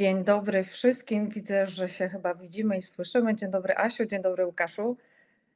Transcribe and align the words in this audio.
Dzień 0.00 0.24
dobry 0.24 0.64
wszystkim. 0.64 1.28
Widzę, 1.28 1.66
że 1.66 1.88
się 1.88 2.08
chyba 2.08 2.34
widzimy 2.34 2.76
i 2.76 2.82
słyszymy. 2.82 3.34
Dzień 3.34 3.50
dobry 3.50 3.74
Asiu, 3.76 4.06
dzień 4.06 4.22
dobry 4.22 4.46
Łukaszu. 4.46 4.96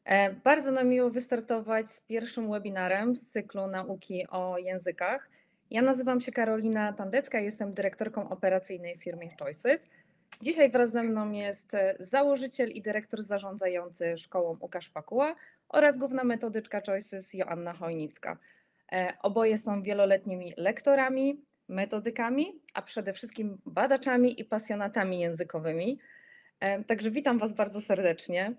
E, 0.05 0.33
bardzo 0.33 0.71
nam 0.71 0.89
miło 0.89 1.11
wystartować 1.11 1.91
z 1.91 2.01
pierwszym 2.01 2.51
webinarem 2.51 3.17
z 3.17 3.31
cyklu 3.31 3.67
nauki 3.67 4.27
o 4.31 4.59
językach. 4.59 5.31
Ja 5.71 5.83
nazywam 5.83 6.21
się 6.21 6.33
Karolina 6.33 6.93
Tandecka, 6.93 7.41
jestem 7.41 7.75
dyrektorką 7.75 8.29
operacyjnej 8.29 8.99
w 8.99 9.03
firmie 9.03 9.31
Choices. 9.41 9.89
Dzisiaj 10.43 10.71
wraz 10.71 10.91
ze 10.91 11.03
mną 11.03 11.33
jest 11.33 11.75
e, 11.75 11.95
założyciel 11.99 12.71
i 12.71 12.83
dyrektor 12.83 13.23
zarządzający 13.23 14.17
szkołą 14.17 14.57
Łukasz 14.61 14.91
Pakuła 14.91 15.35
oraz 15.69 15.99
główna 15.99 16.25
metodyczka 16.25 16.81
Choices 16.87 17.35
Joanna 17.35 17.73
Chojnicka. 17.73 18.39
E, 18.93 19.13
oboje 19.23 19.59
są 19.59 19.83
wieloletnimi 19.83 20.53
lektorami, 20.57 21.45
metodykami, 21.69 22.61
a 22.75 22.83
przede 22.83 23.13
wszystkim 23.13 23.59
badaczami 23.67 24.41
i 24.41 24.45
pasjonatami 24.45 25.21
językowymi. 25.21 25.99
E, 26.61 26.85
także 26.85 27.11
witam 27.11 27.39
Was 27.39 27.55
bardzo 27.55 27.81
serdecznie. 27.81 28.55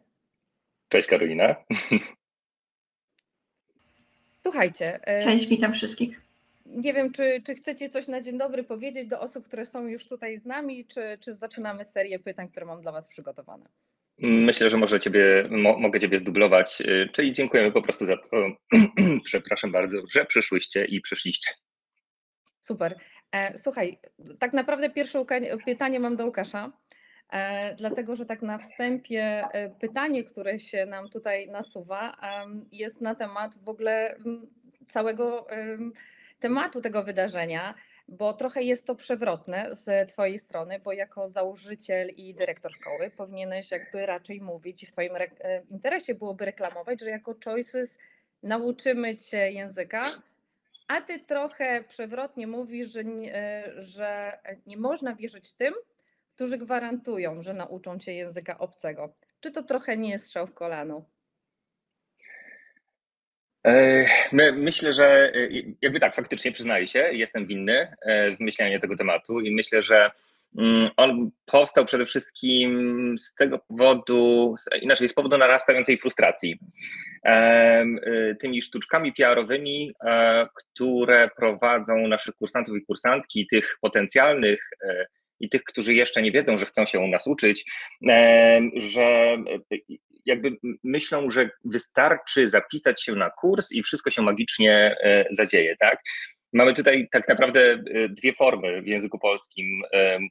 Cześć 0.89 1.07
Karolina. 1.07 1.55
Słuchajcie. 4.43 4.99
E, 5.07 5.23
Cześć, 5.23 5.47
witam 5.47 5.73
wszystkich. 5.73 6.21
Nie 6.65 6.93
wiem, 6.93 7.11
czy, 7.11 7.41
czy 7.45 7.55
chcecie 7.55 7.89
coś 7.89 8.07
na 8.07 8.21
dzień 8.21 8.37
dobry 8.37 8.63
powiedzieć 8.63 9.07
do 9.07 9.19
osób, 9.19 9.45
które 9.45 9.65
są 9.65 9.87
już 9.87 10.07
tutaj 10.07 10.39
z 10.39 10.45
nami, 10.45 10.85
czy, 10.85 11.17
czy 11.19 11.33
zaczynamy 11.33 11.83
serię 11.83 12.19
pytań, 12.19 12.49
które 12.49 12.65
mam 12.65 12.81
dla 12.81 12.91
Was 12.91 13.09
przygotowane. 13.09 13.65
Myślę, 14.17 14.69
że 14.69 14.77
może 14.77 14.99
ciebie, 14.99 15.47
mo, 15.51 15.79
mogę 15.79 15.99
Ciebie 15.99 16.19
zdublować, 16.19 16.81
y, 16.81 17.09
czyli 17.13 17.33
dziękujemy 17.33 17.71
po 17.71 17.81
prostu 17.81 18.05
za 18.05 18.17
to, 18.17 18.47
przepraszam 19.23 19.71
bardzo, 19.71 19.97
że 20.11 20.25
przyszłyście 20.25 20.85
i 20.85 21.01
przyszliście. 21.01 21.51
Super. 22.65 22.95
E, 23.31 23.57
słuchaj, 23.57 23.97
tak 24.40 24.53
naprawdę 24.53 24.90
pierwsze 24.90 25.26
pytanie 25.65 25.99
mam 25.99 26.15
do 26.15 26.26
Łukasza, 26.26 26.71
e, 27.29 27.76
dlatego 27.76 28.15
że 28.15 28.26
tak 28.26 28.41
na 28.41 28.57
wstępie 28.57 29.23
e, 29.51 29.70
pytanie, 29.70 30.23
które 30.23 30.59
się 30.59 30.85
nam 30.85 31.09
tutaj 31.09 31.48
nasuwa, 31.48 32.17
jest 32.71 33.01
na 33.01 33.15
temat 33.15 33.55
w 33.63 33.70
ogóle 33.70 34.15
całego 34.87 35.48
tematu 36.40 36.81
tego 36.81 37.03
wydarzenia, 37.03 37.73
bo 38.07 38.34
trochę 38.34 38.63
jest 38.63 38.85
to 38.85 38.95
przewrotne 38.95 39.75
z 39.75 40.09
Twojej 40.09 40.40
strony, 40.40 40.79
bo 40.79 40.93
jako 40.93 41.29
założyciel 41.29 42.09
i 42.09 42.34
dyrektor 42.34 42.71
szkoły 42.71 43.12
powinieneś 43.18 43.71
jakby 43.71 44.05
raczej 44.05 44.41
mówić 44.41 44.84
i 44.84 44.85
w 44.85 44.91
Twoim 44.91 45.13
interesie 45.71 46.15
byłoby 46.15 46.45
reklamować, 46.45 47.01
że 47.01 47.09
jako 47.09 47.35
Choices 47.45 47.97
nauczymy 48.43 49.18
Cię 49.18 49.51
języka, 49.51 50.03
a 50.87 51.01
ty 51.01 51.19
trochę 51.19 51.83
przewrotnie 51.89 52.47
mówisz, 52.47 52.87
że 52.87 53.03
nie, 53.03 53.35
e, 53.35 53.73
że 53.77 54.39
nie 54.65 54.77
można 54.77 55.15
wierzyć 55.15 55.51
tym, 55.53 55.73
którzy 56.35 56.57
gwarantują, 56.57 57.41
że 57.41 57.53
nauczą 57.53 57.99
cię 57.99 58.13
języka 58.13 58.57
obcego. 58.57 59.15
Czy 59.39 59.51
to 59.51 59.63
trochę 59.63 59.97
nie 59.97 60.09
jest 60.09 60.25
strzał 60.25 60.47
w 60.47 60.53
kolano? 60.53 61.05
E, 63.65 64.06
myślę, 64.53 64.94
że 64.94 65.31
e, 65.35 65.47
jakby 65.81 66.00
tak, 66.00 66.16
faktycznie 66.16 66.51
przyznaję 66.51 66.88
się, 66.88 67.00
jestem 67.00 67.47
winny 67.47 67.95
w 68.38 68.39
myśleniu 68.39 68.79
tego 68.79 68.97
tematu 68.97 69.39
i 69.39 69.56
myślę, 69.56 69.81
że 69.81 70.11
on 70.97 71.31
powstał 71.45 71.85
przede 71.85 72.06
wszystkim 72.06 73.16
z 73.17 73.35
tego 73.35 73.59
powodu, 73.59 74.56
inaczej 74.81 75.09
z 75.09 75.13
powodu 75.13 75.38
narastającej 75.38 75.97
frustracji. 75.97 76.59
Y, 77.28 78.35
tymi 78.41 78.62
sztuczkami 78.62 79.13
PR-owymi, 79.13 79.91
e, 80.03 80.47
które 80.56 81.29
prowadzą 81.38 82.07
naszych 82.07 82.35
kursantów 82.35 82.78
i 82.78 82.85
kursantki, 82.85 83.47
tych 83.47 83.78
potencjalnych 83.81 84.69
e, 84.84 85.06
i 85.39 85.50
tych, 85.50 85.63
którzy 85.63 85.94
jeszcze 85.94 86.22
nie 86.22 86.31
wiedzą, 86.31 86.57
że 86.57 86.66
chcą 86.66 86.85
się 86.85 87.00
u 87.00 87.07
nas 87.07 87.28
uczyć, 87.28 87.66
że 88.75 89.38
jakby 90.25 90.57
myślą, 90.84 91.30
że 91.30 91.50
wystarczy 91.66 92.50
zapisać 92.50 93.03
się 93.03 93.12
na 93.12 93.30
kurs 93.30 93.72
i 93.72 93.84
wszystko 93.84 94.12
się 94.12 94.22
magicznie 94.22 94.96
e, 95.03 95.25
zadzieje, 95.31 95.75
tak? 95.80 96.00
Mamy 96.56 96.74
tutaj 96.74 97.08
tak 97.12 97.28
naprawdę 97.28 97.84
dwie 98.10 98.34
formy 98.34 98.82
w 98.82 98.88
języku 98.88 99.20
polskim, 99.20 99.66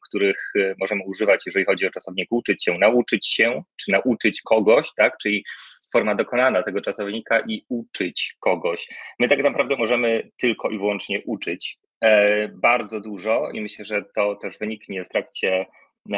których 0.08 0.52
możemy 0.80 1.02
używać, 1.06 1.46
jeżeli 1.46 1.64
chodzi 1.64 1.86
o 1.86 1.90
czasownik 1.90 2.32
uczyć 2.32 2.64
się, 2.64 2.78
nauczyć 2.78 3.26
się, 3.26 3.62
czy 3.76 3.92
nauczyć 3.92 4.42
kogoś, 4.42 4.88
tak? 4.96 5.16
Czyli 5.22 5.44
forma 5.92 6.14
dokonana 6.14 6.62
tego 6.62 6.80
czasownika 6.80 7.40
i 7.48 7.64
uczyć 7.68 8.36
kogoś. 8.40 8.88
My 9.18 9.28
tak 9.28 9.42
naprawdę 9.42 9.76
możemy 9.76 10.30
tylko 10.36 10.70
i 10.70 10.78
wyłącznie 10.78 11.22
uczyć 11.26 11.78
e, 12.00 12.48
bardzo 12.48 13.00
dużo 13.00 13.50
i 13.52 13.60
myślę, 13.60 13.84
że 13.84 14.02
to 14.14 14.36
też 14.36 14.58
wyniknie 14.58 15.04
w 15.04 15.08
trakcie 15.08 15.66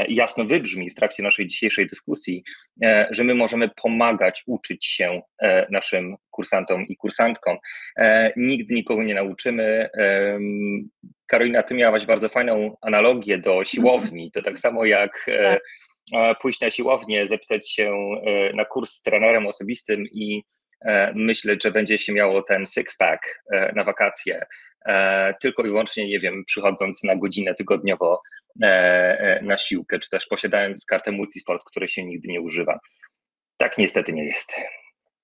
jasno 0.09 0.45
wybrzmi 0.45 0.91
w 0.91 0.95
trakcie 0.95 1.23
naszej 1.23 1.47
dzisiejszej 1.47 1.87
dyskusji, 1.87 2.43
e, 2.83 3.09
że 3.11 3.25
my 3.25 3.35
możemy 3.35 3.69
pomagać 3.83 4.43
uczyć 4.47 4.87
się 4.87 5.23
naszym 5.71 6.17
kursantom 6.31 6.87
i 6.89 6.97
kursantkom. 6.97 7.57
Nigdy 8.37 8.75
nikogo 8.75 9.03
nie 9.03 9.15
nauczymy. 9.15 9.89
Karolina, 11.27 11.63
ty 11.63 11.75
miałaś 11.75 12.07
bardzo 12.07 12.29
fajną 12.29 12.77
analogię 12.81 13.39
do 13.39 13.65
siłowni. 13.65 14.31
To 14.31 14.43
tak 14.43 14.59
samo 14.59 14.85
jak 14.85 15.27
tak 15.27 15.61
pójść 16.41 16.61
na 16.61 16.71
siłownię, 16.71 17.27
zapisać 17.27 17.73
się 17.73 17.93
e, 18.27 18.53
na 18.53 18.65
kurs 18.65 18.93
z 18.93 19.03
trenerem 19.03 19.47
osobistym 19.47 20.05
i 20.13 20.43
e, 20.85 21.13
myśleć, 21.15 21.63
że 21.63 21.71
będzie 21.71 21.99
się 21.99 22.13
miało 22.13 22.43
ten 22.43 22.65
six-pack 22.65 23.19
e, 23.53 23.73
na 23.75 23.85
wakacje, 23.85 24.47
tylko 25.41 25.63
i 25.63 25.67
wyłącznie, 25.67 26.09
nie 26.09 26.19
wiem, 26.19 26.45
przychodząc 26.47 27.05
na 27.05 27.17
godzinę 27.17 27.55
tygodniowo 27.55 28.23
na 29.43 29.59
siłkę, 29.59 29.99
czy 29.99 30.11
też 30.11 30.27
posiadając 30.27 30.85
kartę 30.85 31.13
multisport, 31.13 31.65
której 31.65 31.89
się 31.89 32.05
nigdy 32.05 32.29
nie 32.29 32.41
używa. 32.41 32.79
Tak 33.57 33.79
niestety 33.79 34.13
nie 34.13 34.25
jest. 34.25 34.53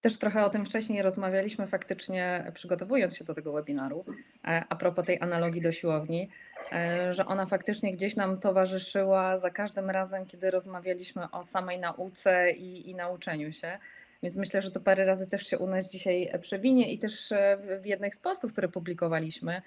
Też 0.01 0.19
trochę 0.19 0.45
o 0.45 0.51
tym 0.51 0.65
wcześniej 0.65 1.03
rozmawialiśmy 1.03 1.67
faktycznie 1.67 2.51
przygotowując 2.55 3.17
się 3.17 3.25
do 3.25 3.35
tego 3.35 3.53
webinaru, 3.53 4.05
a 4.43 4.77
propos 4.77 5.07
tej 5.07 5.21
analogii 5.21 5.61
do 5.61 5.73
siłowni. 5.73 6.31
E, 6.73 7.13
że 7.13 7.27
ona 7.27 7.47
faktycznie 7.47 7.93
gdzieś 7.93 8.17
nam 8.17 8.41
towarzyszyła 8.41 9.39
za 9.39 9.51
każdym 9.51 9.91
razem, 9.91 10.27
kiedy 10.27 10.51
rozmawialiśmy 10.51 11.31
o 11.31 11.45
samej 11.45 11.79
nauce 11.79 12.51
i, 12.51 12.91
i 12.91 12.95
nauczeniu 12.95 13.53
się. 13.53 13.79
Więc 14.23 14.37
myślę, 14.37 14.63
że 14.63 14.71
to 14.71 14.81
parę 14.81 15.05
razy 15.05 15.27
też 15.27 15.47
się 15.47 15.59
u 15.59 15.67
nas 15.67 15.91
dzisiaj 15.91 16.31
przewinie 16.41 16.93
i 16.93 16.99
też 16.99 17.33
e, 17.33 17.59
w 17.83 17.87
jednych 17.87 18.15
z 18.15 18.19
postów, 18.19 18.53
które 18.53 18.69
publikowaliśmy, 18.69 19.63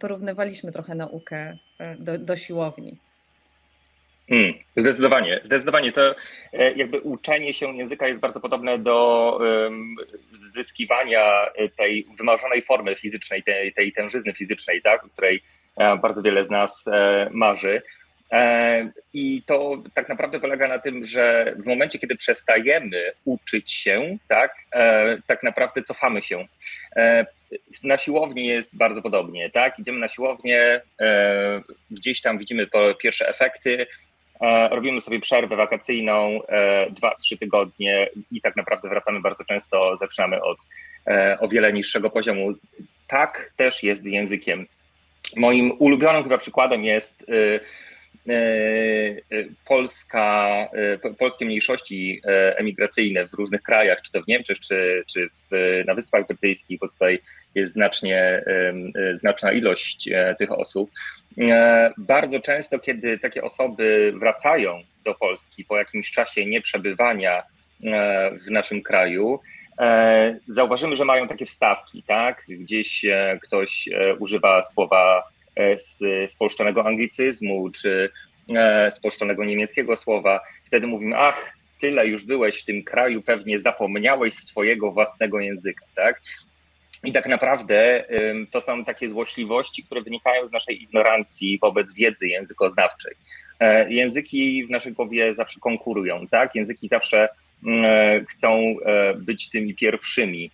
porównywaliśmy 0.00 0.72
trochę 0.72 0.94
naukę 0.94 1.58
e, 1.78 1.96
do, 1.96 2.18
do 2.18 2.36
siłowni. 2.36 2.96
Hmm, 4.28 4.54
zdecydowanie, 4.76 5.40
zdecydowanie. 5.42 5.92
To 5.92 6.14
jakby 6.76 7.00
uczenie 7.00 7.54
się 7.54 7.76
języka 7.76 8.08
jest 8.08 8.20
bardzo 8.20 8.40
podobne 8.40 8.78
do 8.78 9.38
um, 9.40 9.96
zyskiwania 10.38 11.46
tej 11.76 12.06
wymarzonej 12.18 12.62
formy 12.62 12.94
fizycznej, 12.94 13.42
tej, 13.42 13.72
tej 13.72 13.92
tężyzny 13.92 14.32
fizycznej, 14.32 14.82
tak, 14.82 15.04
o 15.04 15.08
której 15.08 15.42
E, 15.76 15.96
bardzo 15.96 16.22
wiele 16.22 16.44
z 16.44 16.50
nas 16.50 16.88
e, 16.88 17.28
marzy. 17.32 17.82
E, 18.34 18.90
I 19.12 19.42
to 19.46 19.82
tak 19.94 20.08
naprawdę 20.08 20.40
polega 20.40 20.68
na 20.68 20.78
tym, 20.78 21.04
że 21.04 21.54
w 21.58 21.66
momencie, 21.66 21.98
kiedy 21.98 22.16
przestajemy 22.16 23.12
uczyć 23.24 23.72
się, 23.72 24.16
tak, 24.28 24.54
tak 25.26 25.42
naprawdę 25.42 25.82
cofamy 25.82 26.22
się. 26.22 26.46
Na 27.82 27.98
siłowni 27.98 28.46
jest 28.46 28.76
bardzo 28.76 29.02
podobnie, 29.02 29.50
tak? 29.50 29.78
Idziemy 29.78 29.98
na 29.98 30.08
siłownię, 30.08 30.80
gdzieś 31.90 32.20
tam 32.20 32.38
widzimy 32.38 32.66
pierwsze 33.02 33.28
efekty, 33.28 33.86
robimy 34.70 35.00
sobie 35.00 35.20
przerwę 35.20 35.56
wakacyjną, 35.56 36.40
dwa, 36.90 37.14
trzy 37.14 37.38
tygodnie 37.38 38.08
i 38.30 38.40
tak 38.40 38.56
naprawdę 38.56 38.88
wracamy 38.88 39.20
bardzo 39.20 39.44
często, 39.44 39.96
zaczynamy 39.96 40.42
od 40.42 40.58
o 41.40 41.48
wiele 41.48 41.72
niższego 41.72 42.10
poziomu. 42.10 42.54
Tak 43.08 43.52
też 43.56 43.82
jest 43.82 44.04
z 44.04 44.06
językiem. 44.06 44.66
Moim 45.36 45.72
ulubionym 45.78 46.22
chyba 46.22 46.38
przykładem 46.38 46.84
jest 46.84 47.22
y, 47.22 47.60
Polska, 49.64 50.48
polskie 51.18 51.44
mniejszości 51.44 52.22
emigracyjne 52.56 53.28
w 53.28 53.32
różnych 53.32 53.62
krajach, 53.62 54.02
czy 54.02 54.12
to 54.12 54.22
w 54.22 54.26
Niemczech, 54.28 54.60
czy, 54.60 55.04
czy 55.06 55.28
w, 55.28 55.82
na 55.86 55.94
Wyspach 55.94 56.26
Brytyjskich, 56.26 56.78
bo 56.78 56.88
tutaj 56.88 57.18
jest 57.54 57.72
znacznie, 57.72 58.44
znaczna 59.14 59.52
ilość 59.52 60.08
tych 60.38 60.52
osób. 60.52 60.90
Bardzo 61.98 62.40
często, 62.40 62.78
kiedy 62.78 63.18
takie 63.18 63.42
osoby 63.42 64.12
wracają 64.16 64.80
do 65.04 65.14
Polski 65.14 65.64
po 65.64 65.76
jakimś 65.76 66.10
czasie 66.10 66.46
nieprzebywania 66.46 67.42
w 68.46 68.50
naszym 68.50 68.82
kraju, 68.82 69.40
E, 69.78 70.38
zauważymy, 70.46 70.96
że 70.96 71.04
mają 71.04 71.28
takie 71.28 71.46
wstawki, 71.46 72.02
tak? 72.02 72.44
Gdzieś 72.48 73.04
e, 73.04 73.38
ktoś 73.42 73.88
e, 73.88 74.14
używa 74.14 74.62
słowa 74.62 75.22
z 75.76 76.00
spolszczonego 76.30 76.86
anglicyzmu, 76.86 77.70
czy 77.70 78.10
spolszczonego 78.90 79.44
niemieckiego 79.44 79.96
słowa. 79.96 80.40
Wtedy 80.64 80.86
mówimy, 80.86 81.16
ach, 81.16 81.56
tyle 81.80 82.06
już 82.06 82.24
byłeś 82.24 82.60
w 82.60 82.64
tym 82.64 82.82
kraju, 82.82 83.22
pewnie 83.22 83.58
zapomniałeś 83.58 84.34
swojego 84.34 84.92
własnego 84.92 85.40
języka, 85.40 85.86
tak? 85.94 86.22
I 87.04 87.12
tak 87.12 87.26
naprawdę 87.26 88.04
to 88.50 88.60
są 88.60 88.84
takie 88.84 89.08
złośliwości, 89.08 89.82
które 89.82 90.02
wynikają 90.02 90.46
z 90.46 90.52
naszej 90.52 90.82
ignorancji 90.82 91.58
wobec 91.62 91.94
wiedzy 91.94 92.28
językoznawczej. 92.28 93.14
E, 93.60 93.92
języki 93.92 94.66
w 94.66 94.70
naszej 94.70 94.92
głowie 94.92 95.34
zawsze 95.34 95.60
konkurują, 95.60 96.26
tak? 96.26 96.54
Języki 96.54 96.88
zawsze 96.88 97.28
mm, 97.66 98.26
chcą 98.26 98.74
e, 98.84 99.14
być 99.14 99.50
tymi 99.50 99.74
pierwszymi. 99.74 100.50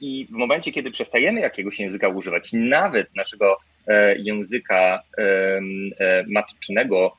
I 0.00 0.26
w 0.30 0.34
momencie, 0.34 0.72
kiedy 0.72 0.90
przestajemy 0.90 1.40
jakiegoś 1.40 1.78
języka 1.78 2.08
używać, 2.08 2.50
nawet 2.52 3.16
naszego 3.16 3.56
e, 3.86 4.16
języka 4.18 5.02
matczynego, 6.26 7.16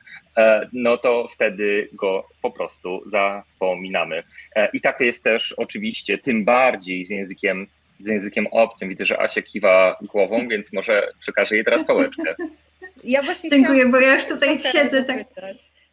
no 0.72 0.96
to 0.96 1.28
wtedy 1.28 1.88
go 1.92 2.26
po 2.42 2.50
prostu 2.50 3.02
zapominamy. 3.06 4.22
I 4.72 4.80
tak 4.80 5.00
jest 5.00 5.24
też 5.24 5.52
oczywiście 5.52 6.18
tym 6.18 6.44
bardziej 6.44 7.06
z 7.06 7.10
językiem 7.10 7.66
z 7.98 8.06
językiem 8.06 8.46
obcym. 8.46 8.88
Widzę, 8.88 9.04
że 9.04 9.20
Asia 9.20 9.42
kiwa 9.42 9.96
głową, 10.02 10.48
więc 10.48 10.72
może 10.72 11.12
przekażę 11.20 11.54
jej 11.54 11.64
teraz 11.64 11.84
pałeczkę. 11.84 12.34
Ja 13.04 13.22
właśnie 13.22 13.50
Dziękuję, 13.50 13.86
bo 13.86 14.00
ja 14.00 14.14
już 14.14 14.24
tutaj 14.24 14.58
siedzę. 14.60 15.04
Tak. 15.04 15.26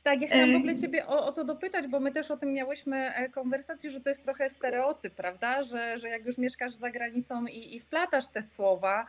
Tak, 0.04 0.22
ja 0.22 0.28
chciałam 0.28 0.54
w 0.54 0.56
ogóle 0.56 0.76
Ciebie 0.76 1.08
o, 1.08 1.26
o, 1.26 1.32
to 1.32 1.44
dopytać, 1.44 1.88
bo 1.88 2.00
my 2.00 2.12
też 2.12 2.32
o 2.32 2.38
tym 2.38 2.54
miałyśmy 2.54 3.16
e, 3.16 3.30
konwersację, 3.30 3.90
że 3.90 4.02
to 4.02 4.10
jest 4.10 4.24
trochę 4.24 4.50
stereotyp, 4.50 5.16
prawda? 5.16 5.64
Że, 5.64 5.98
że 5.98 6.10
jak 6.10 6.26
już 6.26 6.38
mieszkasz 6.38 6.74
za 6.74 6.92
granicą 6.92 7.46
i, 7.46 7.76
i 7.76 7.80
wplatasz 7.80 8.28
te 8.28 8.44
słowa, 8.44 9.06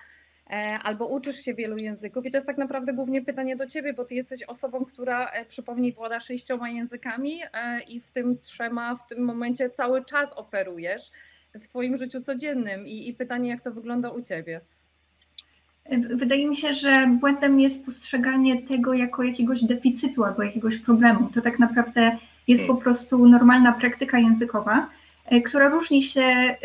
e, 0.50 0.78
albo 0.82 1.06
uczysz 1.06 1.36
się 1.36 1.54
wielu 1.54 1.76
języków. 1.76 2.26
I 2.26 2.30
to 2.30 2.36
jest 2.36 2.46
tak 2.46 2.58
naprawdę 2.58 2.92
głównie 2.92 3.22
pytanie 3.22 3.56
do 3.56 3.66
Ciebie, 3.66 3.92
bo 3.92 4.04
Ty 4.04 4.14
jesteś 4.14 4.42
osobą, 4.42 4.84
która, 4.84 5.30
e, 5.30 5.44
przypomnij, 5.44 5.92
włada 5.92 6.20
sześcioma 6.20 6.70
językami 6.70 7.40
i 7.88 8.00
w 8.00 8.10
tym 8.10 8.38
trzema 8.38 8.96
w 8.96 9.06
tym 9.06 9.24
momencie 9.24 9.70
cały 9.70 10.04
czas 10.04 10.32
operujesz 10.32 11.10
w 11.54 11.64
swoim 11.64 11.96
życiu 11.96 12.20
codziennym 12.20 12.86
i, 12.86 13.08
i 13.08 13.14
pytanie, 13.14 13.50
jak 13.50 13.62
to 13.62 13.70
wygląda 13.70 14.10
u 14.10 14.22
Ciebie. 14.22 14.60
Wydaje 15.90 16.46
mi 16.46 16.56
się, 16.56 16.75
że 16.75 17.06
błędem 17.20 17.61
jest 17.61 17.87
postrzeganie 17.87 18.62
tego 18.62 18.94
jako 18.94 19.23
jakiegoś 19.23 19.64
deficytu 19.64 20.25
albo 20.25 20.43
jakiegoś 20.43 20.79
problemu. 20.79 21.31
To 21.34 21.40
tak 21.40 21.58
naprawdę 21.58 22.17
jest 22.49 22.67
po 22.67 22.75
prostu 22.75 23.29
normalna 23.29 23.73
praktyka 23.73 24.19
językowa, 24.19 24.88
e, 25.26 25.40
która 25.40 25.69
różni 25.69 26.02
się 26.02 26.20
e, 26.23 26.56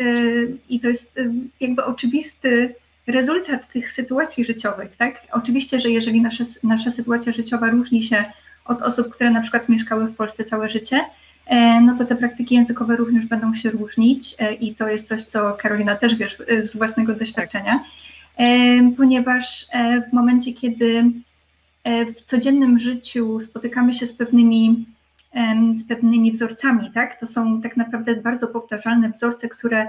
i 0.68 0.80
to 0.80 0.88
jest 0.88 1.18
e, 1.18 1.32
jakby 1.60 1.84
oczywisty 1.84 2.74
rezultat 3.06 3.72
tych 3.72 3.92
sytuacji 3.92 4.44
życiowych. 4.44 4.96
Tak? 4.96 5.22
Oczywiście, 5.32 5.80
że 5.80 5.90
jeżeli 5.90 6.20
nasza, 6.20 6.44
nasza 6.62 6.90
sytuacja 6.90 7.32
życiowa 7.32 7.70
różni 7.70 8.02
się 8.02 8.24
od 8.64 8.82
osób, 8.82 9.14
które 9.14 9.30
na 9.30 9.40
przykład 9.40 9.68
mieszkały 9.68 10.06
w 10.06 10.16
Polsce 10.16 10.44
całe 10.44 10.68
życie, 10.68 11.00
no 11.82 11.94
to 11.98 12.04
te 12.04 12.16
praktyki 12.16 12.54
językowe 12.54 12.96
również 12.96 13.26
będą 13.26 13.54
się 13.54 13.70
różnić 13.70 14.36
i 14.60 14.74
to 14.74 14.88
jest 14.88 15.08
coś, 15.08 15.22
co 15.22 15.52
Karolina 15.52 15.96
też 15.96 16.16
wiesz 16.16 16.42
z 16.62 16.76
własnego 16.76 17.14
doświadczenia, 17.14 17.84
ponieważ 18.96 19.66
w 20.10 20.12
momencie, 20.12 20.52
kiedy 20.52 21.04
w 21.84 22.22
codziennym 22.24 22.78
życiu 22.78 23.40
spotykamy 23.40 23.94
się 23.94 24.06
z 24.06 24.14
pewnymi, 24.14 24.86
z 25.72 25.88
pewnymi 25.88 26.32
wzorcami, 26.32 26.90
tak? 26.94 27.20
To 27.20 27.26
są 27.26 27.60
tak 27.60 27.76
naprawdę 27.76 28.16
bardzo 28.16 28.48
powtarzalne 28.48 29.10
wzorce, 29.10 29.48
które, 29.48 29.88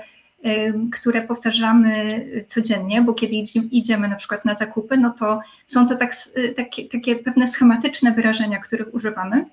które 0.92 1.22
powtarzamy 1.22 2.26
codziennie, 2.48 3.02
bo 3.02 3.14
kiedy 3.14 3.36
idziemy 3.72 4.08
na 4.08 4.16
przykład 4.16 4.46
na 4.46 4.56
zakupy, 4.56 4.98
no 4.98 5.10
to 5.10 5.40
są 5.68 5.88
to 5.88 5.96
tak, 5.96 6.16
takie, 6.56 6.86
takie 6.86 7.16
pewne 7.16 7.48
schematyczne 7.48 8.12
wyrażenia, 8.12 8.60
których 8.60 8.94
używamy. 8.94 9.46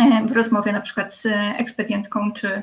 E, 0.00 0.26
w 0.26 0.32
rozmowie 0.32 0.72
na 0.72 0.80
przykład 0.80 1.14
z 1.14 1.26
ekspedientką 1.58 2.32
czy, 2.32 2.48
e, 2.48 2.62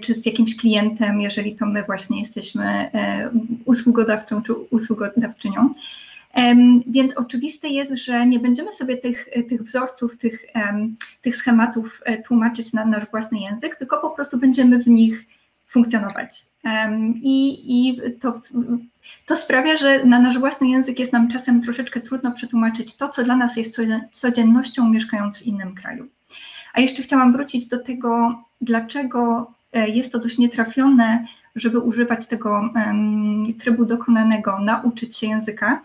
czy 0.00 0.14
z 0.14 0.26
jakimś 0.26 0.56
klientem, 0.56 1.20
jeżeli 1.20 1.56
to 1.56 1.66
my 1.66 1.82
właśnie 1.82 2.20
jesteśmy 2.20 2.64
e, 2.64 3.30
usługodawcą 3.64 4.42
czy 4.42 4.52
usługodawczynią. 4.52 5.74
Więc 6.86 7.16
oczywiste 7.16 7.68
jest, 7.68 8.04
że 8.04 8.26
nie 8.26 8.38
będziemy 8.38 8.72
sobie 8.72 8.96
tych, 8.96 9.28
tych 9.48 9.62
wzorców, 9.62 10.18
tych, 10.18 10.46
tych 11.22 11.36
schematów 11.36 12.02
tłumaczyć 12.26 12.72
na 12.72 12.84
nasz 12.84 13.10
własny 13.10 13.38
język, 13.38 13.76
tylko 13.76 14.00
po 14.00 14.10
prostu 14.10 14.38
będziemy 14.38 14.78
w 14.78 14.86
nich 14.86 15.26
funkcjonować. 15.66 16.46
I, 17.22 17.64
i 17.66 18.00
to, 18.20 18.40
to 19.26 19.36
sprawia, 19.36 19.76
że 19.76 20.04
na 20.04 20.18
nasz 20.18 20.38
własny 20.38 20.68
język 20.68 20.98
jest 20.98 21.12
nam 21.12 21.30
czasem 21.30 21.62
troszeczkę 21.62 22.00
trudno 22.00 22.32
przetłumaczyć 22.32 22.96
to, 22.96 23.08
co 23.08 23.24
dla 23.24 23.36
nas 23.36 23.56
jest 23.56 23.76
codziennością 24.12 24.88
mieszkając 24.88 25.38
w 25.38 25.46
innym 25.46 25.74
kraju. 25.74 26.08
A 26.74 26.80
jeszcze 26.80 27.02
chciałam 27.02 27.32
wrócić 27.32 27.66
do 27.66 27.78
tego, 27.78 28.42
dlaczego 28.60 29.40
e, 29.40 29.57
jest 29.72 30.12
to 30.12 30.18
dość 30.18 30.38
nietrafione, 30.38 31.26
żeby 31.56 31.78
używać 31.78 32.26
tego 32.26 32.70
trybu 33.60 33.84
dokonanego, 33.84 34.58
nauczyć 34.58 35.16
się 35.16 35.26
języka, 35.26 35.82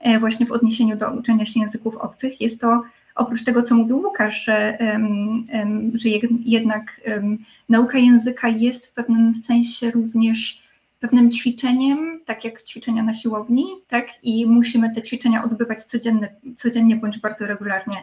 e, 0.00 0.18
właśnie 0.18 0.46
w 0.46 0.52
odniesieniu 0.52 0.96
do 0.96 1.10
uczenia 1.10 1.46
się 1.46 1.60
języków 1.60 1.96
obcych. 1.96 2.40
Jest 2.40 2.60
to 2.60 2.82
oprócz 3.14 3.44
tego, 3.44 3.62
co 3.62 3.74
mówił 3.74 3.98
Łukasz, 3.98 4.44
że, 4.44 4.78
że 5.94 6.08
jednak 6.44 7.00
nauka 7.68 7.98
języka 7.98 8.48
jest 8.48 8.86
w 8.86 8.92
pewnym 8.92 9.34
sensie 9.34 9.90
również 9.90 10.64
pewnym 11.08 11.30
ćwiczeniem, 11.30 12.20
tak 12.24 12.44
jak 12.44 12.62
ćwiczenia 12.62 13.02
na 13.02 13.14
siłowni, 13.14 13.64
tak? 13.88 14.06
I 14.22 14.46
musimy 14.46 14.94
te 14.94 15.02
ćwiczenia 15.02 15.44
odbywać 15.44 15.84
codziennie, 15.84 16.34
codziennie 16.56 16.96
bądź 16.96 17.18
bardzo 17.18 17.46
regularnie, 17.46 17.96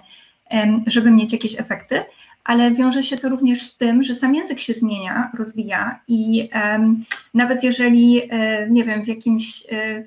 żeby 0.87 1.11
mieć 1.11 1.33
jakieś 1.33 1.59
efekty, 1.59 2.03
ale 2.43 2.71
wiąże 2.71 3.03
się 3.03 3.17
to 3.17 3.29
również 3.29 3.63
z 3.63 3.77
tym, 3.77 4.03
że 4.03 4.15
sam 4.15 4.35
język 4.35 4.59
się 4.59 4.73
zmienia, 4.73 5.31
rozwija 5.37 5.99
i 6.07 6.49
um, 6.53 7.03
nawet 7.33 7.63
jeżeli, 7.63 8.21
e, 8.29 8.69
nie 8.69 8.83
wiem, 8.83 9.03
w 9.03 9.07
jakimś 9.07 9.63
e, 9.71 10.03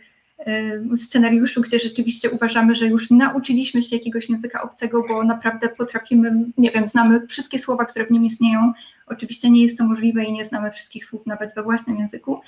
e, 0.47 0.97
scenariuszu, 0.97 1.61
gdzie 1.61 1.79
rzeczywiście 1.79 2.31
uważamy, 2.31 2.75
że 2.75 2.87
już 2.87 3.11
nauczyliśmy 3.11 3.83
się 3.83 3.97
jakiegoś 3.97 4.29
języka 4.29 4.63
obcego, 4.63 5.05
bo 5.09 5.25
naprawdę 5.25 5.69
potrafimy, 5.69 6.33
nie 6.59 6.71
wiem, 6.71 6.89
znamy 6.89 7.27
wszystkie 7.27 7.59
słowa, 7.59 7.85
które 7.85 8.07
w 8.07 8.11
nim 8.11 8.25
istnieją. 8.25 8.73
Oczywiście 9.07 9.51
nie 9.51 9.63
jest 9.63 9.79
to 9.79 9.85
możliwe 9.85 10.25
i 10.25 10.33
nie 10.33 10.45
znamy 10.45 10.71
wszystkich 10.71 11.07
słów 11.07 11.27
nawet 11.27 11.55
we 11.55 11.63
własnym 11.63 11.99
języku, 11.99 12.41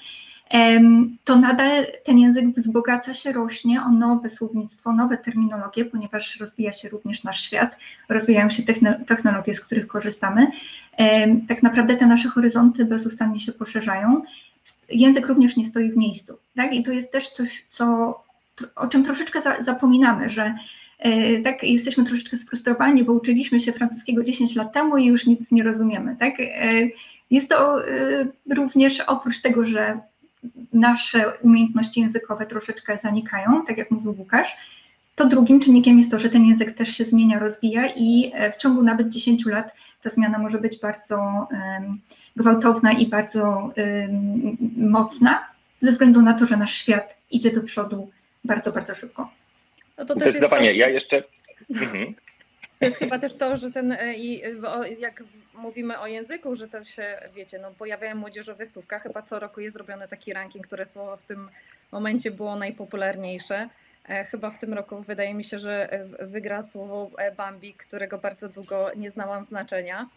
to 1.25 1.37
nadal 1.37 1.87
ten 2.05 2.19
język 2.19 2.49
wzbogaca 2.49 3.15
się, 3.15 3.33
rośnie 3.33 3.83
o 3.83 3.91
nowe 3.91 4.31
słownictwo, 4.31 4.93
nowe 4.93 5.19
terminologie, 5.19 5.85
ponieważ 5.85 6.41
rozwija 6.41 6.73
się 6.73 6.89
również 6.89 7.25
nasz 7.25 7.41
świat, 7.41 7.77
rozwijają 8.09 8.51
się 8.51 8.63
technologie, 9.07 9.55
z 9.55 9.61
których 9.61 9.87
korzystamy. 9.87 10.47
Tak 11.49 11.63
naprawdę 11.63 11.97
te 11.97 12.07
nasze 12.07 12.29
horyzonty 12.29 12.85
bezustannie 12.85 13.41
się 13.41 13.53
poszerzają. 13.53 14.23
Język 14.89 15.27
również 15.27 15.57
nie 15.57 15.65
stoi 15.65 15.91
w 15.91 15.97
miejscu. 15.97 16.39
Tak? 16.57 16.73
I 16.73 16.83
to 16.83 16.93
jest 16.93 17.13
też 17.13 17.31
coś, 17.31 17.65
co, 17.71 18.17
o 18.77 18.87
czym 18.87 19.05
troszeczkę 19.05 19.43
za, 19.43 19.63
zapominamy, 19.63 20.31
że 20.31 20.55
e, 20.99 21.41
tak, 21.41 21.63
jesteśmy 21.63 22.05
troszeczkę 22.05 22.37
sfrustrowani, 22.37 23.05
bo 23.05 23.13
uczyliśmy 23.13 23.61
się 23.61 23.73
francuskiego 23.73 24.25
10 24.25 24.57
lat 24.57 24.73
temu 24.73 24.97
i 24.97 25.07
już 25.07 25.27
nic 25.27 25.53
nie 25.53 25.63
rozumiemy. 25.63 26.17
Tak? 26.17 26.35
E, 26.41 26.89
jest 27.31 27.49
to 27.49 27.89
e, 27.89 28.27
również 28.55 29.01
oprócz 29.01 29.41
tego, 29.41 29.67
że 29.67 30.01
nasze 30.73 31.33
umiejętności 31.43 32.01
językowe 32.01 32.47
troszeczkę 32.47 32.99
zanikają, 32.99 33.65
tak 33.67 33.79
jak 33.79 33.91
mówił 33.91 34.15
Łukasz, 34.19 34.57
to 35.15 35.27
drugim 35.27 35.61
czynnikiem 35.61 35.99
jest 35.99 36.11
to, 36.11 36.19
że 36.19 36.29
ten 36.29 36.45
język 36.45 36.73
też 36.73 36.89
się 36.89 37.05
zmienia, 37.05 37.39
rozwija 37.39 37.87
i 37.97 38.31
e, 38.35 38.53
w 38.53 38.57
ciągu 38.57 38.83
nawet 38.83 39.09
10 39.09 39.47
lat 39.47 39.75
ta 40.03 40.11
zmiana 40.11 40.39
może 40.39 40.59
być 40.59 40.81
bardzo 40.81 41.17
um, 41.17 42.01
gwałtowna 42.37 42.93
i 42.93 43.07
bardzo 43.07 43.73
um, 43.77 44.57
mocna, 44.77 45.49
ze 45.81 45.91
względu 45.91 46.23
na 46.23 46.35
to, 46.35 46.47
że 46.47 46.57
nasz 46.57 46.75
świat 46.75 47.17
idzie 47.31 47.51
do 47.51 47.63
przodu 47.63 48.11
bardzo, 48.45 48.73
bardzo 48.73 48.95
szybko. 48.95 49.31
No 49.99 50.05
to 50.05 50.17
Zdecydowanie, 50.17 50.67
jest... 50.67 50.79
ja 50.79 50.89
jeszcze. 50.89 51.23
Mhm. 51.71 52.15
To 52.79 52.85
jest 52.85 52.97
chyba 52.97 53.19
też 53.19 53.35
to, 53.35 53.57
że 53.57 53.71
ten, 53.71 53.93
e, 53.93 54.15
jak 54.99 55.23
mówimy 55.55 55.99
o 55.99 56.07
języku, 56.07 56.57
że 56.57 56.69
to 56.69 56.85
się, 56.85 57.19
wiecie, 57.35 57.59
no 57.59 57.71
pojawiają 57.79 58.15
młodzieżowe 58.15 58.67
słówka, 58.67 58.99
chyba 58.99 59.23
co 59.23 59.39
roku 59.39 59.61
jest 59.61 59.75
zrobiony 59.75 60.09
taki 60.09 60.33
ranking, 60.33 60.67
które 60.67 60.87
słowo 60.87 61.17
w 61.17 61.23
tym 61.23 61.49
momencie 61.93 62.31
było 62.31 62.57
najpopularniejsze. 62.57 63.69
E, 64.09 64.25
chyba 64.25 64.51
w 64.51 64.59
tym 64.59 64.75
roku 64.75 65.01
wydaje 65.01 65.35
mi 65.35 65.45
się, 65.45 65.59
że 65.59 65.93
e, 65.93 66.27
wygra 66.27 66.63
słowo 66.63 67.11
Bambi, 67.37 67.75
którego 67.75 68.19
bardzo 68.19 68.49
długo 68.49 68.91
nie 68.97 69.11
znałam 69.11 69.43
znaczenia. 69.43 70.09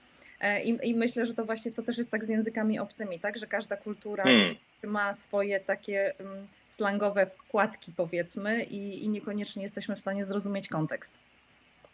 I, 0.64 0.78
I, 0.84 0.96
myślę, 0.96 1.26
że 1.26 1.34
to 1.34 1.46
właśnie 1.46 1.72
to 1.72 1.84
też 1.84 1.98
jest 1.98 2.12
tak 2.12 2.26
z 2.26 2.30
językami 2.30 2.80
obcymi, 2.80 3.20
tak? 3.20 3.38
Że 3.38 3.48
każda 3.48 3.78
kultura 3.78 4.24
hmm. 4.24 4.56
ma 4.84 5.14
swoje 5.14 5.60
takie 5.60 6.14
um, 6.20 6.48
slangowe 6.70 7.26
wkładki, 7.26 7.92
powiedzmy, 7.98 8.64
i, 8.64 9.04
i 9.06 9.10
niekoniecznie 9.10 9.64
jesteśmy 9.64 9.96
w 9.96 10.00
stanie 10.00 10.24
zrozumieć 10.24 10.68
kontekst. 10.68 11.14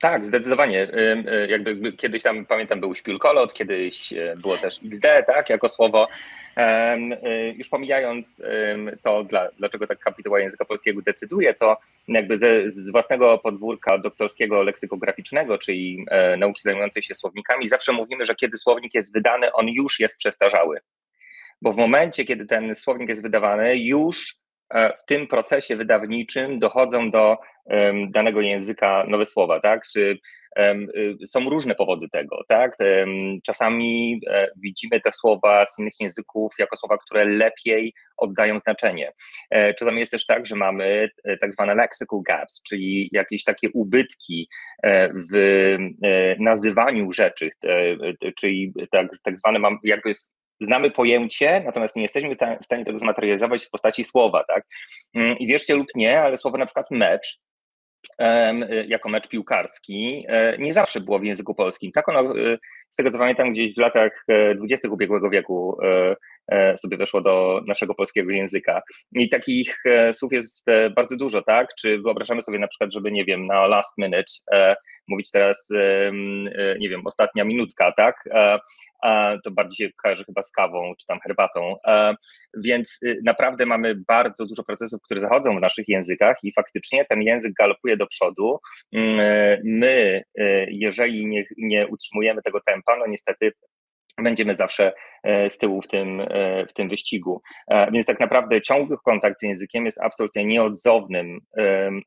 Tak, 0.06 0.26
zdecydowanie. 0.26 0.88
E, 0.94 1.48
jakby 1.48 1.94
kiedyś 1.94 2.24
tam 2.24 2.46
pamiętam 2.46 2.80
był 2.80 2.96
śpiulkolot, 2.96 3.54
kiedyś 3.54 4.14
e, 4.14 4.36
było 4.42 4.58
też 4.58 4.80
XD, 4.86 5.06
tak, 5.28 5.50
jako 5.50 5.70
słowo. 5.70 6.08
E, 6.58 6.98
już 7.56 7.70
pomijając 7.70 8.44
to, 9.02 9.24
dla, 9.24 9.50
dlaczego 9.58 9.88
tak 9.88 10.00
kapituła 10.00 10.40
języka 10.40 10.66
polskiego 10.66 11.02
decyduje, 11.02 11.54
to 11.54 11.78
jakby 12.08 12.38
ze, 12.38 12.70
z 12.70 12.92
własnego 12.92 13.38
podwórka 13.38 13.98
doktorskiego 13.98 14.64
leksykograficznego, 14.64 15.58
czyli 15.58 16.06
nauki 16.38 16.62
zajmującej 16.62 17.04
się 17.04 17.16
słownikami, 17.16 17.70
zawsze 17.70 17.92
mówimy, 17.92 18.26
że 18.26 18.36
kiedy 18.36 18.58
słownik 18.58 18.94
jest 18.94 19.14
wydany, 19.14 19.54
on 19.54 19.68
już 19.68 20.00
jest 20.00 20.18
przestarzały 20.18 20.80
bo 21.62 21.72
w 21.72 21.78
momencie, 21.78 22.26
kiedy 22.26 22.46
ten 22.46 22.76
słownik 22.76 23.10
jest 23.10 23.22
wydawany, 23.22 23.78
już 23.78 24.36
w 24.74 25.06
tym 25.08 25.28
procesie 25.28 25.76
wydawniczym 25.76 26.60
dochodzą 26.60 27.12
do 27.12 27.38
danego 28.10 28.42
języka 28.42 29.06
nowe 29.08 29.26
słowa, 29.26 29.60
tak? 29.60 29.82
Czy 29.94 30.20
y, 30.60 31.18
są 31.26 31.50
różne 31.50 31.76
powody 31.76 32.08
tego, 32.12 32.44
tak? 32.48 32.78
Czasami 33.46 34.22
e, 34.30 34.48
widzimy 34.58 35.02
te 35.02 35.12
słowa 35.12 35.66
z 35.66 35.80
innych 35.80 35.94
języków 36.00 36.54
jako 36.60 36.78
słowa, 36.78 36.98
które 36.98 37.26
lepiej 37.26 37.94
oddają 38.18 38.60
znaczenie. 38.60 39.12
E, 39.50 39.74
czasami 39.74 40.00
jest 40.00 40.12
też 40.12 40.26
tak, 40.26 40.46
że 40.46 40.56
mamy 40.56 41.10
e, 41.24 41.38
tak 41.38 41.54
zwane 41.54 41.76
lexical 41.76 42.20
gaps, 42.28 42.62
czyli 42.64 43.10
jakieś 43.12 43.44
takie 43.44 43.70
ubytki 43.74 44.50
w 45.32 45.78
nazywaniu 46.40 47.12
rzeczy, 47.12 47.50
czyli 48.38 48.74
tak, 48.92 49.08
tak 49.24 49.38
zwane 49.38 49.60
jakby 49.84 50.16
znamy 50.62 50.92
pojęcie, 50.92 51.62
natomiast 51.66 51.96
nie 51.96 52.02
jesteśmy 52.02 52.36
w 52.62 52.66
stanie 52.66 52.86
tego 52.86 53.00
zmaterializować 53.00 53.66
w 53.66 53.70
postaci 53.70 54.04
słowa, 54.04 54.44
tak? 54.44 54.64
Mm, 55.16 55.38
I 55.40 55.48
wierzcie 55.48 55.76
lub 55.76 55.88
nie, 55.96 56.22
ale 56.22 56.38
słowo 56.38 56.58
na 56.58 56.66
przykład 56.66 56.92
mecz 56.92 57.46
jako 58.88 59.10
mecz 59.10 59.28
piłkarski, 59.28 60.26
e, 60.28 60.58
nie 60.58 60.74
zawsze 60.74 61.02
było 61.02 61.20
w 61.20 61.24
języku 61.24 61.56
polskim. 61.56 61.92
Tak 61.92 62.10
ono, 62.10 62.20
e, 62.20 62.58
z 62.90 62.96
tego 62.96 63.12
co 63.12 63.18
pamiętam, 63.18 63.54
gdzieś 63.54 63.76
w 63.76 63.80
latach 63.80 64.26
e, 64.28 64.56
dwudziestych 64.56 64.92
ubiegłego 64.92 65.30
wieku 65.30 65.78
sobie 66.76 66.98
weszło 66.98 67.22
do 67.22 67.62
naszego 67.68 67.96
polskiego 67.96 68.32
języka. 68.32 68.82
I 69.12 69.30
takich 69.30 69.84
słów 70.14 70.34
jest 70.34 70.68
bardzo 70.96 71.18
dużo, 71.18 71.42
tak? 71.42 71.76
Czy 71.80 72.00
wyobrażamy 72.00 72.42
sobie 72.42 72.60
na 72.60 72.68
przykład, 72.68 72.94
żeby, 72.94 73.12
nie 73.12 73.26
wiem, 73.26 73.48
na 73.48 73.68
last 73.68 73.98
minute 73.98 74.32
mówić 75.08 75.32
teraz, 75.32 75.70
nie 76.80 76.90
wiem, 76.90 77.02
ostatnia 77.06 77.44
minutka, 77.44 77.92
tak? 77.92 78.30
To 79.44 79.52
bardziej 79.52 79.94
kojarzy 80.04 80.24
chyba 80.26 80.42
z 80.42 80.52
kawą 80.52 80.94
czy 81.00 81.06
tam 81.08 81.20
herbatą. 81.20 81.76
Więc 82.64 83.00
y, 83.04 83.20
naprawdę 83.24 83.66
mamy 83.66 83.96
bardzo 84.08 84.46
dużo 84.46 84.64
procesów, 84.64 85.02
które 85.02 85.22
zachodzą 85.22 85.58
w 85.58 85.62
naszych 85.62 85.88
językach 85.88 86.38
i 86.44 86.54
faktycznie 86.54 87.06
ten 87.06 87.22
język 87.22 87.54
galopuje 87.54 87.98
do 87.98 88.08
przodu. 88.08 88.60
Mm, 88.94 89.20
e, 89.20 89.62
my, 89.64 90.24
e, 90.38 90.66
jeżeli 90.72 91.26
nie, 91.26 91.44
nie 91.58 91.88
utrzymujemy 91.88 92.42
tego 92.42 92.62
tempa, 92.66 92.98
no 92.98 93.08
niestety 93.08 93.52
będziemy 94.24 94.56
zawsze 94.56 94.94
e, 95.24 95.50
z 95.50 95.58
tyłu 95.58 95.82
w 95.82 95.88
tym, 95.88 96.28
w 96.70 96.74
tym 96.74 96.90
wyścigu. 96.90 97.42
Więc 97.92 98.06
tak 98.06 98.20
naprawdę 98.20 98.62
ciągły 98.62 98.98
kontakt 99.06 99.40
z 99.40 99.44
językiem 99.44 99.86
jest 99.86 100.02
absolutnie 100.02 100.46
nieodzownym 100.46 101.40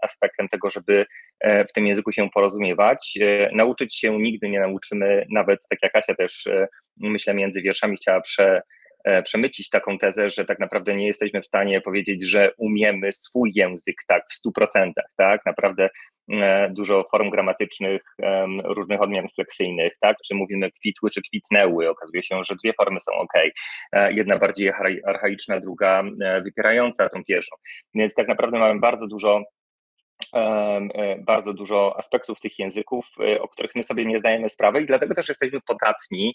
aspektem 0.03 0.49
tego, 0.49 0.71
żeby 0.71 1.07
w 1.45 1.73
tym 1.75 1.87
języku 1.87 2.13
się 2.13 2.31
porozumiewać. 2.31 3.19
Nauczyć 3.53 3.99
się 3.99 4.19
nigdy 4.19 4.49
nie 4.49 4.61
nauczymy, 4.61 5.27
nawet 5.31 5.61
tak 5.71 5.79
jak 5.83 5.97
Asia 5.97 6.15
też 6.15 6.49
myślę 6.97 7.35
między 7.35 7.63
wierszami 7.63 7.97
chciała 7.97 8.21
prze, 8.21 8.63
E, 8.63 8.78
przemycić 9.25 9.71
taką 9.71 9.99
tezę, 9.99 10.31
że 10.31 10.45
tak 10.45 10.59
naprawdę 10.59 10.95
nie 10.95 11.07
jesteśmy 11.07 11.41
w 11.41 11.47
stanie 11.47 11.81
powiedzieć, 11.81 12.23
że 12.23 12.53
umiemy 12.59 13.13
swój 13.13 13.53
język 13.55 13.97
tak 14.07 14.23
w 14.31 14.49
100%, 14.49 14.93
tak? 15.17 15.47
Naprawdę 15.47 15.91
e, 16.33 16.71
dużo 16.71 17.05
form 17.11 17.31
gramatycznych, 17.31 18.03
różnych 18.65 19.01
odmian 19.03 19.29
fleksyjnych, 19.35 19.93
tak? 20.01 20.17
Czy 20.27 20.35
mówimy 20.35 20.71
kwitły, 20.71 21.11
czy 21.11 21.23
kwitnęły. 21.23 21.91
Okazuje 21.91 22.23
się, 22.23 22.45
że 22.45 22.55
dwie 22.57 22.73
formy 22.73 23.01
są 23.01 23.13
ok. 23.13 23.33
E, 23.93 24.13
jedna 24.13 24.39
bardziej 24.39 24.73
archaiczna, 25.07 25.61
druga 25.61 26.03
wypierająca 26.45 27.09
tą 27.09 27.25
pierwszą. 27.25 27.57
Więc 27.95 28.15
tak 28.15 28.29
naprawdę 28.29 28.59
mamy 28.59 28.81
bardzo 28.81 29.07
dużo 29.07 29.43
E, 29.43 29.58
bardzo 31.19 31.55
dużo 31.55 31.99
aspektów 31.99 32.41
tych 32.41 32.59
języków, 32.59 33.07
e, 33.21 33.41
o 33.41 33.49
których 33.49 33.75
my 33.75 33.83
sobie 33.83 34.05
nie 34.05 34.19
zdajemy 34.19 34.49
sprawy 34.49 34.83
i 34.83 34.87
dlatego 34.87 35.15
też 35.15 35.29
jesteśmy 35.29 35.61
podatni 35.61 36.35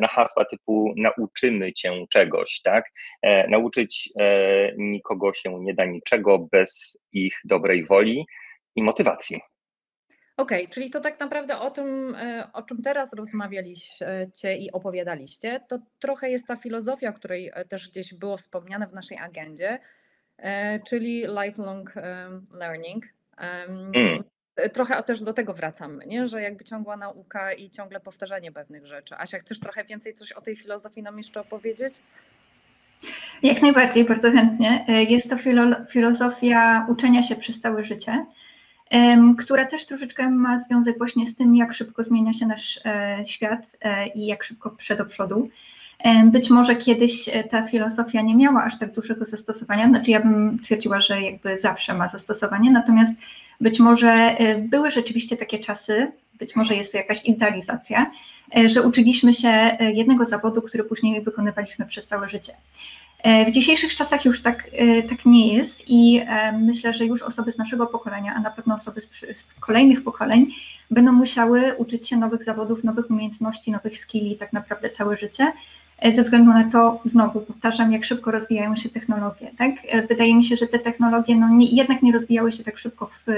na 0.00 0.08
hasła 0.08 0.44
typu 0.44 0.94
nauczymy 0.96 1.72
cię 1.72 2.06
czegoś, 2.10 2.60
tak? 2.62 2.92
E, 3.22 3.48
nauczyć 3.48 4.12
nikogo 4.76 5.32
się 5.32 5.60
nie 5.60 5.74
da 5.74 5.84
niczego 5.84 6.38
bez 6.38 7.02
ich 7.12 7.40
dobrej 7.44 7.84
woli 7.84 8.26
i 8.76 8.82
motywacji. 8.82 9.40
Okej, 10.36 10.62
okay, 10.62 10.74
czyli 10.74 10.90
to 10.90 11.00
tak 11.00 11.20
naprawdę 11.20 11.58
o 11.58 11.70
tym, 11.70 12.16
o 12.52 12.62
czym 12.62 12.82
teraz 12.82 13.12
rozmawialiście 13.12 14.56
i 14.56 14.72
opowiadaliście, 14.72 15.60
to 15.68 15.78
trochę 16.00 16.30
jest 16.30 16.46
ta 16.46 16.56
filozofia, 16.56 17.10
o 17.10 17.12
której 17.12 17.52
też 17.68 17.88
gdzieś 17.88 18.14
było 18.14 18.36
wspomniane 18.36 18.86
w 18.86 18.92
naszej 18.92 19.18
agendzie, 19.18 19.78
E, 19.78 20.03
czyli 20.88 21.26
lifelong 21.44 21.94
learning. 22.52 23.04
Mm. 23.36 24.24
Trochę 24.72 25.02
też 25.02 25.22
do 25.22 25.32
tego 25.32 25.54
wracamy, 25.54 26.06
nie? 26.06 26.28
że 26.28 26.42
jakby 26.42 26.64
ciągła 26.64 26.96
nauka 26.96 27.52
i 27.52 27.70
ciągle 27.70 28.00
powtarzanie 28.00 28.52
pewnych 28.52 28.86
rzeczy. 28.86 29.14
Asia, 29.18 29.38
chcesz 29.38 29.60
trochę 29.60 29.84
więcej 29.84 30.14
coś 30.14 30.32
o 30.32 30.40
tej 30.40 30.56
filozofii 30.56 31.02
nam 31.02 31.18
jeszcze 31.18 31.40
opowiedzieć? 31.40 32.02
Jak 33.42 33.62
najbardziej, 33.62 34.04
bardzo 34.04 34.30
chętnie. 34.30 34.84
E, 34.88 35.02
jest 35.02 35.30
to 35.30 35.36
filo 35.36 35.62
filozofia 35.90 36.86
uczenia 36.88 37.22
się 37.22 37.36
przez 37.36 37.60
całe 37.60 37.84
życie, 37.84 38.26
która 39.38 39.66
też 39.66 39.86
troszeczkę 39.86 40.30
ma 40.30 40.58
związek 40.58 40.98
właśnie 40.98 41.26
z 41.26 41.36
tym, 41.36 41.56
jak 41.56 41.74
szybko 41.74 42.04
zmienia 42.04 42.32
się 42.32 42.46
nasz 42.46 42.80
e, 42.84 43.24
świat 43.26 43.76
i 44.14 44.26
jak 44.26 44.44
szybko 44.44 44.70
przed 44.70 44.98
do 44.98 45.04
przodu. 45.04 45.48
Być 46.24 46.50
może 46.50 46.76
kiedyś 46.76 47.28
e, 47.28 47.44
ta 47.44 47.62
filozofia 47.62 48.22
nie 48.22 48.36
miała 48.36 48.64
aż 48.64 48.78
tak 48.78 48.92
dużego 48.92 49.24
zastosowania, 49.24 49.88
znaczy 49.88 50.10
ja 50.10 50.20
bym 50.20 50.58
twierdziła, 50.58 51.00
że 51.00 51.22
jakby 51.22 51.60
zawsze 51.60 51.94
ma 51.94 52.08
zastosowanie, 52.08 52.70
natomiast 52.70 53.12
być 53.60 53.80
może 53.80 54.10
e, 54.10 54.58
były 54.58 54.90
rzeczywiście 54.90 55.36
takie 55.36 55.58
czasy, 55.58 56.12
być 56.38 56.56
może 56.56 56.74
jest 56.74 56.92
to 56.92 56.98
jakaś 56.98 57.24
idealizacja, 57.24 58.10
e, 58.56 58.68
że 58.68 58.82
uczyliśmy 58.82 59.34
się 59.34 59.76
jednego 59.94 60.26
zawodu, 60.26 60.62
który 60.62 60.84
później 60.84 61.22
wykonywaliśmy 61.22 61.86
przez 61.86 62.06
całe 62.06 62.28
życie. 62.28 62.52
W 63.46 63.50
dzisiejszych 63.50 63.94
czasach 63.94 64.24
już 64.24 64.42
tak, 64.42 64.70
tak 65.08 65.26
nie 65.26 65.54
jest 65.54 65.82
i 65.86 66.22
myślę, 66.58 66.94
że 66.94 67.04
już 67.04 67.22
osoby 67.22 67.52
z 67.52 67.58
naszego 67.58 67.86
pokolenia, 67.86 68.34
a 68.36 68.40
na 68.40 68.50
pewno 68.50 68.74
osoby 68.74 69.00
z, 69.00 69.10
kolejnych 69.60 70.04
pokoleń 70.04 70.46
będą 70.90 71.12
musiały 71.12 71.74
uczyć 71.76 72.08
się 72.08 72.16
nowych 72.16 72.44
zawodów, 72.44 72.84
nowych 72.84 73.10
umiejętności, 73.10 73.72
nowych 73.72 73.98
skilli 73.98 74.36
tak 74.36 74.52
naprawdę 74.52 74.90
całe 74.90 75.16
życie, 75.16 75.52
ze 76.12 76.22
względu 76.22 76.52
na 76.52 76.70
to, 76.70 77.00
znowu 77.04 77.40
powtarzam, 77.40 77.92
jak 77.92 78.04
szybko 78.04 78.30
rozwijają 78.30 78.76
się 78.76 78.88
technologie. 78.88 79.50
Tak? 79.58 79.70
E, 79.88 80.06
wydaje 80.06 80.34
mi 80.34 80.44
się, 80.44 80.56
że 80.56 80.66
te 80.66 80.78
technologie 80.78 81.36
no, 81.36 81.48
nie, 81.48 81.66
jednak 81.66 82.02
nie 82.02 82.12
rozwijały 82.12 82.52
się 82.52 82.64
tak 82.64 82.78
szybko 82.78 83.06
w, 83.06 83.32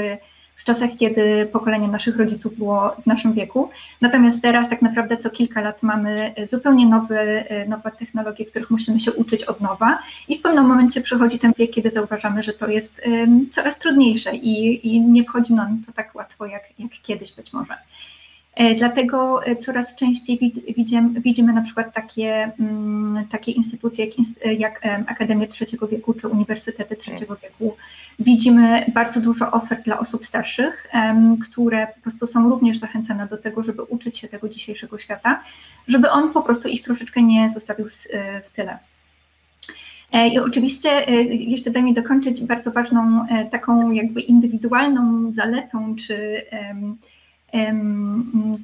w 0.57 0.65
czasach, 0.65 0.91
kiedy 0.99 1.49
pokolenie 1.53 1.89
naszych 1.89 2.17
rodziców 2.17 2.59
było 2.59 2.97
w 3.03 3.07
naszym 3.07 3.33
wieku. 3.33 3.71
Natomiast 4.01 4.43
teraz 4.43 4.71
tak 4.71 4.83
naprawdę 4.83 5.17
co 5.17 5.31
kilka 5.31 5.61
lat 5.61 5.83
mamy 5.83 6.35
zupełnie 6.47 6.87
nowe, 6.87 7.51
e, 7.51 7.69
nowe 7.69 7.91
technologie, 7.91 8.47
których 8.47 8.71
musimy 8.71 9.01
się 9.01 9.13
uczyć 9.13 9.45
od 9.45 9.61
nowa 9.61 9.99
i 10.29 10.39
w 10.39 10.43
pewnym 10.43 10.67
momencie 10.67 11.01
przychodzi 11.01 11.39
ten 11.39 11.53
wiek, 11.59 11.71
kiedy 11.71 11.91
zauważamy, 11.91 12.43
że 12.43 12.53
to 12.53 12.69
jest 12.69 13.01
um, 13.07 13.51
coraz 13.51 13.79
trudniejsze 13.79 14.37
i, 14.37 14.87
i 14.89 15.01
nie 15.01 15.25
wchodzi 15.25 15.55
nam 15.55 15.83
to 15.87 15.93
tak 15.93 16.15
łatwo 16.15 16.47
jak, 16.47 16.63
jak 16.79 16.93
kiedyś 17.03 17.33
być 17.33 17.53
może. 17.53 17.75
E, 18.57 18.75
dlatego 18.75 19.47
e, 19.47 19.57
coraz 19.57 19.95
częściej 19.95 20.53
widzimy, 20.77 21.21
widzimy 21.21 21.53
na 21.53 21.63
przykład 21.63 21.95
takie, 21.95 22.53
mm, 22.61 23.27
takie 23.31 23.53
instytucje 23.53 24.07
jak, 24.07 24.15
jak 24.59 24.81
Akademia 25.07 25.47
Trzeciego 25.47 25.89
Wieku 25.89 26.15
czy 26.15 26.29
Uniwersytety 26.29 26.97
Trzeciego 26.97 27.37
Wieku. 27.37 27.77
Widzimy 28.19 28.85
bardzo 28.95 29.21
dużo 29.21 29.51
ofert 29.51 29.85
dla 29.85 29.99
osób 29.99 30.27
starszych, 30.27 30.91
które 31.51 31.87
po 31.87 32.01
prostu 32.01 32.27
są 32.27 32.51
również 32.51 32.79
zachęcane 32.79 33.27
do 33.27 33.37
tego, 33.37 33.63
żeby 33.63 33.83
uczyć 33.83 34.19
się 34.19 34.29
tego 34.29 34.49
dzisiejszego 34.49 34.99
świata, 34.99 35.43
żeby 35.89 36.11
on 36.11 36.33
po 36.33 36.43
prostu 36.43 36.69
ich 36.69 36.83
troszeczkę 36.83 37.23
nie 37.23 37.51
zostawił 37.51 37.87
e, 37.87 38.41
w 38.41 38.51
tyle. 38.51 38.79
I 40.33 40.39
oczywiście 40.39 40.91
jeszcze 41.31 41.71
daj 41.71 41.83
mi 41.83 41.95
dokończyć 41.95 42.45
bardzo 42.45 42.73
ważną 42.73 43.27
taką 43.51 43.91
jakby 43.91 44.21
indywidualną 44.21 45.33
zaletą 45.33 45.97
czy 45.97 46.43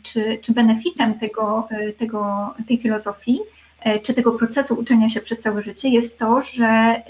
czy, 0.02 0.38
czy 0.42 0.52
benefitem 0.52 1.18
tego, 1.18 1.68
e, 1.70 1.92
tego, 1.92 2.54
tej 2.68 2.78
filozofii, 2.78 3.38
e, 3.80 4.00
czy 4.00 4.14
tego 4.14 4.32
procesu 4.32 4.74
uczenia 4.74 5.08
się 5.08 5.20
przez 5.20 5.40
całe 5.40 5.62
życie 5.62 5.88
jest 5.88 6.18
to, 6.18 6.42
że 6.42 7.02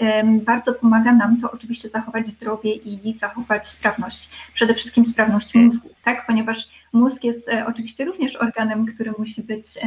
bardzo 0.45 0.73
pomaga 0.73 1.11
nam 1.11 1.41
to 1.41 1.51
oczywiście 1.51 1.89
zachować 1.89 2.27
zdrowie 2.27 2.73
i 2.73 3.13
zachować 3.13 3.67
sprawność, 3.67 4.29
przede 4.53 4.73
wszystkim 4.73 5.05
sprawność 5.05 5.55
mózgu, 5.55 5.89
tak? 6.03 6.27
ponieważ 6.27 6.67
mózg 6.93 7.23
jest 7.23 7.47
e, 7.49 7.65
oczywiście 7.67 8.05
również 8.05 8.35
organem, 8.35 8.85
który 8.85 9.13
musi 9.17 9.43
być 9.43 9.79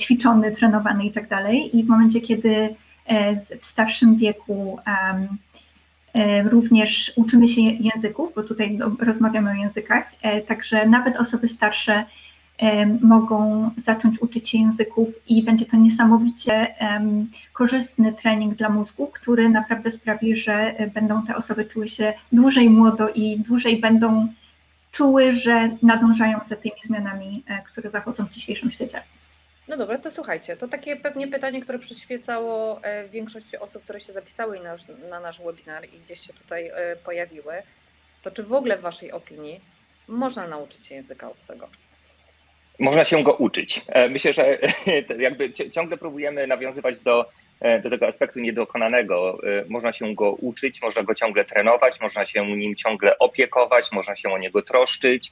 ćwiczony, 0.00 0.52
trenowany 0.52 1.04
i 1.04 1.12
tak 1.12 1.28
dalej. 1.28 1.78
I 1.78 1.84
w 1.84 1.88
momencie, 1.88 2.20
kiedy 2.20 2.74
w 3.60 3.66
starszym 3.66 4.16
wieku 4.16 4.78
również 6.50 7.12
uczymy 7.16 7.48
się 7.48 7.60
języków, 7.60 8.32
bo 8.34 8.42
tutaj 8.42 8.78
rozmawiamy 9.00 9.50
o 9.50 9.54
językach, 9.54 10.12
e, 10.22 10.40
także 10.40 10.86
nawet 10.86 11.16
osoby 11.16 11.48
starsze 11.48 12.04
e, 12.58 12.86
mogą 12.86 13.70
zacząć 13.76 14.22
uczyć 14.22 14.48
się 14.48 14.58
języków 14.58 15.08
i 15.28 15.42
będzie 15.42 15.66
to 15.66 15.76
niesamowicie 15.76 16.74
korzystny 17.52 18.12
trening 18.12 18.54
dla 18.54 18.68
mózgu, 18.68 19.06
który 19.06 19.48
naprawdę 19.48 19.90
sprawi, 19.90 20.36
że 20.36 20.74
będą 20.94 21.26
te 21.26 21.36
osoby 21.36 21.64
czuły 21.64 21.88
się 21.88 22.12
dłużej 22.32 22.70
młodo 22.70 23.08
i 23.08 23.40
dłużej 23.40 23.80
będą 23.80 24.28
czuły, 24.92 25.32
że 25.32 25.76
nadążają 25.82 26.38
za 26.48 26.56
tymi 26.56 26.76
zmianami, 26.84 27.44
które 27.72 27.90
zachodzą 27.90 28.26
w 28.26 28.30
dzisiejszym 28.30 28.70
świecie. 28.70 29.02
No 29.70 29.76
dobra, 29.76 29.98
to 29.98 30.10
słuchajcie, 30.10 30.56
to 30.56 30.68
takie 30.68 30.96
pewnie 30.96 31.28
pytanie, 31.28 31.62
które 31.62 31.78
przyświecało 31.78 32.84
e, 32.84 33.08
większości 33.08 33.58
osób, 33.58 33.82
które 33.84 34.00
się 34.00 34.12
zapisały 34.12 34.60
na 34.60 34.72
nasz, 34.72 34.82
na 35.10 35.20
nasz 35.20 35.40
webinar 35.40 35.84
i 35.84 35.98
gdzieś 35.98 36.20
się 36.20 36.32
tutaj 36.32 36.70
e, 36.74 36.96
pojawiły, 36.96 37.54
to 38.22 38.30
czy 38.30 38.42
w 38.42 38.52
ogóle 38.52 38.78
w 38.78 38.80
Waszej 38.80 39.12
opinii 39.12 39.60
można 40.08 40.48
nauczyć 40.48 40.86
się 40.86 40.94
języka 40.94 41.30
obcego? 41.30 41.68
Można 42.78 43.04
się 43.04 43.22
go 43.22 43.34
uczyć. 43.34 43.84
E, 43.88 44.08
myślę, 44.08 44.32
że 44.32 44.58
jakby 45.18 45.52
ciągle 45.52 45.96
próbujemy 45.96 46.46
nawiązywać 46.46 47.00
do 47.00 47.30
do 47.82 47.90
tego 47.90 48.06
aspektu 48.06 48.40
niedokonanego. 48.40 49.38
Można 49.68 49.92
się 49.92 50.14
go 50.14 50.32
uczyć, 50.32 50.82
można 50.82 51.02
go 51.02 51.14
ciągle 51.14 51.44
trenować, 51.44 52.00
można 52.00 52.26
się 52.26 52.56
nim 52.56 52.76
ciągle 52.76 53.18
opiekować, 53.18 53.92
można 53.92 54.16
się 54.16 54.28
o 54.28 54.38
niego 54.38 54.62
troszczyć, 54.62 55.30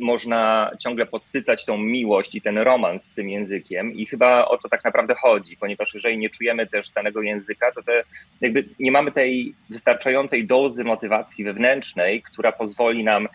można 0.00 0.70
ciągle 0.80 1.06
podsycać 1.06 1.64
tą 1.64 1.78
miłość 1.78 2.34
i 2.34 2.40
ten 2.40 2.58
romans 2.58 3.04
z 3.04 3.14
tym 3.14 3.28
językiem 3.30 3.94
i 3.94 4.06
chyba 4.06 4.44
o 4.44 4.58
to 4.58 4.68
tak 4.68 4.84
naprawdę 4.84 5.14
chodzi, 5.14 5.56
ponieważ 5.56 5.94
jeżeli 5.94 6.18
nie 6.18 6.30
czujemy 6.30 6.66
też 6.66 6.90
danego 6.90 7.22
języka, 7.22 7.72
to 7.72 7.82
te, 7.82 8.02
jakby 8.40 8.68
nie 8.80 8.92
mamy 8.92 9.12
tej 9.12 9.54
wystarczającej 9.70 10.46
dozy 10.46 10.84
motywacji 10.84 11.44
wewnętrznej, 11.44 12.22
która 12.22 12.52
pozwoli 12.52 13.04
nam 13.04 13.28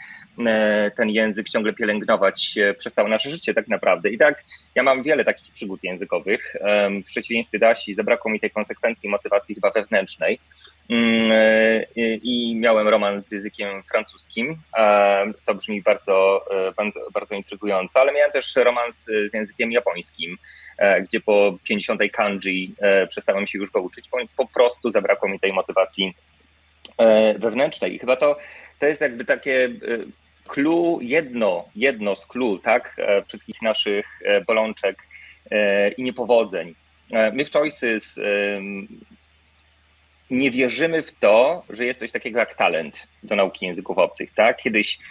ten 0.98 1.10
język 1.10 1.50
ciągle 1.50 1.74
pielęgnować 1.74 2.56
przez 2.77 2.94
całe 2.94 3.10
nasze 3.10 3.30
życie 3.30 3.53
tak 3.53 3.68
naprawdę. 3.68 4.10
I 4.10 4.18
tak 4.18 4.44
ja 4.75 4.84
mam 4.84 5.03
wiele 5.03 5.25
takich 5.25 5.53
przygód 5.53 5.84
językowych. 5.84 6.56
W 7.03 7.06
przeciwieństwie 7.06 7.60
do 7.60 7.70
Asi 7.70 7.96
zabrakło 7.96 8.32
mi 8.32 8.39
tej 8.39 8.51
konsekwencji 8.51 9.10
motywacji 9.10 9.56
chyba 9.56 9.72
wewnętrznej 9.72 10.39
mm, 10.89 11.32
e, 11.32 11.84
i 12.15 12.56
miałem 12.56 12.88
romans 12.88 13.27
z 13.27 13.32
językiem 13.32 13.84
francuskim. 13.84 14.58
To 15.46 15.56
brzmi 15.56 15.82
bardzo, 15.82 16.00
e, 16.10 16.72
bardzo, 16.72 17.00
bardzo 17.13 17.36
intrygująco, 17.36 18.00
ale 18.00 18.13
miałem 18.13 18.31
też 18.31 18.55
romans 18.55 19.05
z 19.05 19.34
językiem 19.34 19.72
japońskim, 19.72 20.38
e, 20.77 21.01
gdzie 21.01 21.20
po 21.20 21.58
50 21.63 22.01
kanji 22.12 22.75
przestałem 23.10 23.48
się 23.48 23.60
już 23.60 23.72
go 23.72 23.81
uczyć, 23.81 24.10
po, 24.10 24.17
po 24.38 24.48
prostu 24.48 24.89
zabrakło 24.89 25.29
mi 25.29 25.39
tej 25.39 25.53
motywacji 25.53 26.15
wewnętrznej. 27.39 27.96
I 27.96 28.00
chyba 28.00 28.15
to, 28.15 28.38
to 28.79 28.86
jest 28.86 29.01
jakby 29.01 29.25
takie 29.25 29.70
clue, 30.48 31.00
jedno, 31.01 31.70
jedno 31.75 32.15
z 32.15 32.25
clue, 32.25 32.60
tak, 32.63 33.01
wszystkich 33.27 33.62
naszych 33.62 34.20
bolączek 34.48 35.08
i 35.98 36.03
niepowodzeń. 36.03 36.75
E, 37.12 37.31
my 37.31 37.46
w 37.46 37.51
Choices 37.51 38.20
nie 40.31 40.51
wierzymy 40.51 41.03
w 41.03 41.12
to, 41.12 41.63
że 41.70 41.86
jest 41.86 42.00
coś 42.00 42.12
takiego 42.12 42.39
jak 42.39 42.53
talent 42.53 43.08
do 43.24 43.36
nauki 43.36 43.65
języków 43.65 43.98
obcych. 43.98 44.31
Tak? 44.31 44.58
Kiedyś 44.58 44.98
e, 44.98 45.01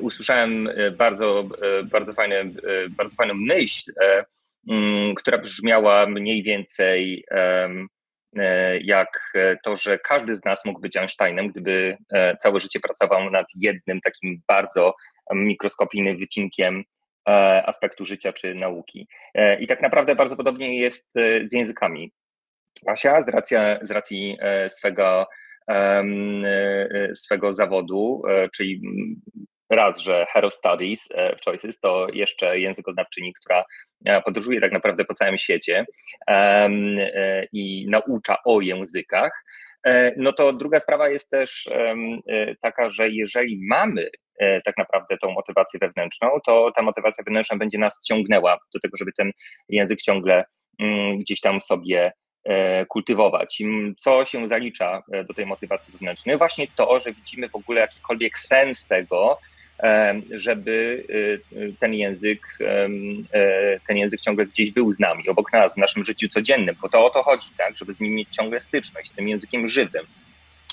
usłyszałem 0.00 0.68
e, 0.68 0.90
bardzo, 0.90 1.48
bardzo, 1.84 2.14
fajne, 2.14 2.44
bardzo 2.90 3.16
fajną 3.16 3.34
myśl, 3.34 3.92
mm, 4.70 5.14
która 5.14 5.38
brzmiała 5.38 6.06
mniej 6.06 6.42
więcej 6.42 7.24
jak 8.80 9.32
to, 9.64 9.76
że 9.76 9.98
każdy 9.98 10.34
z 10.34 10.44
nas 10.44 10.64
mógł 10.64 10.80
być 10.80 10.96
Einsteinem, 10.96 11.48
gdyby 11.48 11.96
całe 12.42 12.60
życie 12.60 12.80
pracował 12.80 13.30
nad 13.30 13.46
jednym 13.54 14.00
takim 14.00 14.42
bardzo 14.48 14.94
mikroskopijnym 15.32 16.16
wycinkiem 16.16 16.84
E, 17.28 17.62
aspektu 17.66 18.04
życia 18.04 18.32
czy 18.32 18.54
nauki. 18.54 19.08
E, 19.34 19.60
I 19.60 19.66
tak 19.66 19.82
naprawdę 19.82 20.14
bardzo 20.14 20.36
podobnie 20.36 20.78
jest 20.80 21.16
e, 21.16 21.44
z 21.44 21.52
językami. 21.52 22.12
Asia 22.86 23.22
z 23.22 23.28
racji, 23.28 23.56
z 23.82 23.90
racji 23.90 24.38
swego, 24.68 25.26
swego 27.14 27.52
zawodu, 27.52 28.22
czyli 28.54 28.80
raz, 29.70 29.98
że 29.98 30.26
Head 30.30 30.44
of 30.44 30.54
Studies 30.54 31.08
w 31.40 31.44
Choices 31.44 31.80
to 31.80 32.06
jeszcze 32.12 32.60
językoznawczyni, 32.60 33.32
która 33.42 33.64
podróżuje 34.24 34.60
tak 34.60 34.72
naprawdę 34.72 35.04
po 35.04 35.14
całym 35.14 35.38
świecie 35.38 35.86
i 37.52 37.86
naucza 37.90 38.36
o 38.44 38.60
językach. 38.60 39.44
No 40.16 40.32
to 40.32 40.52
druga 40.52 40.80
sprawa 40.80 41.08
jest 41.08 41.30
też 41.30 41.68
taka, 42.60 42.88
że 42.88 43.08
jeżeli 43.10 43.60
mamy 43.70 44.10
E, 44.38 44.60
tak 44.60 44.78
naprawdę 44.78 45.16
tą 45.18 45.30
motywację 45.30 45.80
wewnętrzną, 45.80 46.28
to 46.46 46.72
ta 46.76 46.82
motywacja 46.82 47.24
wewnętrzna 47.24 47.56
będzie 47.56 47.78
nas 47.78 48.04
ciągnęła 48.04 48.58
do 48.74 48.80
tego, 48.80 48.96
żeby 48.96 49.12
ten 49.12 49.30
język 49.68 50.02
ciągle 50.02 50.44
mm, 50.78 51.18
gdzieś 51.18 51.40
tam 51.40 51.60
sobie 51.60 52.12
e, 52.48 52.86
kultywować. 52.86 53.62
Co 53.96 54.24
się 54.24 54.46
zalicza 54.46 55.02
e, 55.12 55.24
do 55.24 55.34
tej 55.34 55.46
motywacji 55.46 55.92
wewnętrznej? 55.92 56.38
Właśnie 56.38 56.66
to, 56.76 57.00
że 57.00 57.12
widzimy 57.12 57.48
w 57.48 57.54
ogóle 57.54 57.80
jakikolwiek 57.80 58.38
sens 58.38 58.86
tego, 58.86 59.38
żeby 60.30 61.04
ten 61.78 61.94
język, 61.94 62.58
ten 63.88 63.96
język 63.96 64.20
ciągle 64.20 64.46
gdzieś 64.46 64.70
był 64.70 64.92
z 64.92 64.98
nami, 64.98 65.28
obok 65.28 65.52
nas, 65.52 65.74
w 65.74 65.76
naszym 65.76 66.04
życiu 66.04 66.28
codziennym, 66.28 66.76
bo 66.82 66.88
to 66.88 67.06
o 67.06 67.10
to 67.10 67.22
chodzi, 67.22 67.46
tak, 67.58 67.76
żeby 67.76 67.92
z 67.92 68.00
nim 68.00 68.12
mieć 68.12 68.28
ciągle 68.30 68.60
styczność, 68.60 69.10
z 69.10 69.12
tym 69.12 69.28
językiem 69.28 69.68
żywym 69.68 70.06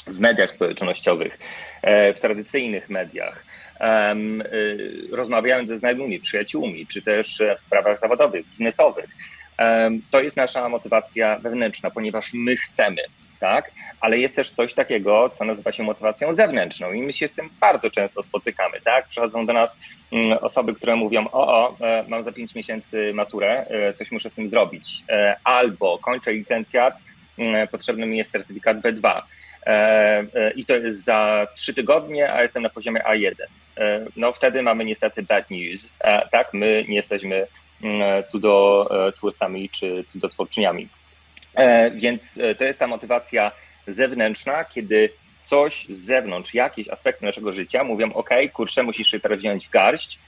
w 0.08 0.20
mediach 0.20 0.52
społecznościowych, 0.52 1.40
e, 1.82 2.14
w 2.14 2.20
tradycyjnych 2.20 2.90
mediach, 2.90 3.46
e, 3.80 4.16
rozmawiając 5.12 5.70
ze 5.70 5.78
znajomymi, 5.78 6.20
przyjaciółmi, 6.20 6.88
czy 6.88 7.02
też 7.02 7.42
w 7.58 7.62
sprawach 7.62 8.00
zawodowych, 8.00 8.50
biznesowych. 8.50 9.10
To 10.12 10.20
jest 10.20 10.38
nasza 10.38 10.70
motywacja 10.70 11.40
wewnętrzna, 11.40 11.92
ponieważ 11.92 12.32
my 12.34 12.58
chcemy, 12.58 13.02
tak? 13.40 13.72
Ale 14.00 14.18
jest 14.18 14.36
też 14.36 14.50
coś 14.50 14.74
takiego, 14.74 15.30
co 15.30 15.46
nazywa 15.46 15.72
się 15.72 15.84
motywacją 15.84 16.34
zewnętrzną 16.34 16.92
i 16.92 17.02
my 17.02 17.14
się 17.14 17.28
z 17.28 17.34
tym 17.34 17.50
bardzo 17.60 17.90
często 17.90 18.24
spotykamy, 18.24 18.82
tak? 18.82 19.08
Przychodzą 19.08 19.46
do 19.46 19.54
nas 19.54 19.80
mm, 20.12 20.38
osoby, 20.42 20.76
które 20.76 20.96
mówią, 20.96 21.28
o, 21.32 21.48
o, 21.48 21.78
e, 21.82 22.06
mam 22.08 22.24
za 22.24 22.32
pięć 22.32 22.56
miesięcy 22.56 23.14
maturę, 23.14 23.66
coś 23.96 24.12
muszę 24.12 24.30
z 24.30 24.34
tym 24.34 24.50
zrobić, 24.50 25.04
albo 25.44 26.00
kończę 26.00 26.34
licencjat, 26.34 27.00
mm, 27.38 27.68
potrzebny 27.68 28.06
mi 28.06 28.18
jest 28.18 28.32
certyfikat 28.32 28.78
B2 28.78 29.22
E, 29.66 30.26
e, 30.34 30.52
i 30.52 30.66
to 30.66 30.76
jest 30.76 31.04
za 31.04 31.48
trzy 31.56 31.74
tygodnie, 31.74 32.34
a 32.34 32.42
jestem 32.42 32.64
na 32.64 32.70
poziomie 32.70 33.02
A1. 33.02 33.36
E, 33.78 34.06
no 34.16 34.34
wtedy 34.34 34.64
mamy 34.64 34.86
niestety 34.86 35.24
bad 35.24 35.50
news. 35.50 35.94
Tak, 36.32 36.54
my 36.54 36.86
nie 36.88 36.96
jesteśmy 36.96 37.48
cudotwórcami 38.28 39.70
czy 39.70 40.04
cudotwórczyniami. 40.08 40.90
Więc 41.96 42.40
to 42.58 42.64
jest 42.64 42.80
ta 42.80 42.88
motywacja 42.88 43.52
zewnętrzna, 43.88 44.66
kiedy 44.66 45.10
coś 45.44 45.86
z 45.90 46.06
zewnątrz, 46.06 46.54
jakieś 46.54 46.90
aspekty 46.90 47.26
naszego 47.26 47.54
życia 47.54 47.84
mówią, 47.84 48.14
ok, 48.14 48.30
kurczę, 48.54 48.84
musisz 48.84 49.08
się 49.08 49.20
teraz 49.20 49.40
wziąć 49.40 49.68
w 49.68 49.70
garść, 49.70 50.20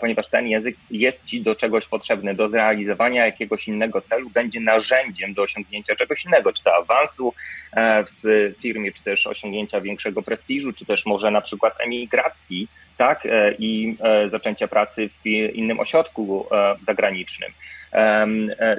ponieważ 0.00 0.28
ten 0.28 0.46
język 0.46 0.76
jest 0.90 1.24
ci 1.24 1.40
do 1.40 1.54
czegoś 1.54 1.86
potrzebny, 1.86 2.34
do 2.34 2.48
zrealizowania 2.48 3.26
jakiegoś 3.26 3.68
innego 3.68 4.00
celu, 4.00 4.30
będzie 4.30 4.60
narzędziem 4.60 5.34
do 5.34 5.42
osiągnięcia 5.42 5.96
czegoś 5.96 6.24
innego, 6.24 6.52
czy 6.52 6.62
to 6.62 6.74
awansu 6.74 7.34
e, 7.72 8.04
w 8.04 8.54
firmie, 8.60 8.92
czy 8.92 9.02
też 9.02 9.26
osiągnięcia 9.26 9.80
większego 9.80 10.22
prestiżu, 10.22 10.72
czy 10.72 10.86
też 10.86 11.06
może 11.06 11.30
na 11.30 11.40
przykład 11.40 11.74
emigracji, 11.80 12.68
tak, 12.96 13.26
e, 13.26 13.52
i 13.58 13.96
e, 14.00 14.28
zaczęcia 14.28 14.68
pracy 14.68 15.08
w 15.08 15.26
innym 15.26 15.80
ośrodku 15.80 16.46
zagranicznym. 16.80 17.52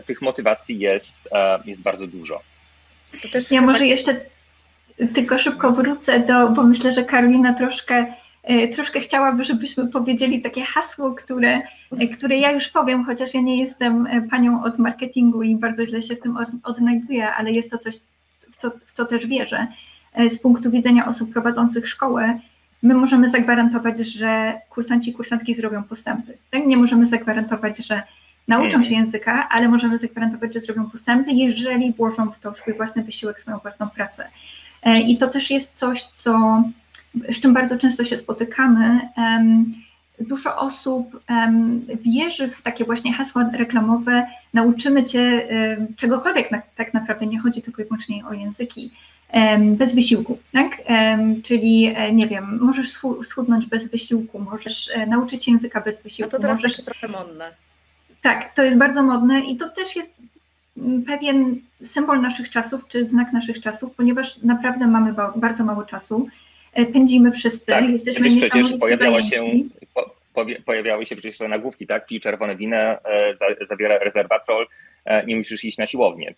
Tych 0.05 0.21
motywacji 0.21 0.79
jest, 0.79 1.29
jest 1.65 1.81
bardzo 1.81 2.07
dużo. 2.07 2.41
ja 3.51 3.61
może 3.61 3.87
jeszcze 3.87 4.21
tylko 5.15 5.39
szybko 5.39 5.71
wrócę 5.71 6.19
do, 6.19 6.49
bo 6.49 6.63
myślę, 6.63 6.91
że 6.91 7.03
Karolina 7.03 7.53
troszkę 7.53 8.05
troszkę 8.75 8.99
chciałabym, 8.99 9.43
żebyśmy 9.43 9.87
powiedzieli 9.87 10.41
takie 10.41 10.61
hasło, 10.61 11.11
które, 11.11 11.61
e, 11.99 12.07
które 12.07 12.37
ja 12.37 12.51
już 12.51 12.69
powiem, 12.69 13.05
chociaż 13.05 13.33
ja 13.33 13.41
nie 13.41 13.59
jestem 13.59 14.07
e, 14.07 14.21
panią 14.21 14.63
od 14.63 14.79
marketingu 14.79 15.43
i 15.43 15.55
bardzo 15.55 15.85
źle 15.85 16.01
się 16.01 16.15
w 16.15 16.19
tym 16.19 16.37
odnajduję, 16.63 17.33
ale 17.33 17.51
jest 17.51 17.71
to 17.71 17.77
coś, 17.77 17.95
w 18.51 18.57
co, 18.57 18.71
w 18.85 18.91
co 18.93 19.05
też 19.05 19.27
wierzę. 19.27 19.67
Z 20.29 20.39
punktu 20.39 20.71
widzenia 20.71 21.07
osób 21.07 21.33
prowadzących 21.33 21.87
szkołę, 21.87 22.39
my 22.83 22.93
możemy 22.93 23.29
zagwarantować, 23.29 23.99
że 23.99 24.61
kursanci 24.69 25.09
i 25.09 25.13
kursantki 25.13 25.55
zrobią 25.55 25.83
postępy. 25.83 26.37
Tak? 26.51 26.65
Nie 26.65 26.77
możemy 26.77 27.07
zagwarantować, 27.07 27.77
że 27.77 28.03
nauczą 28.47 28.83
się 28.83 28.93
języka, 28.93 29.49
ale 29.49 29.67
możemy 29.67 29.97
zagwarantować, 29.97 30.53
że 30.53 30.61
zrobią 30.61 30.89
postępy, 30.89 31.31
jeżeli 31.31 31.93
włożą 31.93 32.31
w 32.31 32.39
to 32.39 32.53
swój 32.53 32.73
własny 32.73 33.03
wysiłek, 33.03 33.41
swoją 33.41 33.57
własną 33.57 33.89
pracę. 33.89 34.27
I 35.05 35.17
to 35.17 35.27
też 35.27 35.51
jest 35.51 35.75
coś, 35.75 36.03
co 36.03 36.63
z 37.29 37.39
czym 37.39 37.53
bardzo 37.53 37.77
często 37.77 38.03
się 38.03 38.17
spotykamy, 38.17 38.99
dużo 40.19 40.57
osób 40.57 41.23
wierzy 42.05 42.49
w 42.49 42.61
takie 42.61 42.85
właśnie 42.85 43.13
hasła 43.13 43.49
reklamowe, 43.53 44.27
nauczymy 44.53 45.05
cię 45.05 45.47
czegokolwiek, 45.95 46.49
tak 46.75 46.93
naprawdę 46.93 47.25
nie 47.25 47.39
chodzi 47.39 47.61
tylko 47.61 47.81
i 47.81 47.85
wyłącznie 47.85 48.25
o 48.25 48.33
języki, 48.33 48.91
bez 49.61 49.95
wysiłku, 49.95 50.37
tak? 50.53 50.71
Czyli 51.43 51.93
e, 51.95 52.13
nie 52.13 52.27
wiem, 52.27 52.59
możesz 52.61 52.93
schudnąć 53.23 53.65
bez 53.65 53.91
wysiłku, 53.91 54.39
możesz 54.39 54.89
e, 54.93 55.07
nauczyć 55.07 55.45
się 55.45 55.51
języka 55.51 55.81
bez 55.81 56.03
wysiłku. 56.03 56.35
A 56.35 56.37
to 56.37 56.41
teraz 56.41 56.57
możesz... 56.63 56.85
trochę 56.85 57.07
modne. 57.07 57.51
Tak, 58.21 58.53
to 58.53 58.63
jest 58.63 58.77
bardzo 58.77 59.03
modne 59.03 59.39
i 59.39 59.57
to 59.57 59.69
też 59.69 59.95
jest 59.95 60.17
pewien 61.05 61.59
symbol 61.83 62.21
naszych 62.21 62.49
czasów, 62.49 62.87
czy 62.87 63.09
znak 63.09 63.33
naszych 63.33 63.61
czasów, 63.61 63.95
ponieważ 63.95 64.37
naprawdę 64.37 64.87
mamy 64.87 65.13
bardzo 65.35 65.65
mało 65.65 65.83
czasu. 65.83 66.27
E, 66.77 66.85
pędzimy 66.85 67.31
wszyscy, 67.31 67.65
tak, 67.65 67.89
jesteśmy 67.89 68.37
przecież 68.37 68.77
pojawiała 68.79 69.21
się, 69.21 69.43
pojawiały 70.65 71.05
się 71.05 71.15
przecież 71.15 71.37
te 71.37 71.47
nagłówki, 71.47 71.87
tak? 71.87 72.05
Pij 72.05 72.19
czerwone 72.19 72.55
wino, 72.55 72.77
zawiera 73.61 73.97
rezerwatrol, 73.97 74.67
nie 75.27 75.35
musisz 75.35 75.63
iść 75.63 75.77
na 75.77 75.87
siłownię. 75.87 76.33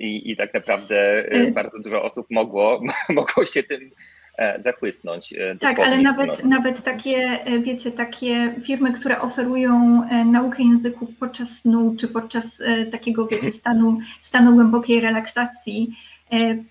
I, 0.00 0.30
i 0.30 0.36
tak 0.36 0.54
naprawdę 0.54 1.24
bardzo 1.52 1.78
dużo 1.78 2.02
osób 2.02 2.26
mogło, 2.30 2.80
mogło 3.08 3.44
się 3.44 3.62
tym 3.62 3.90
E, 4.38 4.62
zachłysnąć. 4.62 5.32
E, 5.32 5.56
tak, 5.56 5.78
ale 5.78 5.98
nawet, 5.98 6.44
no. 6.44 6.48
nawet 6.48 6.82
takie, 6.82 7.16
e, 7.44 7.58
wiecie, 7.58 7.92
takie 7.92 8.54
firmy, 8.64 8.92
które 8.92 9.20
oferują 9.20 10.02
naukę 10.24 10.62
języków 10.62 11.08
podczas 11.20 11.48
snu, 11.48 11.94
czy 12.00 12.08
podczas 12.08 12.62
takiego, 12.92 13.26
wiecie, 13.26 13.52
stanu, 13.60 13.98
stanu 14.22 14.54
głębokiej 14.54 15.00
relaksacji, 15.00 15.96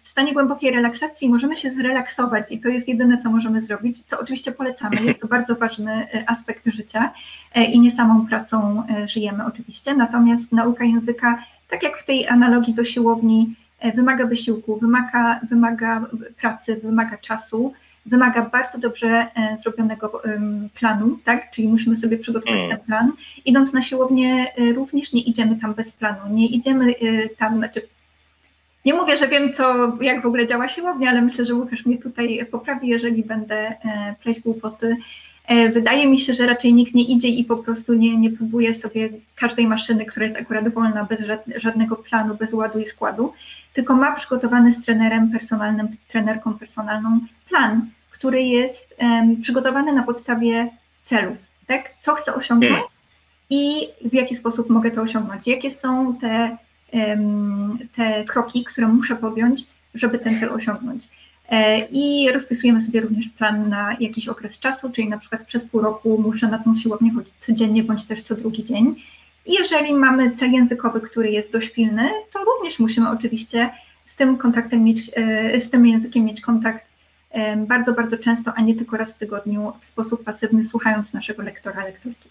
w 0.03 0.07
stanie 0.07 0.33
głębokiej 0.33 0.71
relaksacji 0.71 1.29
możemy 1.29 1.57
się 1.57 1.71
zrelaksować 1.71 2.51
i 2.51 2.59
to 2.59 2.69
jest 2.69 2.87
jedyne, 2.87 3.17
co 3.17 3.29
możemy 3.29 3.61
zrobić, 3.61 4.01
co 4.01 4.19
oczywiście 4.19 4.51
polecamy. 4.51 4.95
Jest 5.03 5.19
to 5.19 5.27
bardzo 5.27 5.55
ważny 5.55 6.07
aspekt 6.27 6.65
życia 6.65 7.11
i 7.55 7.79
nie 7.79 7.91
samą 7.91 8.27
pracą 8.27 8.83
żyjemy 9.05 9.45
oczywiście. 9.45 9.95
Natomiast 9.95 10.51
nauka 10.51 10.83
języka, 10.83 11.43
tak 11.69 11.83
jak 11.83 11.97
w 11.97 12.05
tej 12.05 12.27
analogii 12.27 12.73
do 12.73 12.85
siłowni, 12.85 13.55
E, 13.83 13.91
wymaga 13.91 14.27
wysiłku, 14.27 14.77
wymaga, 14.77 15.39
wymaga 15.49 16.05
pracy, 16.41 16.75
wymaga 16.75 17.17
czasu, 17.17 17.73
wymaga 18.05 18.49
bardzo 18.49 18.77
dobrze 18.77 19.07
e, 19.07 19.57
zrobionego 19.57 20.21
planu, 20.79 21.19
tak? 21.23 21.51
Czyli 21.51 21.67
musimy 21.67 21.95
sobie 21.95 22.17
przygotować 22.17 22.63
mm. 22.63 22.69
ten 22.69 22.79
plan. 22.79 23.11
Idąc 23.45 23.73
na 23.73 23.81
siłownię, 23.81 24.47
e, 24.57 24.73
również 24.73 25.13
nie 25.13 25.21
idziemy 25.21 25.55
tam 25.61 25.73
bez 25.73 25.91
planu, 25.91 26.19
nie 26.29 26.47
idziemy 26.47 26.93
tam, 27.37 27.57
znaczy 27.57 27.81
nie 28.85 28.93
mówię, 28.93 29.17
że 29.17 29.27
wiem, 29.27 29.53
co, 29.53 29.97
jak 30.01 30.21
w 30.21 30.25
ogóle 30.25 30.47
działa 30.47 30.69
siłownia, 30.69 31.09
ale 31.09 31.21
myślę, 31.21 31.45
że 31.45 31.53
Łukasz 31.53 31.85
mnie 31.85 31.97
tutaj 31.97 32.45
poprawi, 32.51 32.87
jeżeli 32.87 33.23
będę 33.23 33.75
pleść 34.23 34.39
głupoty. 34.39 34.97
E, 35.47 35.69
wydaje 35.69 36.07
mi 36.07 36.19
się, 36.19 36.33
że 36.33 36.45
raczej 36.45 36.73
nikt 36.73 36.93
nie 36.93 37.03
idzie 37.03 37.27
i 37.27 37.43
po 37.43 37.57
prostu 37.57 37.93
nie, 37.93 38.17
nie 38.17 38.29
próbuje 38.29 38.73
sobie 38.73 39.09
każdej 39.35 39.67
maszyny, 39.67 40.05
która 40.05 40.25
jest 40.25 40.37
akurat 40.37 40.73
wolna, 40.73 41.05
bez 41.05 41.25
żadnego 41.55 41.95
planu, 41.95 42.35
bez 42.35 42.53
ładu 42.53 42.79
i 42.79 42.85
składu, 42.85 43.33
tylko 43.73 43.95
ma 43.95 44.15
przygotowany 44.15 44.73
z 44.73 44.81
trenerem 44.81 45.31
personalnym, 45.31 45.87
trenerką 46.07 46.53
personalną 46.53 47.19
plan, 47.49 47.89
który 48.11 48.43
jest 48.43 48.95
um, 48.99 49.41
przygotowany 49.41 49.93
na 49.93 50.03
podstawie 50.03 50.69
celów, 51.03 51.37
tak? 51.67 51.89
Co 52.01 52.13
chcę 52.15 52.35
osiągnąć 52.35 52.73
hmm. 52.73 52.89
i 53.49 53.87
w 54.05 54.13
jaki 54.13 54.35
sposób 54.35 54.69
mogę 54.69 54.91
to 54.91 55.01
osiągnąć, 55.01 55.47
jakie 55.47 55.71
są 55.71 56.15
te, 56.15 56.57
te 57.95 58.23
kroki, 58.23 58.63
które 58.63 58.87
muszę 58.87 59.15
podjąć, 59.15 59.61
żeby 59.93 60.19
ten 60.19 60.39
cel 60.39 60.49
osiągnąć. 60.49 61.07
E, 61.49 61.79
I 61.79 62.31
rozpisujemy 62.31 62.81
sobie 62.81 63.01
również 63.01 63.29
plan 63.29 63.69
na 63.69 63.95
jakiś 63.99 64.27
okres 64.27 64.59
czasu, 64.59 64.91
czyli 64.91 65.09
na 65.09 65.17
przykład 65.17 65.45
przez 65.45 65.65
pół 65.65 65.81
roku 65.81 66.21
muszę 66.21 66.47
na 66.47 66.63
tą 66.63 66.75
siłownię 66.75 67.11
chodzić 67.13 67.33
codziennie 67.39 67.83
bądź 67.83 68.05
też 68.05 68.21
co 68.21 68.35
drugi 68.35 68.63
dzień. 68.63 68.95
I 69.45 69.53
jeżeli 69.53 69.93
mamy 69.93 70.31
cel 70.31 70.51
językowy, 70.51 71.01
który 71.01 71.31
jest 71.31 71.51
dość 71.51 71.69
pilny, 71.69 72.09
to 72.33 72.39
również 72.43 72.79
musimy 72.79 73.09
oczywiście 73.09 73.69
z 74.05 74.15
tym 74.15 74.37
kontaktem 74.37 74.83
mieć, 74.83 75.11
e, 75.15 75.61
z 75.61 75.69
tym 75.69 75.87
językiem 75.87 76.25
mieć 76.25 76.41
kontakt 76.41 76.93
bardzo, 77.57 77.93
bardzo 77.93 78.17
często, 78.17 78.53
a 78.55 78.61
nie 78.61 78.75
tylko 78.75 78.97
raz 78.97 79.13
w 79.13 79.17
tygodniu 79.17 79.73
w 79.79 79.85
sposób 79.85 80.23
pasywny, 80.23 80.65
słuchając 80.65 81.13
naszego 81.13 81.43
lektora, 81.43 81.83
lektorki. 81.83 82.29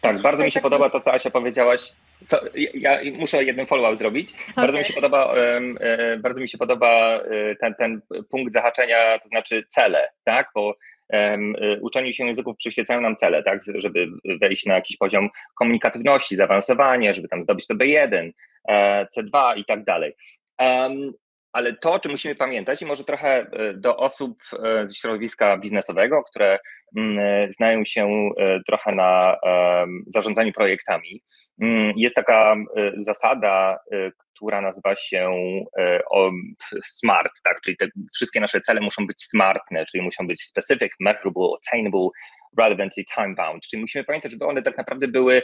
Tak, 0.00 0.22
bardzo 0.22 0.44
mi 0.44 0.50
się 0.50 0.60
podoba 0.60 0.90
to, 0.90 1.00
co 1.00 1.12
Asia 1.12 1.30
powiedziałaś 1.30 1.92
co, 2.24 2.40
ja 2.74 2.98
muszę 3.12 3.44
jeden 3.44 3.66
follow-up 3.66 3.96
zrobić. 3.96 4.32
Okay. 4.32 4.54
Bardzo 4.56 4.78
mi 4.78 4.84
się 4.84 4.92
podoba, 4.92 5.34
e, 5.80 6.16
bardzo 6.16 6.40
mi 6.40 6.48
się 6.48 6.58
podoba 6.58 7.16
e, 7.16 7.56
ten, 7.56 7.74
ten 7.74 8.00
punkt 8.30 8.52
zahaczenia, 8.52 9.18
to 9.18 9.28
znaczy 9.28 9.62
cele, 9.68 10.08
tak? 10.24 10.50
Bo 10.54 10.74
um, 11.08 11.54
uczeniu 11.80 12.12
się 12.12 12.26
języków 12.26 12.56
przyświecają 12.56 13.00
nam 13.00 13.16
cele, 13.16 13.42
tak? 13.42 13.60
Żeby 13.74 14.08
wejść 14.40 14.66
na 14.66 14.74
jakiś 14.74 14.96
poziom 14.96 15.28
komunikatywności, 15.54 16.36
zaawansowania, 16.36 17.12
żeby 17.12 17.28
tam 17.28 17.42
zdobyć 17.42 17.66
to 17.66 17.74
B1, 17.74 18.30
C2 19.16 19.58
i 19.58 19.64
tak 19.64 19.84
dalej. 19.84 20.16
Um, 20.58 21.12
ale 21.58 21.76
to, 21.76 21.92
o 21.92 21.98
czym 21.98 22.12
musimy 22.12 22.34
pamiętać, 22.34 22.82
i 22.82 22.86
może 22.86 23.04
trochę 23.04 23.46
do 23.74 23.96
osób 23.96 24.42
ze 24.84 24.94
środowiska 24.94 25.56
biznesowego, 25.56 26.22
które 26.22 26.58
Mm, 26.96 27.18
e, 27.18 27.52
znają 27.52 27.84
się 27.84 28.08
e, 28.38 28.60
trochę 28.66 28.94
na 28.94 29.36
zarządzaniu 30.06 30.52
projektami. 30.52 31.22
Mm, 31.62 31.92
jest 31.96 32.16
taka 32.16 32.56
e, 32.76 32.92
zasada, 32.96 33.78
która 34.34 34.60
nazywa 34.60 34.96
się 34.96 35.30
SMART, 36.86 37.32
tak? 37.44 37.60
czyli 37.60 37.76
te 37.76 37.86
wszystkie 38.14 38.40
nasze 38.40 38.60
cele 38.60 38.80
muszą 38.80 39.06
być 39.06 39.22
smartne, 39.22 39.84
czyli 39.84 40.04
muszą 40.04 40.26
być 40.26 40.42
specific, 40.42 40.92
measurable, 41.00 41.48
attainable, 41.58 42.08
relevant 42.58 42.98
i 42.98 43.04
time-bound, 43.04 43.58
czyli 43.70 43.82
musimy 43.82 44.04
pamiętać, 44.04 44.32
żeby 44.32 44.46
one 44.46 44.62
tak 44.62 44.78
naprawdę 44.78 45.08
były 45.08 45.42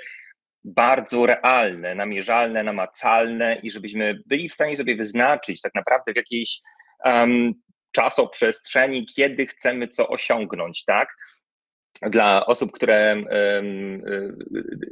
bardzo 0.64 1.26
realne, 1.26 1.94
namierzalne, 1.94 2.62
namacalne 2.62 3.56
i 3.62 3.70
żebyśmy 3.70 4.18
byli 4.26 4.48
w 4.48 4.54
stanie 4.54 4.76
sobie 4.76 4.96
wyznaczyć 4.96 5.62
tak 5.62 5.74
naprawdę 5.74 6.12
w 6.12 6.16
jakiejś 6.16 6.60
um, 7.04 7.52
czasoprzestrzeni, 7.92 9.06
kiedy 9.06 9.46
chcemy 9.46 9.88
co 9.88 10.08
osiągnąć, 10.08 10.84
tak? 10.84 11.08
Dla 12.02 12.46
osób, 12.46 12.72
które 12.72 13.16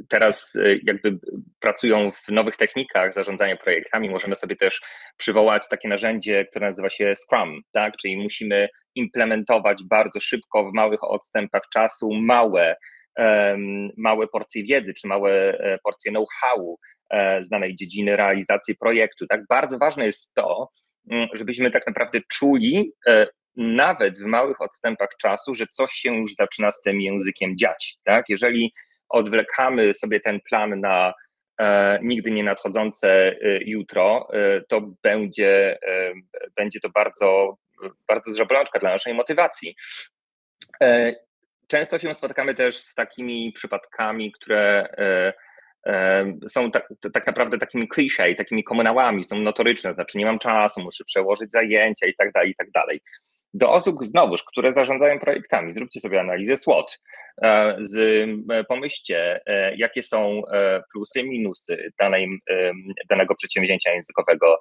teraz 0.09 0.55
e, 0.55 0.75
jakby 0.83 1.19
pracują 1.59 2.11
w 2.11 2.29
nowych 2.29 2.57
technikach 2.57 3.13
zarządzania 3.13 3.55
projektami, 3.55 4.09
możemy 4.09 4.35
sobie 4.35 4.55
też 4.55 4.81
przywołać 5.17 5.69
takie 5.69 5.89
narzędzie, 5.89 6.45
które 6.45 6.67
nazywa 6.67 6.89
się 6.89 7.13
Scrum, 7.15 7.61
tak? 7.71 7.97
czyli 7.97 8.17
musimy 8.17 8.67
implementować 8.95 9.83
bardzo 9.89 10.19
szybko 10.19 10.69
w 10.69 10.73
małych 10.73 11.03
odstępach 11.03 11.61
czasu 11.73 12.13
małe, 12.13 12.75
małe 13.97 14.27
porcje 14.27 14.63
wiedzy 14.63 14.93
czy 14.93 15.07
małe 15.07 15.31
e, 15.31 15.77
porcje 15.83 16.11
know-howu 16.11 16.79
e, 17.09 17.43
z 17.43 17.49
danej 17.49 17.75
dziedziny 17.75 18.15
realizacji 18.15 18.75
projektu. 18.75 19.27
Tak? 19.27 19.41
Bardzo 19.49 19.77
ważne 19.77 20.05
jest 20.05 20.33
to, 20.33 20.69
Mm, 21.11 21.27
żebyśmy 21.33 21.71
tak 21.71 21.87
naprawdę 21.87 22.19
czuli, 22.27 22.93
e, 23.07 23.27
nawet 23.57 24.19
w 24.19 24.25
małych 24.25 24.61
odstępach 24.61 25.09
czasu, 25.21 25.55
że 25.55 25.67
coś 25.67 25.91
się 25.91 26.15
już 26.15 26.35
zaczyna 26.35 26.71
z 26.71 26.81
tym 26.81 27.01
językiem 27.01 27.57
dziać. 27.57 27.97
Tak? 28.03 28.29
Jeżeli 28.29 28.73
odwlekamy 29.09 29.93
sobie 29.93 30.19
ten 30.19 30.39
plan 30.49 30.79
na 30.79 31.13
e, 31.61 31.99
nigdy 32.03 32.31
nie 32.31 32.43
nadchodzące 32.43 33.09
e, 33.09 33.35
jutro, 33.65 34.27
e, 34.33 34.61
to 34.61 34.81
będzie, 35.03 35.79
będzie 36.55 36.79
to 36.79 36.89
bardzo, 36.89 37.57
bardzo 38.07 38.31
duża 38.31 38.45
bolączka 38.45 38.79
dla 38.79 38.89
naszej 38.89 39.13
motywacji. 39.13 39.75
E, 41.63 41.67
często 41.67 41.99
się 41.99 42.13
spotykamy 42.13 42.55
też 42.55 42.77
z 42.77 42.95
takimi 42.95 43.51
przypadkami, 43.51 44.31
które 44.31 44.87
są 46.47 46.71
tak, 46.71 46.93
tak 47.13 47.27
naprawdę 47.27 47.57
takimi 47.57 47.87
klisze, 47.87 48.35
takimi 48.35 48.63
komunałami, 48.63 49.25
są 49.25 49.39
notoryczne, 49.39 49.93
znaczy 49.93 50.17
nie 50.17 50.25
mam 50.25 50.39
czasu, 50.39 50.81
muszę 50.81 51.03
przełożyć 51.03 51.51
zajęcia 51.51 52.07
i 52.07 52.15
tak 52.15 52.31
dalej, 52.31 52.51
i 52.51 52.55
tak 52.55 52.71
dalej. 52.71 53.01
Do 53.53 53.71
osób 53.71 54.03
znowuż, 54.03 54.43
które 54.43 54.71
zarządzają 54.71 55.19
projektami, 55.19 55.73
zróbcie 55.73 55.99
sobie 55.99 56.19
analizę 56.19 56.57
SWOT, 56.57 56.99
e, 56.99 57.22
z, 57.79 57.95
e, 58.51 58.63
pomyślcie, 58.63 59.41
e, 59.45 59.75
jakie 59.75 60.03
są 60.03 60.41
plusy, 60.93 61.23
minusy 61.23 61.91
danej, 61.99 62.27
danego 63.09 63.35
przedsięwzięcia 63.35 63.93
językowego. 63.93 64.57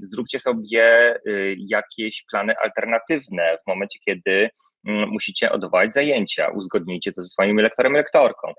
Zróbcie 0.00 0.40
sobie 0.40 1.14
jakieś 1.58 2.24
plany 2.30 2.54
alternatywne 2.56 3.56
w 3.64 3.66
momencie, 3.68 3.98
kiedy 4.06 4.50
musicie 4.84 5.52
odwołać 5.52 5.94
zajęcia, 5.94 6.48
uzgodnijcie 6.48 7.12
to 7.12 7.22
ze 7.22 7.28
swoim 7.28 7.56
lektorem, 7.56 7.92
lektorką 7.92 8.52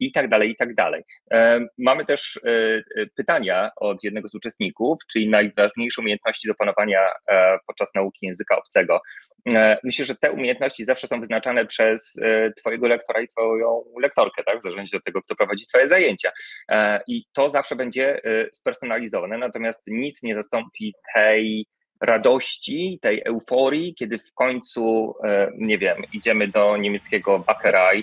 i 0.00 0.12
tak 0.12 0.28
dalej, 0.28 0.50
i 0.50 0.56
tak 0.56 0.74
dalej. 0.74 1.02
E, 1.32 1.60
mamy 1.78 2.04
też 2.04 2.40
e, 2.44 2.50
e, 2.50 3.06
pytania 3.16 3.70
od 3.76 4.04
jednego 4.04 4.28
z 4.28 4.34
uczestników, 4.34 4.98
czyli 5.12 5.28
najważniejsze 5.28 6.00
umiejętności 6.00 6.48
do 6.48 6.54
panowania 6.54 7.00
podczas 7.66 7.94
nauki 7.94 8.26
języka 8.26 8.56
obcego. 8.56 9.00
Myślę, 9.84 10.04
że 10.04 10.16
te 10.16 10.32
umiejętności 10.32 10.84
zawsze 10.84 11.08
są 11.08 11.20
wyznaczane 11.20 11.66
przez 11.66 11.87
twojego 12.56 12.88
lektora 12.88 13.20
i 13.20 13.28
twoją 13.28 13.84
lektorkę, 14.02 14.42
tak, 14.44 14.58
w 14.58 14.62
zależności 14.62 14.96
od 14.96 15.04
tego, 15.04 15.22
kto 15.22 15.34
prowadzi 15.34 15.66
twoje 15.66 15.86
zajęcia. 15.86 16.30
I 17.06 17.24
to 17.32 17.48
zawsze 17.48 17.76
będzie 17.76 18.20
spersonalizowane, 18.52 19.38
natomiast 19.38 19.82
nic 19.86 20.22
nie 20.22 20.34
zastąpi 20.34 20.94
tej 21.14 21.66
radości, 22.00 22.98
tej 23.02 23.22
euforii, 23.24 23.94
kiedy 23.94 24.18
w 24.18 24.32
końcu, 24.34 25.14
e, 25.24 25.50
nie 25.58 25.78
wiem, 25.78 26.02
idziemy 26.12 26.48
do 26.48 26.76
niemieckiego 26.76 27.44
e, 27.48 28.02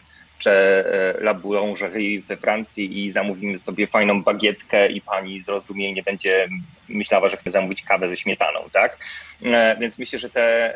La 1.19 1.33
Boulangerie 1.33 2.21
we 2.21 2.37
Francji 2.37 3.05
i 3.05 3.11
zamówimy 3.11 3.57
sobie 3.57 3.87
fajną 3.87 4.23
bagietkę 4.23 4.87
i 4.87 5.01
pani 5.01 5.41
zrozumie 5.41 5.93
nie 5.93 6.03
będzie 6.03 6.47
myślała, 6.89 7.29
że 7.29 7.37
chce 7.37 7.51
zamówić 7.51 7.83
kawę 7.83 8.09
ze 8.09 8.17
śmietaną, 8.17 8.59
tak? 8.73 8.97
E, 9.43 9.77
więc 9.79 9.99
myślę, 9.99 10.19
że 10.19 10.29
te 10.29 10.75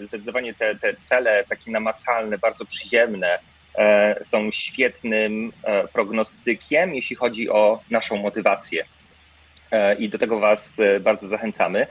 zdecydowanie 0.00 0.54
te, 0.54 0.74
te 0.74 0.94
cele 1.02 1.44
takie 1.48 1.70
namacalne, 1.70 2.38
bardzo 2.38 2.64
przyjemne 2.64 3.38
są 4.22 4.50
świetnym 4.50 5.52
prognostykiem, 5.92 6.94
jeśli 6.94 7.16
chodzi 7.16 7.50
o 7.50 7.80
naszą 7.90 8.16
motywację. 8.16 8.84
E, 9.70 9.94
i 9.94 10.08
do 10.08 10.18
tego 10.18 10.38
Was 10.38 10.80
e, 10.80 11.00
bardzo 11.00 11.28
zachęcamy. 11.28 11.86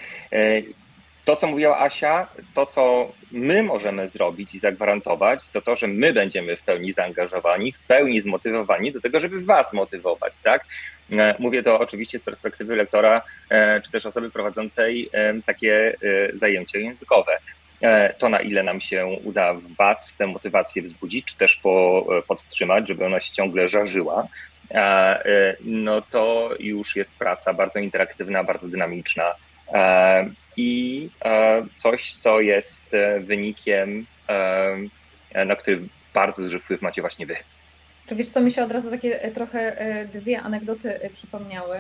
E, 1.26 1.36
to, 1.36 1.36
co 1.36 1.48
mówiła 1.48 1.80
Asia, 1.80 2.28
to, 2.54 2.66
co 2.66 3.12
my 3.32 3.64
możemy 3.64 4.08
zrobić 4.08 4.56
i 4.56 4.60
zagwarantować, 4.60 5.50
to 5.50 5.62
to, 5.62 5.76
że 5.76 5.88
my 5.88 6.14
będziemy 6.14 6.58
w 6.58 6.62
pełni 6.62 6.94
zaangażowani, 6.94 7.72
w 7.72 7.84
pełni 7.84 8.20
zmotywowani 8.20 8.92
do 8.92 9.02
tego, 9.02 9.20
żeby 9.20 9.42
was 9.42 9.74
motywować, 9.74 10.42
tak? 10.42 10.66
E, 11.12 11.36
mówię 11.40 11.64
to 11.64 11.80
oczywiście 11.80 12.20
z 12.20 12.24
perspektywy 12.24 12.76
lektora, 12.76 13.22
e, 13.50 13.82
czy 13.82 13.92
też 13.92 14.06
osoby 14.06 14.32
prowadzącej 14.32 15.10
takie 15.46 15.98
zajęcia 16.34 16.80
językowe. 16.80 17.38
To, 18.18 18.30
na 18.30 18.40
ile 18.40 18.64
nam 18.64 18.82
się 18.82 19.06
uda 19.24 19.54
w 19.54 19.76
was 19.76 20.16
tę 20.18 20.28
motywację 20.28 20.82
wzbudzić, 20.82 21.26
czy 21.26 21.38
też 21.38 21.56
po, 21.56 22.06
podtrzymać, 22.28 22.88
żeby 22.88 23.06
ona 23.06 23.20
się 23.20 23.32
ciągle 23.32 23.70
żarzyła, 23.70 24.28
no 25.62 26.02
to 26.02 26.50
już 26.60 26.96
jest 26.96 27.16
praca 27.16 27.54
bardzo 27.54 27.80
interaktywna, 27.80 28.44
bardzo 28.44 28.68
dynamiczna 28.68 29.36
i 30.58 31.10
e, 31.26 31.66
coś, 31.76 32.14
co 32.14 32.42
jest 32.42 32.94
e, 32.94 33.20
wynikiem, 33.20 34.06
e, 35.34 35.46
na 35.46 35.56
który 35.56 35.88
bardzo 36.14 36.42
duży 36.42 36.60
wpływ 36.60 36.82
macie 36.82 37.02
właśnie 37.02 37.26
wy. 37.26 37.36
Czy 38.08 38.16
wiesz, 38.16 38.30
to 38.30 38.42
mi 38.42 38.52
się 38.52 38.64
od 38.64 38.72
razu 38.72 38.90
takie 38.90 39.32
trochę 39.32 39.76
dwie 40.14 40.42
anegdoty 40.42 41.10
przypomniały 41.14 41.80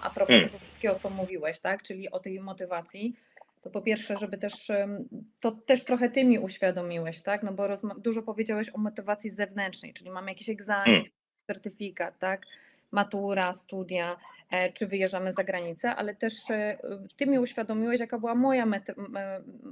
a 0.00 0.10
propos 0.10 0.28
hmm. 0.28 0.48
tego 0.48 0.58
wszystkiego, 0.58 0.94
co 0.94 1.10
mówiłeś, 1.10 1.58
tak? 1.58 1.82
Czyli 1.82 2.10
o 2.10 2.18
tej 2.18 2.40
motywacji. 2.40 3.16
To 3.62 3.70
po 3.70 3.82
pierwsze, 3.82 4.16
żeby 4.16 4.38
też, 4.38 4.70
to 5.40 5.50
też 5.50 5.84
trochę 5.84 6.10
ty 6.10 6.24
mi 6.24 6.38
uświadomiłeś, 6.38 7.20
tak? 7.20 7.42
No 7.42 7.52
bo 7.52 7.68
dużo 7.98 8.22
powiedziałeś 8.22 8.68
o 8.74 8.78
motywacji 8.78 9.30
zewnętrznej, 9.30 9.92
czyli 9.92 10.10
mamy 10.10 10.30
jakiś 10.30 10.48
egzamin, 10.48 10.84
hmm. 10.84 11.04
certyfikat, 11.46 12.18
tak? 12.18 12.46
Matura, 12.92 13.52
studia, 13.52 14.16
e, 14.50 14.72
czy 14.72 14.86
wyjeżdżamy 14.86 15.32
za 15.32 15.44
granicę, 15.44 15.94
ale 15.94 16.14
też 16.14 16.50
e, 16.50 16.78
ty 17.16 17.26
mi 17.26 17.38
uświadomiłeś, 17.38 18.00
jaka 18.00 18.18
była 18.18 18.34
moja 18.34 18.66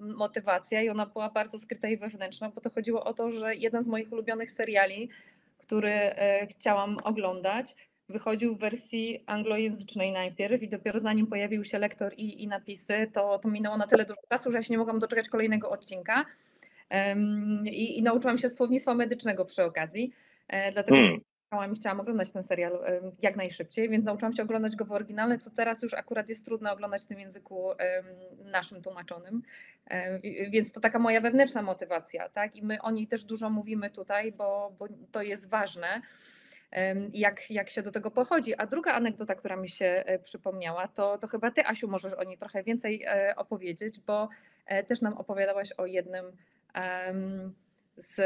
motywacja 0.01 0.83
i 0.83 0.89
ona 0.89 1.07
była 1.07 1.31
bardzo 1.31 1.59
skryta 1.59 1.89
i 1.89 1.97
wewnętrzna, 1.97 2.51
bo 2.51 2.61
to 2.61 2.71
chodziło 2.71 3.05
o 3.05 3.15
to, 3.15 3.31
że 3.31 3.55
jeden 3.55 3.83
z 3.83 3.89
moich 3.89 4.13
ulubionych 4.13 4.51
seriali, 4.51 5.09
który 5.59 5.91
e, 5.91 6.47
chciałam 6.47 6.97
oglądać, 7.05 7.77
wychodził 8.09 8.57
w 8.57 8.61
wersji 8.61 9.25
anglojęzycznej 9.27 10.13
najpierw 10.13 10.63
i 10.63 10.69
dopiero 10.69 11.01
zanim 11.01 11.27
pojawił 11.27 11.65
się 11.65 11.79
lektor 11.79 12.13
i, 12.17 12.43
i 12.43 12.49
napisy, 12.49 13.11
to, 13.13 13.39
to 13.39 13.49
minęło 13.49 13.77
na 13.77 13.87
tyle 13.87 14.05
dużo 14.05 14.21
czasu, 14.29 14.51
że 14.51 14.59
ja 14.59 14.63
się 14.63 14.75
nie 14.75 14.79
mogłam 14.79 14.99
doczekać 14.99 15.29
kolejnego 15.29 15.71
odcinka. 15.71 16.25
i, 17.65 17.99
i, 17.99 18.03
nauczyłam 18.03 18.39
się 18.39 18.49
słownictwa 18.49 18.95
medycznego 18.95 19.45
przy 19.45 19.65
okazji. 19.65 20.13
Dlatego 20.73 20.99
hmm 20.99 21.30
i 21.73 21.75
chciałam 21.75 22.01
oglądać 22.01 22.33
ten 22.33 22.43
serial 22.43 22.79
jak 23.23 23.37
najszybciej, 23.37 23.89
więc 23.89 24.05
nauczyłam 24.05 24.33
się 24.33 24.43
oglądać 24.43 24.77
go 24.77 24.85
w 24.85 24.93
oryginale, 24.93 25.39
co 25.39 25.51
teraz 25.51 25.83
już 25.83 25.95
akurat 25.95 26.29
jest 26.29 26.45
trudno 26.45 26.73
oglądać 26.73 27.03
w 27.03 27.07
tym 27.07 27.21
języku 27.21 27.71
naszym 28.45 28.83
tłumaczonym. 28.83 29.43
Więc 30.51 30.73
to 30.73 30.81
taka 30.81 30.99
moja 30.99 31.21
wewnętrzna 31.21 31.63
motywacja, 31.63 32.29
tak? 32.29 32.57
I 32.57 32.63
my 32.63 32.83
o 32.83 32.91
niej 32.91 33.07
też 33.07 33.25
dużo 33.25 33.51
mówimy 33.51 33.91
tutaj, 33.91 34.33
bo, 34.33 34.73
bo 34.79 34.87
to 35.13 35.23
jest 35.23 35.49
ważne. 35.49 36.03
Jak, 37.13 37.51
jak 37.51 37.71
się 37.71 37.83
do 37.83 37.91
tego 37.91 38.11
pochodzi. 38.11 38.55
A 38.55 38.67
druga 38.67 38.93
anegdota, 38.93 39.35
która 39.35 39.57
mi 39.57 39.69
się 39.69 39.87
e, 39.87 40.19
przypomniała, 40.19 40.89
to, 40.89 41.19
to 41.19 41.27
chyba 41.27 41.51
ty, 41.51 41.67
Asiu, 41.67 41.89
możesz 41.89 42.13
o 42.13 42.25
niej 42.25 42.39
trochę 42.39 42.63
więcej 42.63 43.03
e, 43.03 43.37
opowiedzieć, 43.37 44.01
bo 44.01 44.29
e, 44.67 44.85
też 44.85 45.01
nam 45.01 45.19
opowiadałaś 45.19 45.73
o 45.73 45.87
jednym 45.87 46.25
z 47.97 48.21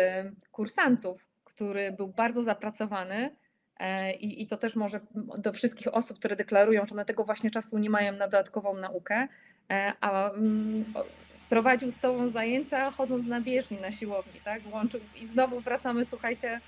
kursantów, 0.53 1.34
który 1.45 1.93
był 1.93 2.09
bardzo 2.09 2.43
zapracowany 2.43 3.37
e, 3.81 4.13
i, 4.15 4.43
i 4.43 4.47
to 4.47 4.57
też 4.57 4.77
może 4.77 5.01
do 5.39 5.53
wszystkich 5.53 5.95
osób, 5.95 6.19
które 6.19 6.37
deklarują, 6.37 6.87
że 6.87 6.93
one 6.93 7.05
tego 7.05 7.25
właśnie 7.25 7.51
czasu 7.51 7.79
nie 7.79 7.91
mają 7.91 8.13
na 8.13 8.29
dodatkową 8.29 8.77
naukę, 8.77 9.29
e, 9.71 9.93
a 10.01 10.31
mm, 10.31 10.85
prowadził 11.49 11.91
z 11.91 11.99
tobą 11.99 12.29
zajęcia 12.29 12.91
chodząc 12.91 13.27
na 13.27 13.41
bieżni, 13.41 13.81
na 13.81 13.93
siłowni, 13.93 14.41
tak? 14.45 14.63
Łączył 14.73 15.01
i 15.17 15.27
znowu 15.27 15.61
wracamy, 15.61 16.05
słuchajcie, 16.05 16.61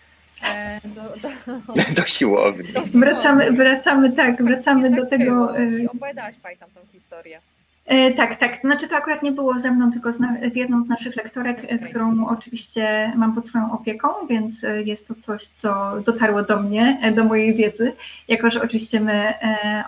e, 0.42 0.80
do, 0.84 1.02
do, 1.02 1.28
do 2.02 2.06
siłowni. 2.06 2.72
Do 2.72 2.86
siłowni. 2.86 3.00
Wracamy, 3.00 3.52
wracamy, 3.52 4.12
tak, 4.12 4.42
wracamy 4.44 4.90
do 4.90 5.06
tego. 5.06 5.58
I 5.58 5.88
opowiadałaś 5.88 6.36
Pani 6.36 6.56
tą 6.56 6.86
historię. 6.92 7.40
E, 7.86 8.10
tak, 8.10 8.36
tak. 8.36 8.60
Znaczy 8.60 8.88
to 8.88 8.96
akurat 8.96 9.22
nie 9.22 9.32
było 9.32 9.60
ze 9.60 9.70
mną, 9.70 9.92
tylko 9.92 10.12
z, 10.12 10.16
z, 10.52 10.56
jedną 10.56 10.84
z 10.84 10.88
naszych 10.88 11.16
lektorek, 11.16 11.58
e, 11.68 11.78
którą 11.78 12.26
oczywiście 12.26 13.12
mam 13.16 13.34
pod 13.34 13.48
swoją 13.48 13.72
opieką, 13.72 14.08
więc 14.28 14.64
e, 14.64 14.82
jest 14.82 15.08
to 15.08 15.14
coś, 15.14 15.46
co 15.46 16.00
dotarło 16.00 16.42
do 16.42 16.62
mnie, 16.62 17.12
do 17.16 17.24
mojej 17.24 17.54
wiedzy, 17.54 17.92
jako 18.28 18.50
że 18.50 18.62
oczywiście 18.62 19.00
my 19.00 19.34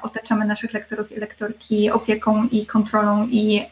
otaczamy 0.02 0.44
naszych 0.44 0.72
lektorów 0.72 1.12
i 1.12 1.20
lektorki 1.20 1.90
opieką 1.90 2.48
i 2.50 2.66
kontrolą 2.66 3.26
i, 3.30 3.62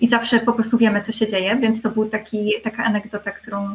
i 0.00 0.08
zawsze 0.08 0.40
po 0.40 0.52
prostu 0.52 0.78
wiemy, 0.78 1.00
co 1.00 1.12
się 1.12 1.26
dzieje, 1.26 1.56
więc 1.56 1.82
to 1.82 1.90
był 1.90 2.08
taki, 2.08 2.52
taka 2.64 2.84
anegdota, 2.84 3.30
którą, 3.30 3.74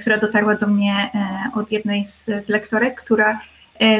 która 0.00 0.18
dotarła 0.18 0.54
do 0.54 0.66
mnie 0.66 1.10
od 1.54 1.72
jednej 1.72 2.06
z, 2.06 2.24
z 2.24 2.48
lektorek, 2.48 3.00
która 3.00 3.40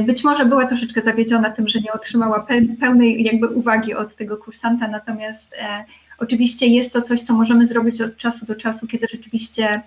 być 0.06 0.24
może 0.24 0.44
była 0.44 0.66
troszeczkę 0.66 1.02
zawiedziona 1.02 1.50
tym, 1.50 1.68
że 1.68 1.80
nie 1.80 1.92
otrzymała 1.92 2.46
pełnej 2.80 3.24
jakby 3.24 3.48
uwagi 3.48 3.94
od 3.94 4.16
tego 4.16 4.36
kursanta, 4.36 4.88
natomiast 4.88 5.54
e, 5.58 5.84
oczywiście 6.18 6.66
jest 6.66 6.92
to 6.92 7.02
coś, 7.02 7.20
co 7.20 7.34
możemy 7.34 7.66
zrobić 7.66 8.00
od 8.00 8.16
czasu 8.16 8.46
do 8.46 8.54
czasu, 8.54 8.86
kiedy 8.86 9.06
rzeczywiście 9.10 9.82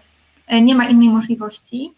e, 0.47 0.61
nie 0.61 0.75
ma 0.75 0.89
innej 0.89 1.09
możliwości. 1.09 1.93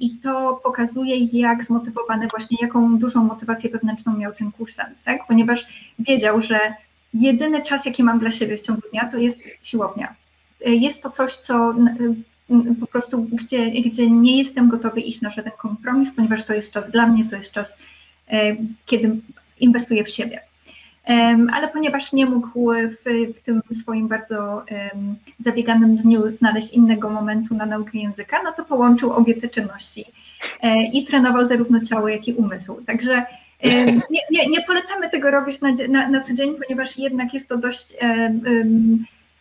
I 0.00 0.10
to 0.10 0.60
pokazuje, 0.64 1.24
jak 1.24 1.64
zmotywowany, 1.64 2.28
właśnie 2.28 2.58
jaką 2.60 2.98
dużą 2.98 3.24
motywację 3.24 3.70
wewnętrzną 3.70 4.16
miał 4.16 4.32
ten 4.32 4.52
kursant, 4.52 4.96
tak? 5.04 5.26
ponieważ 5.26 5.66
wiedział, 5.98 6.42
że 6.42 6.60
jedyny 7.14 7.62
czas, 7.62 7.86
jaki 7.86 8.02
mam 8.02 8.18
dla 8.18 8.30
siebie 8.30 8.58
w 8.58 8.60
ciągu 8.60 8.82
dnia, 8.90 9.08
to 9.12 9.16
jest 9.16 9.38
siłownia. 9.62 10.14
Jest 10.66 11.02
to 11.02 11.10
coś, 11.10 11.36
co 11.36 11.74
po 12.80 12.86
prostu, 12.86 13.22
gdzie, 13.22 13.70
gdzie 13.70 14.10
nie 14.10 14.38
jestem 14.38 14.68
gotowy 14.68 15.00
iść 15.00 15.20
na 15.20 15.30
żaden 15.30 15.52
kompromis, 15.58 16.12
ponieważ 16.16 16.44
to 16.44 16.54
jest 16.54 16.72
czas 16.72 16.90
dla 16.90 17.06
mnie, 17.06 17.24
to 17.30 17.36
jest 17.36 17.52
czas, 17.52 17.76
e, 18.28 18.56
kiedy 18.86 19.16
inwestuję 19.60 20.04
w 20.04 20.10
siebie. 20.10 20.40
Ale 21.52 21.68
ponieważ 21.68 22.12
nie 22.12 22.26
mógł 22.26 22.72
w, 22.72 23.34
w 23.36 23.40
tym 23.40 23.62
swoim 23.74 24.08
bardzo 24.08 24.64
zabieganym 25.38 25.96
dniu 25.96 26.32
znaleźć 26.32 26.72
innego 26.72 27.10
momentu 27.10 27.54
na 27.54 27.66
naukę 27.66 27.98
języka, 27.98 28.42
no 28.44 28.52
to 28.52 28.64
połączył 28.64 29.12
obie 29.12 29.34
te 29.34 29.48
czynności 29.48 30.04
e, 30.62 30.86
i 30.86 31.04
trenował 31.04 31.46
zarówno 31.46 31.80
ciało, 31.80 32.08
jak 32.08 32.28
i 32.28 32.34
umysł. 32.34 32.84
Także 32.86 33.26
nie, 34.10 34.20
nie, 34.30 34.46
nie 34.46 34.62
polecamy 34.62 35.10
tego 35.10 35.30
robić 35.30 35.60
na, 35.60 35.72
na, 35.88 36.08
na 36.08 36.20
co 36.20 36.34
dzień, 36.34 36.54
ponieważ 36.66 36.98
jednak 36.98 37.34
jest 37.34 37.48
to 37.48 37.56
dość 37.56 37.92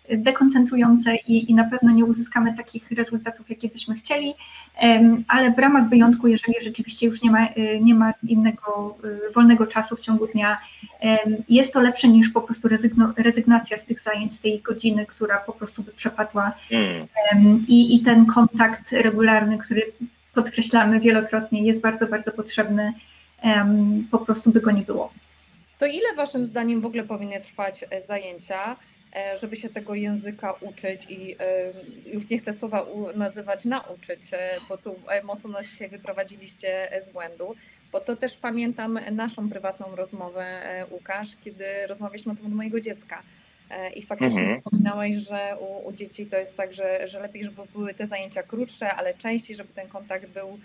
dekoncentrujące 0.09 1.15
i, 1.15 1.51
i 1.51 1.53
na 1.53 1.63
pewno 1.63 1.91
nie 1.91 2.05
uzyskamy 2.05 2.57
takich 2.57 2.91
rezultatów, 2.91 3.49
jakie 3.49 3.69
byśmy 3.69 3.95
chcieli, 3.95 4.33
ale 5.27 5.51
w 5.51 5.59
ramach 5.59 5.89
wyjątku, 5.89 6.27
jeżeli 6.27 6.55
rzeczywiście 6.61 7.07
już 7.07 7.21
nie 7.21 7.31
ma, 7.31 7.47
y, 7.47 7.79
nie 7.81 7.95
ma 7.95 8.13
innego 8.23 8.97
y, 9.29 9.33
wolnego 9.33 9.67
czasu 9.67 9.95
w 9.95 10.01
ciągu 10.01 10.27
dnia, 10.27 10.57
jest 11.49 11.73
to 11.73 11.81
lepsze 11.81 12.07
niż 12.07 12.29
po 12.29 12.41
prostu 12.41 12.67
rezygno, 12.67 13.13
rezygnacja 13.17 13.77
z 13.77 13.85
tych 13.85 14.01
zajęć, 14.01 14.33
z 14.33 14.41
tej 14.41 14.61
godziny, 14.61 15.05
która 15.05 15.37
po 15.37 15.53
prostu 15.53 15.83
by 15.83 15.91
przepadła 15.91 16.51
mm. 16.71 17.65
i, 17.67 17.95
i 17.95 18.03
ten 18.03 18.25
kontakt 18.25 18.91
regularny, 18.91 19.57
który 19.57 19.81
podkreślamy 20.33 20.99
wielokrotnie, 20.99 21.63
jest 21.63 21.81
bardzo, 21.81 22.07
bardzo 22.07 22.31
potrzebny, 22.31 22.93
po 24.11 24.19
prostu 24.19 24.51
by 24.51 24.61
go 24.61 24.71
nie 24.71 24.81
było. 24.81 25.11
To 25.79 25.85
ile 25.85 26.15
Waszym 26.15 26.45
zdaniem 26.45 26.81
w 26.81 26.85
ogóle 26.85 27.03
powinny 27.03 27.39
trwać 27.39 27.85
e, 27.89 28.01
zajęcia? 28.01 28.75
E, 29.15 29.37
żeby 29.37 29.55
się 29.55 29.69
tego 29.69 29.95
języka 29.95 30.51
uczyć 30.51 31.05
i 31.09 31.35
e, 31.39 31.71
już 32.13 32.29
nie 32.29 32.37
chcę 32.37 32.53
słowa 32.53 32.85
nazywać 33.15 33.65
nauczyć, 33.65 34.21
e, 34.33 34.57
bo 34.69 34.77
tu 34.77 34.95
mocno 35.23 35.49
nas 35.49 35.69
dzisiaj 35.69 35.89
wyprowadziliście 35.89 36.89
z 37.05 37.09
błędu, 37.09 37.55
bo 37.91 37.99
to 37.99 38.15
też 38.15 38.37
pamiętam 38.37 38.99
naszą 39.11 39.49
prywatną 39.49 39.95
rozmowę, 39.95 40.61
Łukasz, 40.91 41.27
kiedy 41.43 41.65
rozmawialiśmy 41.87 42.31
o 42.31 42.35
tym 42.35 42.45
od 42.45 42.53
mojego 42.53 42.79
dziecka. 42.79 43.21
I 43.95 44.01
faktycznie 44.01 44.41
mhm. 44.41 44.61
wspominałeś, 44.61 45.15
że 45.15 45.57
u, 45.59 45.87
u, 45.87 45.91
dzieci 45.91 46.25
to 46.25 46.37
jest 46.37 46.57
tak, 46.57 46.73
że, 46.73 47.07
że 47.07 47.19
lepiej, 47.19 47.43
żeby 47.43 47.61
były 47.73 47.93
te 47.93 48.05
zajęcia 48.05 48.43
krótsze, 48.43 48.93
ale 48.93 49.13
częściej, 49.13 49.55
żeby 49.55 49.69
ten 49.73 49.87
kontakt 49.87 50.27
był, 50.27 50.59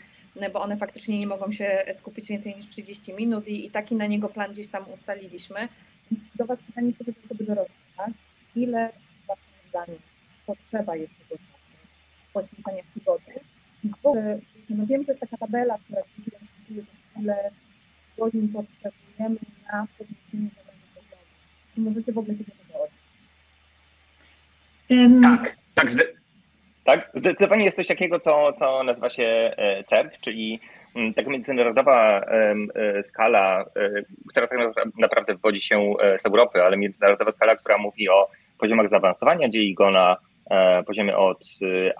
bo 0.53 0.61
one 0.61 0.77
faktycznie 0.77 1.19
nie 1.19 1.27
mogą 1.27 1.53
się 1.53 1.85
skupić 1.93 2.29
więcej 2.29 2.55
niż 2.55 2.69
30 2.69 3.13
minut 3.13 3.49
i, 3.49 3.67
i 3.67 3.71
taki 3.71 3.95
na 3.95 4.07
niego 4.07 4.29
plan 4.29 4.53
gdzieś 4.53 4.69
tam 4.69 4.85
ustaliliśmy. 4.93 5.69
Więc 6.11 6.25
do 6.35 6.45
Was 6.45 6.63
pytanie 6.63 6.93
sobie 6.93 7.13
do 7.13 7.21
osoby 7.21 7.45
dorosłe, 7.45 7.81
tak? 7.97 8.11
Ile 8.57 8.93
Waszym 9.29 9.69
zdaniem 9.69 9.99
potrzeba 10.47 10.97
jest 10.97 11.15
tego 11.19 11.43
czasu 11.53 11.75
poświęcenia 12.33 12.83
w 12.83 12.95
tygodniu. 12.95 13.41
Bo 14.03 14.15
no 14.71 14.87
wiem, 14.87 15.05
że 15.05 15.13
jest 15.13 15.21
taka 15.21 15.37
tabela, 15.37 15.79
która 15.79 16.03
dzisiaj 16.17 16.41
stosuje 16.41 16.83
też 16.83 16.99
ile 17.21 17.51
godzin 18.19 18.49
potrzebujemy 18.49 19.37
na 19.73 19.87
podniesienie 19.99 20.51
danego 20.57 20.87
poziomu. 20.95 21.23
Czy 21.75 21.81
możecie 21.81 22.13
w 22.13 22.19
ogóle 22.19 22.35
się 22.35 22.45
do 22.45 22.51
tego 22.51 22.85
odnieść? 22.85 23.15
Um, 24.91 25.23
tak, 25.23 25.57
tak, 25.75 25.93
zde 25.93 26.21
tak. 26.85 27.11
Zdecydowanie 27.15 27.65
jest 27.65 27.77
coś 27.77 27.87
takiego, 27.87 28.19
co, 28.19 28.53
co 28.53 28.85
nazywa 28.85 29.11
się 29.11 29.23
e, 29.57 29.85
CERF, 29.85 30.21
czyli 30.21 30.61
taka 31.17 31.31
międzynarodowa 31.31 32.25
skala, 33.03 33.65
która 34.29 34.47
tak 34.47 34.59
naprawdę 34.99 35.35
wywodzi 35.35 35.61
się 35.61 35.95
z 36.19 36.27
Europy, 36.27 36.63
ale 36.63 36.77
międzynarodowa 36.77 37.31
skala, 37.31 37.57
która 37.57 37.79
mówi 37.79 38.09
o 38.09 38.29
poziomach 38.59 38.89
zaawansowania, 38.89 39.49
dzieli 39.49 39.75
go 39.75 39.91
na 39.91 40.17
poziomie 40.87 41.17
od 41.17 41.45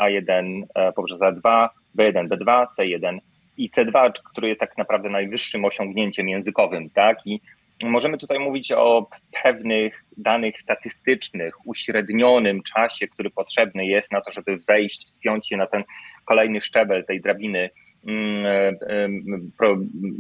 A1 0.03 0.63
poprzez 0.95 1.19
A2, 1.19 1.69
B1, 1.99 2.29
B2, 2.29 2.67
C1 2.79 3.19
i 3.57 3.71
C2, 3.71 4.13
który 4.31 4.49
jest 4.49 4.61
tak 4.61 4.79
naprawdę 4.79 5.09
najwyższym 5.09 5.65
osiągnięciem 5.65 6.29
językowym, 6.29 6.91
tak? 6.91 7.27
I 7.27 7.41
możemy 7.83 8.19
tutaj 8.19 8.39
mówić 8.39 8.73
o 8.73 9.07
pewnych 9.43 10.05
danych 10.17 10.61
statystycznych, 10.61 11.67
uśrednionym 11.67 12.63
czasie, 12.63 13.09
który 13.09 13.31
potrzebny 13.31 13.87
jest 13.87 14.13
na 14.13 14.21
to, 14.21 14.33
żeby 14.33 14.57
wejść, 14.69 15.07
wspiąć 15.07 15.49
się 15.49 15.57
na 15.57 15.67
ten 15.67 15.85
kolejny 16.25 16.61
szczebel 16.61 17.05
tej 17.05 17.21
drabiny 17.21 17.59
mm, 17.59 17.71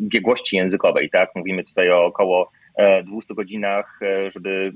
biegłości 0.00 0.56
językowej, 0.56 1.10
tak? 1.10 1.30
Mówimy 1.34 1.64
tutaj 1.64 1.90
o 1.90 2.04
około 2.04 2.50
200 3.04 3.32
e, 3.32 3.36
godzinach, 3.36 4.00
e, 4.02 4.30
żeby 4.30 4.72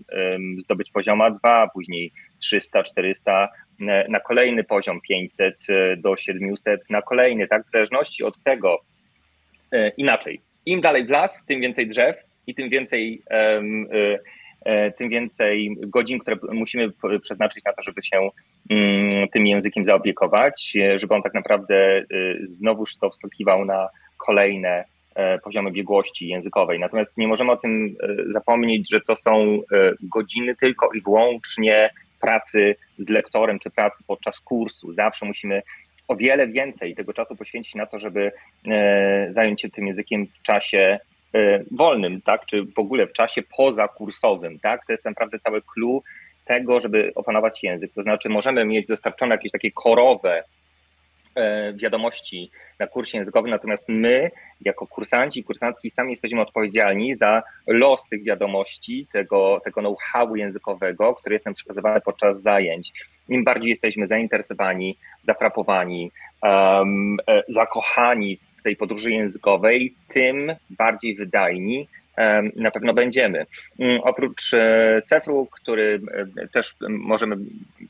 zdobyć 0.59 0.91
poziom 0.91 1.19
A2, 1.19 1.69
później 1.75 2.13
300, 2.41 2.83
400, 2.83 3.49
e, 3.81 4.09
na 4.09 4.21
kolejny 4.21 4.65
poziom 4.65 5.01
500 5.01 5.67
do 5.97 6.17
700, 6.17 6.91
na 6.91 7.03
kolejny, 7.03 7.49
tak? 7.49 7.65
W 7.65 7.71
zależności 7.71 8.25
od 8.25 8.43
tego, 8.43 8.81
inaczej. 9.97 10.41
Im 10.67 10.81
dalej 10.81 11.07
w 11.07 11.11
las, 11.11 11.45
tym 11.45 11.61
więcej 11.61 11.89
drzew 11.89 12.17
i 12.47 12.55
tym 12.55 12.69
więcej, 12.69 13.23
tym 14.97 15.09
więcej 15.09 15.77
godzin, 15.81 16.19
które 16.19 16.37
musimy 16.53 16.91
przeznaczyć 17.23 17.65
na 17.65 17.73
to, 17.73 17.83
żeby 17.83 18.03
się 18.03 18.29
mm, 18.71 19.29
tym 19.29 19.47
językiem 19.47 19.85
zaopiekować, 19.85 20.73
żeby 20.97 21.15
on 21.15 21.23
tak 21.23 21.35
naprawdę 21.35 22.05
znowuż 22.43 22.97
to 22.97 23.11
wskakiwał 23.11 23.65
na 23.65 23.89
kolejne 24.17 24.85
E, 25.15 25.39
poziomy 25.39 25.71
biegłości 25.71 26.29
językowej. 26.29 26.81
Natomiast 26.81 27.19
nie 27.19 27.29
możemy 27.29 27.53
o 27.53 27.57
tym 27.57 27.97
e, 28.03 28.33
zapomnieć, 28.33 28.91
że 28.91 29.01
to 29.01 29.17
są 29.17 29.43
e, 29.43 29.93
godziny 30.03 30.57
tylko 30.57 30.93
i 30.93 31.01
wyłącznie 31.01 31.91
pracy 32.21 32.77
z 32.99 33.09
lektorem 33.09 33.59
czy 33.59 33.71
pracy 33.71 34.05
podczas 34.07 34.41
kursu. 34.41 34.93
Zawsze 34.93 35.27
musimy 35.27 35.63
o 36.09 36.17
wiele 36.17 36.47
więcej 36.47 36.95
tego 36.95 37.13
czasu 37.13 37.37
poświęcić 37.37 37.75
na 37.75 37.87
to, 37.87 37.99
żeby 37.99 38.33
zająć 39.29 39.61
się 39.61 39.71
tym 39.71 39.87
językiem 39.87 40.27
w 40.27 40.43
czasie 40.43 40.99
wolnym, 41.71 42.23
tak, 42.23 42.47
czy 42.47 42.63
w 42.63 42.79
ogóle 42.79 43.07
w 43.07 43.13
czasie 43.13 43.43
pozakursowym, 43.57 44.59
tak. 44.59 44.87
To 44.87 44.93
jest 44.93 45.05
naprawdę 45.05 45.39
cały 45.39 45.63
clue 45.63 46.03
tego, 46.45 46.81
żeby 46.81 47.13
opanować 47.15 47.63
język. 47.63 47.93
To 47.95 48.03
znaczy 48.03 48.29
możemy 48.29 48.65
mieć 48.65 48.87
dostarczone 48.87 49.35
jakieś 49.35 49.53
takie 49.53 49.71
korowe 49.71 50.43
E, 51.35 51.73
wiadomości 51.73 52.51
na 52.79 52.87
kursie 52.87 53.19
językowym, 53.19 53.51
natomiast 53.51 53.89
my, 53.89 54.31
jako 54.61 54.87
kursanci 54.87 55.41
i 55.41 55.45
kursantki, 55.45 55.91
sami 55.91 56.11
jesteśmy 56.11 56.41
odpowiedzialni 56.41 57.15
za 57.15 57.43
los 57.67 58.09
tych 58.09 58.25
wiadomości, 58.25 59.07
tego, 59.13 59.61
tego 59.65 59.81
know-howu 59.81 60.37
językowego, 60.37 61.15
który 61.15 61.35
jest 61.35 61.47
nam 61.47 61.55
przekazywany 61.55 62.01
podczas 62.01 62.43
zajęć. 62.43 62.93
Im 63.29 63.45
bardziej 63.45 63.69
jesteśmy 63.69 64.07
zainteresowani, 64.07 64.99
zafrapowani, 65.23 66.11
um, 66.43 67.17
zakochani 67.49 68.37
w 68.37 68.54
tej 68.65 68.77
podróży 68.77 69.13
językowej, 69.13 69.95
tym 70.09 70.53
bardziej 70.71 71.15
wydajni 71.15 71.89
na 72.57 72.71
pewno 72.71 72.95
będziemy. 72.95 73.47
Mm, 73.79 74.01
oprócz 74.01 74.55
e, 74.55 75.03
Cefru, 75.07 75.49
który 75.51 76.01
e, 76.37 76.49
też 76.49 76.75
możemy 76.89 77.37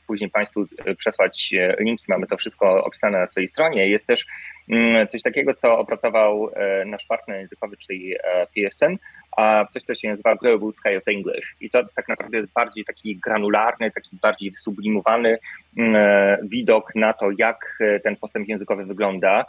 później 0.07 0.29
Państwu 0.29 0.65
e, 0.85 0.95
przesłać 0.95 1.53
linki, 1.79 2.03
mamy 2.07 2.27
to 2.27 2.37
wszystko 2.37 2.83
opisane 2.83 3.19
na 3.19 3.27
swojej 3.27 3.47
stronie, 3.47 3.87
jest 3.87 4.07
też 4.07 4.25
mm, 4.69 5.07
coś 5.07 5.21
takiego, 5.21 5.53
co 5.53 5.77
opracował 5.77 6.49
nasz 6.85 7.05
partner 7.05 7.39
językowy, 7.39 7.77
czyli 7.77 8.15
PSN, 8.55 8.97
a 9.37 9.65
coś, 9.69 9.83
co 9.83 9.95
się 9.95 10.07
nazywa 10.09 10.35
Global 10.35 10.71
Sky 10.71 10.97
of 10.97 11.07
English. 11.07 11.55
I 11.61 11.69
to 11.69 11.83
tak 11.95 12.07
naprawdę 12.07 12.37
jest 12.37 12.53
bardziej 12.53 12.85
taki 12.85 13.17
granularny, 13.17 13.91
taki 13.91 14.17
bardziej 14.21 14.51
wysublimowany 14.51 15.37
mm, 15.77 16.47
widok 16.47 16.95
na 16.95 17.13
to, 17.13 17.29
jak 17.37 17.79
ten 18.03 18.15
postęp 18.15 18.47
językowy 18.47 18.85
wygląda. 18.85 19.45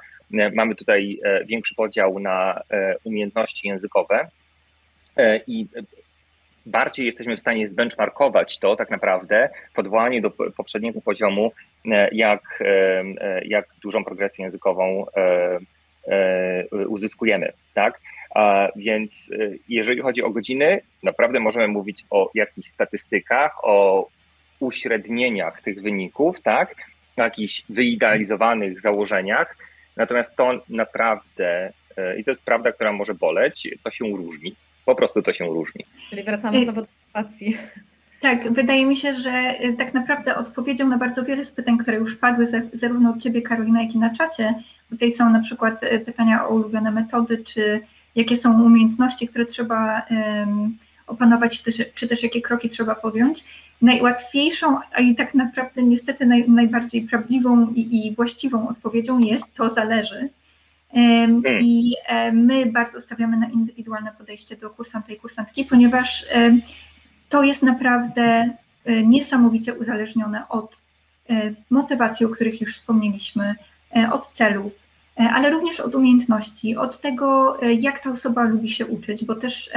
Mamy 0.55 0.75
tutaj 0.75 1.21
większy 1.47 1.75
podział 1.75 2.19
na 2.19 2.62
umiejętności 3.05 3.69
językowe, 3.69 4.29
i 5.47 5.67
bardziej 6.67 7.07
jesteśmy 7.07 7.37
w 7.37 7.41
stanie 7.41 7.69
zbenchmarkować 7.69 8.59
to 8.59 8.77
tak 8.77 8.91
naprawdę 8.91 9.49
w 9.75 9.79
odwołaniu 9.79 10.21
do 10.21 10.31
poprzedniego 10.31 11.01
poziomu, 11.01 11.53
e, 11.91 12.09
jak, 12.13 12.63
e, 13.21 13.45
jak 13.45 13.69
dużą 13.83 14.05
progresję 14.05 14.45
językową 14.45 15.07
uzyskujemy. 16.89 17.53
Tak? 17.75 18.01
A 18.35 18.69
więc 18.77 19.33
jeżeli 19.69 20.01
chodzi 20.01 20.23
o 20.23 20.31
godziny, 20.31 20.81
naprawdę 21.03 21.41
możemy 21.41 21.69
mówić 21.69 22.05
o 22.11 22.31
jakichś 22.35 22.69
statystykach, 22.69 23.65
o 23.65 24.09
uśrednieniach 24.61 25.61
tych 25.61 25.83
wyników, 25.83 26.43
tak? 26.43 26.75
o 27.17 27.23
jakichś 27.23 27.63
wyidealizowanych 27.69 28.81
założeniach, 28.81 29.57
natomiast 29.97 30.37
to 30.37 30.61
naprawdę, 30.69 31.73
i 32.19 32.25
to 32.25 32.31
jest 32.31 32.45
prawda, 32.45 32.73
która 32.73 32.93
może 32.93 33.15
boleć, 33.15 33.69
to 33.85 33.91
się 33.91 34.05
różni. 34.05 34.57
Po 34.87 34.94
prostu 34.94 35.22
to 35.22 35.33
się 35.33 35.44
różni. 35.44 35.85
Czyli 36.11 36.22
wracamy 36.22 36.61
znowu 36.61 36.81
do 36.81 36.87
edukacji. 37.07 37.57
Tak, 38.20 38.53
wydaje 38.53 38.87
mi 38.87 38.96
się, 38.96 39.14
że 39.14 39.55
y, 39.64 39.75
tak 39.79 39.94
naprawdę 39.94 40.37
odpowiedzią 40.37 40.88
na 40.88 40.99
bardzo 40.99 41.25
wiele 41.25 41.44
z 41.44 41.53
pytań, 41.53 41.79
które 41.79 41.96
już 41.96 42.16
padły 42.16 42.46
zarówno 42.72 43.11
od 43.11 43.22
Ciebie, 43.22 43.42
Karolina, 43.42 43.83
jak 43.83 43.94
i 43.94 43.99
na 43.99 44.16
czacie. 44.16 44.55
Tutaj 44.90 45.12
są 45.12 45.31
na 45.31 45.40
przykład 45.40 45.83
y, 45.83 46.01
pytania 46.01 46.46
o 46.46 46.55
ulubione 46.55 46.90
metody, 46.90 47.38
czy 47.38 47.81
jakie 48.14 48.37
są 48.37 48.62
umiejętności, 48.62 49.29
które 49.29 49.46
trzeba 49.46 50.07
um, 50.11 50.79
opanować, 51.07 51.62
czy, 51.62 51.72
czy 51.94 52.09
też 52.09 52.22
jakie 52.22 52.40
kroki 52.40 52.70
trzeba 52.70 52.94
podjąć. 52.94 53.44
Najłatwiejszą, 53.83 54.79
a 54.92 55.01
i 55.01 55.14
tak 55.14 55.35
naprawdę 55.35 55.83
niestety 55.83 56.27
naj, 56.27 56.51
najbardziej 56.51 57.03
prawdziwą 57.03 57.72
i, 57.75 58.07
i 58.07 58.14
właściwą 58.14 58.68
odpowiedzią 58.68 59.18
jest 59.18 59.55
to 59.55 59.70
zależy. 59.70 60.29
Hmm. 60.97 61.43
I 61.61 61.95
my 62.33 62.67
bardzo 62.67 63.01
stawiamy 63.01 63.37
na 63.37 63.49
indywidualne 63.49 64.13
podejście 64.19 64.57
do 64.57 64.71
kursanta 64.71 65.13
i 65.13 65.17
kursantki, 65.17 65.65
ponieważ 65.65 66.27
to 67.29 67.43
jest 67.43 67.63
naprawdę 67.63 68.51
e, 68.85 69.03
niesamowicie 69.03 69.75
uzależnione 69.75 70.49
od 70.49 70.81
e, 71.31 71.53
motywacji, 71.71 72.27
o 72.27 72.29
których 72.29 72.61
już 72.61 72.77
wspomnieliśmy, 72.77 73.55
e, 73.97 74.13
od 74.13 74.29
celów, 74.29 74.73
ale 75.17 75.51
również 75.51 75.81
od 75.81 75.95
umiejętności, 75.95 76.77
od 76.77 77.01
tego, 77.01 77.59
jak 77.81 77.99
ta 77.99 78.11
osoba 78.11 78.45
lubi 78.45 78.71
się 78.71 78.87
uczyć, 78.87 79.25
bo 79.25 79.35
też 79.35 79.71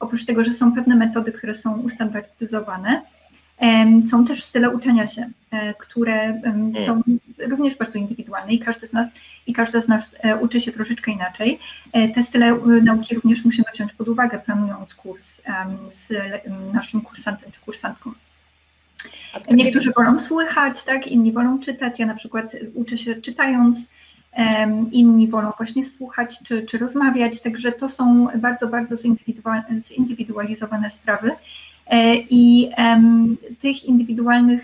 oprócz 0.00 0.24
tego, 0.24 0.44
że 0.44 0.52
są 0.52 0.72
pewne 0.74 0.96
metody, 0.96 1.32
które 1.32 1.54
są 1.54 1.80
ustandaryzowane, 1.80 3.02
są 4.10 4.24
też 4.24 4.42
style 4.44 4.70
uczenia 4.70 5.06
się, 5.06 5.30
e, 5.50 5.74
które 5.74 6.40
hmm. 6.42 6.86
są 6.86 7.02
również 7.48 7.76
bardzo 7.76 7.98
indywidualne 7.98 8.52
i 8.52 8.58
każdy 8.58 8.86
z 8.86 8.92
nas 8.92 9.08
i 9.46 9.52
każda 9.52 9.80
z 9.80 9.88
nas 9.88 10.02
e, 10.20 10.36
uczy 10.36 10.60
się 10.60 10.72
troszeczkę 10.72 11.12
inaczej. 11.12 11.58
E, 11.92 12.08
te 12.08 12.22
style 12.22 12.58
nauki 12.82 13.14
również 13.14 13.44
musimy 13.44 13.64
wziąć 13.74 13.92
pod 13.92 14.08
uwagę, 14.08 14.38
planując 14.38 14.94
kurs 14.94 15.40
z 15.92 16.12
naszym 16.72 17.00
kursantem 17.00 17.52
czy 17.52 17.60
kursantką. 17.60 18.12
Niektórzy 19.50 19.92
wolą 19.96 20.18
słuchać, 20.18 20.84
tak, 20.84 21.06
inni 21.06 21.32
wolą 21.32 21.58
czytać. 21.58 21.98
Ja 21.98 22.06
na 22.06 22.14
przykład 22.14 22.56
uczę 22.74 22.98
się 22.98 23.14
czytając, 23.14 23.78
inni 24.92 25.28
wolą 25.28 25.52
właśnie 25.56 25.84
słuchać 25.84 26.38
czy, 26.44 26.62
czy 26.62 26.78
rozmawiać, 26.78 27.40
także 27.40 27.72
to 27.72 27.88
są 27.88 28.28
bardzo, 28.36 28.68
bardzo 28.68 28.96
zindywidualizowane 29.82 30.90
sprawy. 30.90 31.30
E, 31.92 32.16
I 32.16 32.70
tych 33.60 33.84
indywidualnych 33.84 34.62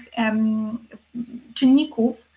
czynników 1.55 2.29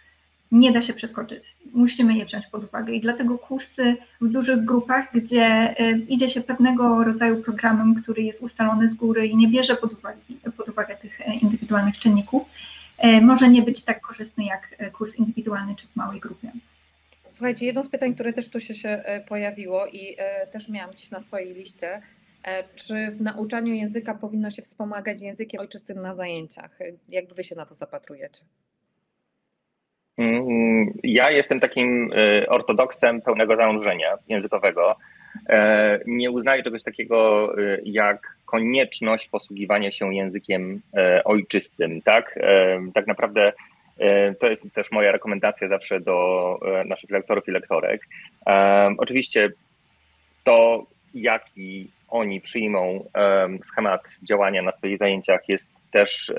nie 0.51 0.71
da 0.71 0.81
się 0.81 0.93
przeskoczyć. 0.93 1.55
Musimy 1.73 2.17
je 2.17 2.25
wziąć 2.25 2.47
pod 2.47 2.63
uwagę. 2.63 2.93
I 2.93 3.01
dlatego 3.01 3.37
kursy 3.37 3.97
w 4.21 4.29
dużych 4.29 4.65
grupach, 4.65 5.09
gdzie 5.13 5.75
e, 5.79 5.91
idzie 5.91 6.29
się 6.29 6.41
pewnego 6.41 7.03
rodzaju 7.03 7.43
programem, 7.43 7.95
który 7.95 8.23
jest 8.23 8.43
ustalony 8.43 8.89
z 8.89 8.93
góry 8.93 9.27
i 9.27 9.35
nie 9.35 9.47
bierze 9.47 9.75
pod 9.75 9.93
uwagę, 9.93 10.19
pod 10.57 10.69
uwagę 10.69 10.95
tych 10.95 11.21
e, 11.21 11.35
indywidualnych 11.35 11.99
czynników, 11.99 12.43
może 13.21 13.49
nie 13.49 13.61
być 13.61 13.83
tak 13.83 14.01
korzystny 14.01 14.43
jak 14.43 14.91
kurs 14.93 15.15
indywidualny 15.15 15.75
czy 15.75 15.87
w 15.87 15.95
małej 15.95 16.19
grupie. 16.19 16.51
Słuchajcie, 17.27 17.65
jedno 17.65 17.83
z 17.83 17.89
pytań, 17.89 18.13
które 18.13 18.33
też 18.33 18.49
tu 18.49 18.59
się 18.59 19.03
pojawiło 19.27 19.87
i 19.87 20.15
też 20.51 20.69
miałam 20.69 20.91
gdzieś 20.91 21.11
na 21.11 21.19
swojej 21.19 21.53
liście, 21.53 22.01
czy 22.75 23.11
w 23.11 23.21
nauczaniu 23.21 23.73
języka 23.73 24.15
powinno 24.15 24.49
się 24.49 24.61
wspomagać 24.61 25.21
językiem 25.21 25.61
ojczystym 25.61 26.01
na 26.01 26.13
zajęciach? 26.13 26.79
Jak 27.09 27.33
wy 27.33 27.43
się 27.43 27.55
na 27.55 27.65
to 27.65 27.73
zapatrujecie? 27.73 28.41
Mm, 30.17 30.93
ja 31.03 31.31
jestem 31.31 31.59
takim 31.59 32.13
e, 32.13 32.49
ortodoksem 32.49 33.21
pełnego 33.21 33.55
zanurzenia 33.55 34.17
językowego. 34.27 34.95
E, 35.49 35.99
nie 36.07 36.31
uznaję 36.31 36.63
czegoś 36.63 36.83
takiego 36.83 37.49
jak 37.83 38.37
konieczność 38.45 39.29
posługiwania 39.29 39.91
się 39.91 40.15
językiem 40.15 40.81
ojczystym. 41.25 42.01
Tak, 42.01 42.39
tak 42.93 43.07
naprawdę 43.07 43.53
To 44.39 44.49
jest 44.49 44.73
też 44.73 44.91
moja 44.91 45.11
rekomendacja 45.11 45.67
zawsze 45.67 45.99
do 45.99 46.59
naszych 46.85 47.09
lektorów 47.09 47.47
i 47.47 47.51
lektorek. 47.51 48.01
Oczywiście 48.97 49.51
to, 50.43 50.85
jaki 51.13 51.91
oni 52.11 52.41
przyjmą 52.41 53.05
schemat 53.63 54.01
działania 54.23 54.61
na 54.61 54.71
swoich 54.71 54.97
zajęciach, 54.97 55.49
jest 55.49 55.75
też 55.91 56.33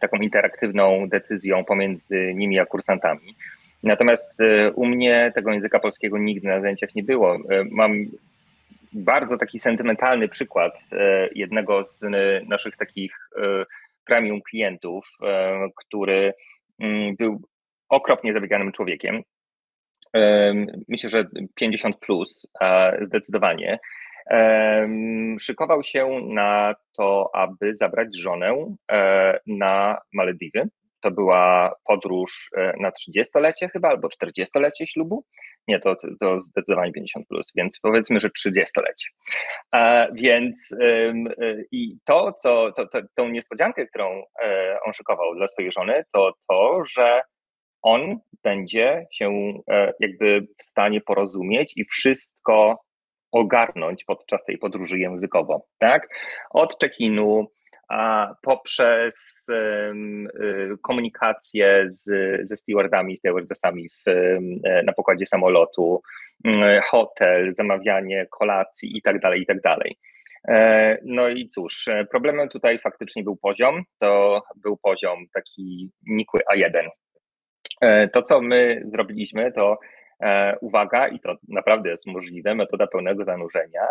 taką 0.00 0.16
interaktywną 0.16 1.08
decyzją 1.08 1.64
pomiędzy 1.64 2.34
nimi 2.34 2.58
a 2.58 2.66
kursantami. 2.66 3.34
Natomiast 3.82 4.38
u 4.74 4.86
mnie 4.86 5.32
tego 5.34 5.52
języka 5.52 5.80
polskiego 5.80 6.18
nigdy 6.18 6.48
na 6.48 6.60
zajęciach 6.60 6.94
nie 6.94 7.02
było. 7.02 7.38
Mam 7.70 8.06
bardzo 8.96 9.38
taki 9.38 9.58
sentymentalny 9.58 10.28
przykład 10.28 10.80
e, 10.92 11.28
jednego 11.34 11.84
z 11.84 12.04
e, 12.04 12.08
naszych 12.48 12.76
takich 12.76 13.30
e, 13.36 13.64
premium 14.04 14.42
klientów, 14.42 15.08
który 15.76 16.34
mm, 16.80 17.16
był 17.16 17.42
okropnie 17.88 18.32
zabieganym 18.32 18.72
człowiekiem. 18.72 19.22
Myślę, 20.88 21.10
że 21.10 21.26
50 21.54 21.96
plus 21.96 22.48
zdecydowanie. 23.00 23.78
Szykował 25.40 25.82
się 25.82 26.20
na 26.28 26.74
to, 26.96 27.30
aby 27.34 27.74
zabrać 27.74 28.08
żonę 28.18 28.76
na 29.46 29.98
Malediwy 30.14 30.68
to 31.06 31.10
była 31.10 31.74
podróż 31.84 32.50
e, 32.56 32.72
na 32.80 32.90
30-lecie 32.90 33.68
chyba, 33.68 33.88
albo 33.88 34.08
40-lecie 34.08 34.86
ślubu. 34.86 35.24
Nie, 35.68 35.80
to, 35.80 35.96
to 36.20 36.42
zdecydowanie 36.42 36.92
50 36.92 37.28
plus, 37.28 37.52
więc 37.56 37.80
powiedzmy, 37.82 38.20
że 38.20 38.28
30-lecie. 38.28 39.08
A 39.72 40.06
więc 40.14 40.76
e, 40.82 41.12
i 41.72 41.98
to, 42.04 42.32
co, 42.32 42.72
to, 42.72 42.86
to, 42.86 42.98
tą 43.14 43.28
niespodziankę, 43.28 43.86
którą 43.86 44.22
e, 44.42 44.78
on 44.86 44.92
szykował 44.92 45.34
dla 45.34 45.46
swojej 45.46 45.72
żony, 45.72 46.04
to 46.12 46.32
to, 46.48 46.84
że 46.84 47.20
on 47.82 48.18
będzie 48.44 49.06
się 49.12 49.52
jakby 50.00 50.46
w 50.58 50.64
stanie 50.64 51.00
porozumieć 51.00 51.72
i 51.76 51.84
wszystko 51.84 52.78
ogarnąć 53.32 54.04
podczas 54.04 54.44
tej 54.44 54.58
podróży 54.58 54.98
językowo, 54.98 55.66
tak? 55.78 56.08
Od 56.50 56.78
check-inu, 56.80 57.46
a 57.88 58.34
poprzez 58.42 59.46
y, 59.48 60.78
komunikację 60.82 61.84
z, 61.86 62.04
ze 62.48 62.56
stewardami, 62.56 63.16
stewardessami 63.16 63.88
w, 63.88 64.04
na 64.84 64.92
pokładzie 64.92 65.26
samolotu, 65.26 66.02
hotel, 66.82 67.54
zamawianie 67.54 68.26
kolacji 68.30 68.94
itd., 68.94 69.18
tak 69.20 69.38
itd. 69.38 69.60
Tak 69.62 69.78
e, 70.48 70.98
no 71.04 71.28
i 71.28 71.46
cóż, 71.46 71.88
problemem 72.10 72.48
tutaj 72.48 72.78
faktycznie 72.78 73.22
był 73.22 73.36
poziom, 73.36 73.82
to 73.98 74.42
był 74.56 74.76
poziom 74.76 75.26
taki 75.34 75.90
nikły 76.06 76.40
A1. 76.54 76.88
E, 77.80 78.08
to, 78.08 78.22
co 78.22 78.40
my 78.40 78.82
zrobiliśmy, 78.86 79.52
to 79.52 79.72
e, 79.72 79.78
uwaga, 80.60 81.08
i 81.08 81.20
to 81.20 81.36
naprawdę 81.48 81.90
jest 81.90 82.06
możliwe, 82.06 82.54
metoda 82.54 82.86
pełnego 82.86 83.24
zanurzenia, 83.24 83.86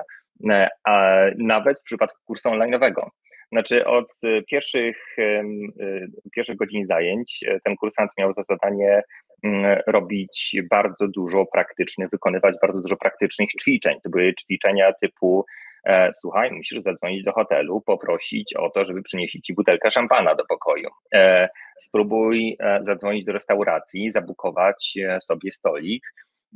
a 0.83 1.21
nawet 1.37 1.79
w 1.79 1.83
przypadku 1.83 2.19
kursu 2.25 2.49
online'owego. 2.49 3.09
Znaczy 3.51 3.85
od 3.85 4.21
pierwszych, 4.47 5.17
y, 5.19 6.07
pierwszych 6.31 6.55
godzin 6.55 6.85
zajęć 6.85 7.39
e, 7.47 7.59
ten 7.59 7.75
kursant 7.75 8.11
miał 8.17 8.31
za 8.31 8.43
zadanie 8.43 9.01
mm, 9.43 9.79
robić 9.87 10.55
bardzo 10.69 11.07
dużo 11.07 11.45
praktycznych, 11.45 12.09
wykonywać 12.09 12.55
bardzo 12.61 12.81
dużo 12.81 12.97
praktycznych 12.97 13.49
ćwiczeń. 13.61 13.99
To 14.03 14.09
były 14.09 14.33
ćwiczenia 14.33 14.93
typu 15.01 15.45
e, 15.45 15.64
słuchaj, 16.13 16.51
musisz 16.51 16.79
zadzwonić 16.79 17.23
do 17.23 17.31
hotelu, 17.31 17.81
poprosić 17.81 18.53
o 18.55 18.69
to, 18.69 18.85
żeby 18.85 19.01
przynieśli 19.01 19.41
ci 19.41 19.53
butelkę 19.53 19.91
szampana 19.91 20.35
do 20.35 20.45
pokoju. 20.45 20.89
E, 21.13 21.49
spróbuj 21.79 22.57
zadzwonić 22.79 23.25
do 23.25 23.33
restauracji, 23.33 24.09
zabukować 24.09 24.93
sobie 25.21 25.51
stolik 25.51 26.03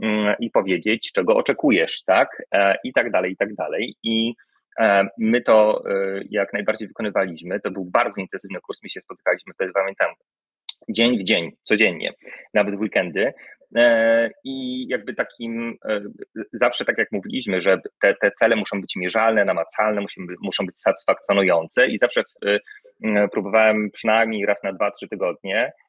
mm, 0.03 0.36
i 0.39 0.51
powiedzieć, 0.51 1.11
czego 1.11 1.36
oczekujesz, 1.36 2.03
tak? 2.03 2.43
I 2.84 2.93
tak 2.93 3.11
dalej, 3.11 3.32
i 3.32 3.38
tak 3.38 3.55
dalej. 3.55 3.95
I 4.03 4.34
E, 4.80 5.07
my 5.17 5.41
to 5.41 5.84
e, 5.89 6.21
jak 6.30 6.53
najbardziej 6.53 6.88
wykonywaliśmy. 6.88 7.59
To 7.59 7.71
był 7.71 7.86
bardzo 7.86 8.21
intensywny 8.21 8.59
kurs. 8.61 8.84
My 8.84 8.89
się 8.89 9.01
spotykaliśmy 9.01 9.53
wtedy, 9.53 9.71
pamiętam, 9.73 10.09
dzień 10.89 11.19
w 11.19 11.23
dzień, 11.23 11.51
codziennie, 11.63 12.13
nawet 12.53 12.75
w 12.75 12.80
weekendy. 12.80 13.34
E, 13.75 14.30
I 14.43 14.86
jakby 14.88 15.13
takim, 15.13 15.77
zawsze 16.53 16.86
tak 16.86 16.97
jak 16.97 17.11
mówiliśmy, 17.11 17.61
że 17.61 17.77
te, 18.01 18.13
te 18.21 18.32
cele 18.32 18.55
muszą 18.55 18.82
być 18.82 18.95
mierzalne, 18.95 19.45
namacalne, 19.45 20.01
muszą, 20.01 20.21
muszą 20.41 20.65
być 20.65 20.75
satysfakcjonujące 20.75 21.88
i 21.88 21.97
zawsze 21.97 22.23
próbowałem 23.32 23.89
przynajmniej 23.91 24.45
raz 24.45 24.63
na 24.63 24.73
dwa, 24.73 24.91
trzy 24.91 25.07
tygodnie 25.07 25.71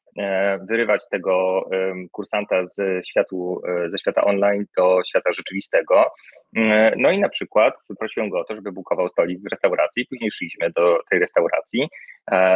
wyrywać 0.69 1.01
tego 1.11 1.65
kursanta 2.11 2.65
z 2.65 3.05
światu, 3.07 3.61
e, 3.67 3.89
ze 3.89 3.97
świata 3.97 4.23
online 4.23 4.65
do 4.77 4.99
świata 5.09 5.33
rzeczywistego. 5.33 6.05
E, 6.55 6.93
no 6.97 7.11
i 7.11 7.19
na 7.19 7.29
przykład 7.29 7.73
prosiłem 7.99 8.29
go 8.29 8.39
o 8.39 8.43
to, 8.43 8.55
żeby 8.55 8.71
bukował 8.71 9.09
stolik 9.09 9.39
w 9.39 9.51
restauracji. 9.51 10.05
Później 10.09 10.31
szliśmy 10.31 10.71
do 10.71 10.99
tej 11.09 11.19
restauracji, 11.19 11.89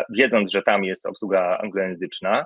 wiedząc, 0.09 0.51
że 0.51 0.61
tam 0.61 0.83
jest 0.83 1.05
obsługa 1.05 1.57
anglojęzyczna, 1.57 2.45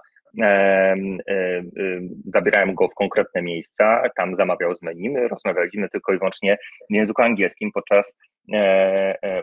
zabierałem 2.25 2.75
go 2.75 2.87
w 2.87 2.95
konkretne 2.95 3.41
miejsca, 3.41 4.09
tam 4.15 4.35
zamawiał 4.35 4.75
z 4.75 4.81
menu, 4.81 5.09
my 5.09 5.27
rozmawialiśmy 5.27 5.89
tylko 5.89 6.13
i 6.13 6.17
wyłącznie 6.17 6.57
w 6.89 6.93
języku 6.93 7.21
angielskim 7.21 7.71
podczas, 7.71 8.19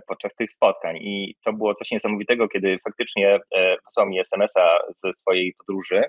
podczas 0.06 0.34
tych 0.34 0.52
spotkań 0.52 0.96
i 0.96 1.34
to 1.44 1.52
było 1.52 1.74
coś 1.74 1.90
niesamowitego, 1.90 2.48
kiedy 2.48 2.78
faktycznie 2.84 3.38
wysłał 3.86 4.06
mi 4.06 4.18
smsa 4.18 4.78
ze 4.96 5.12
swojej 5.12 5.54
podróży 5.58 6.02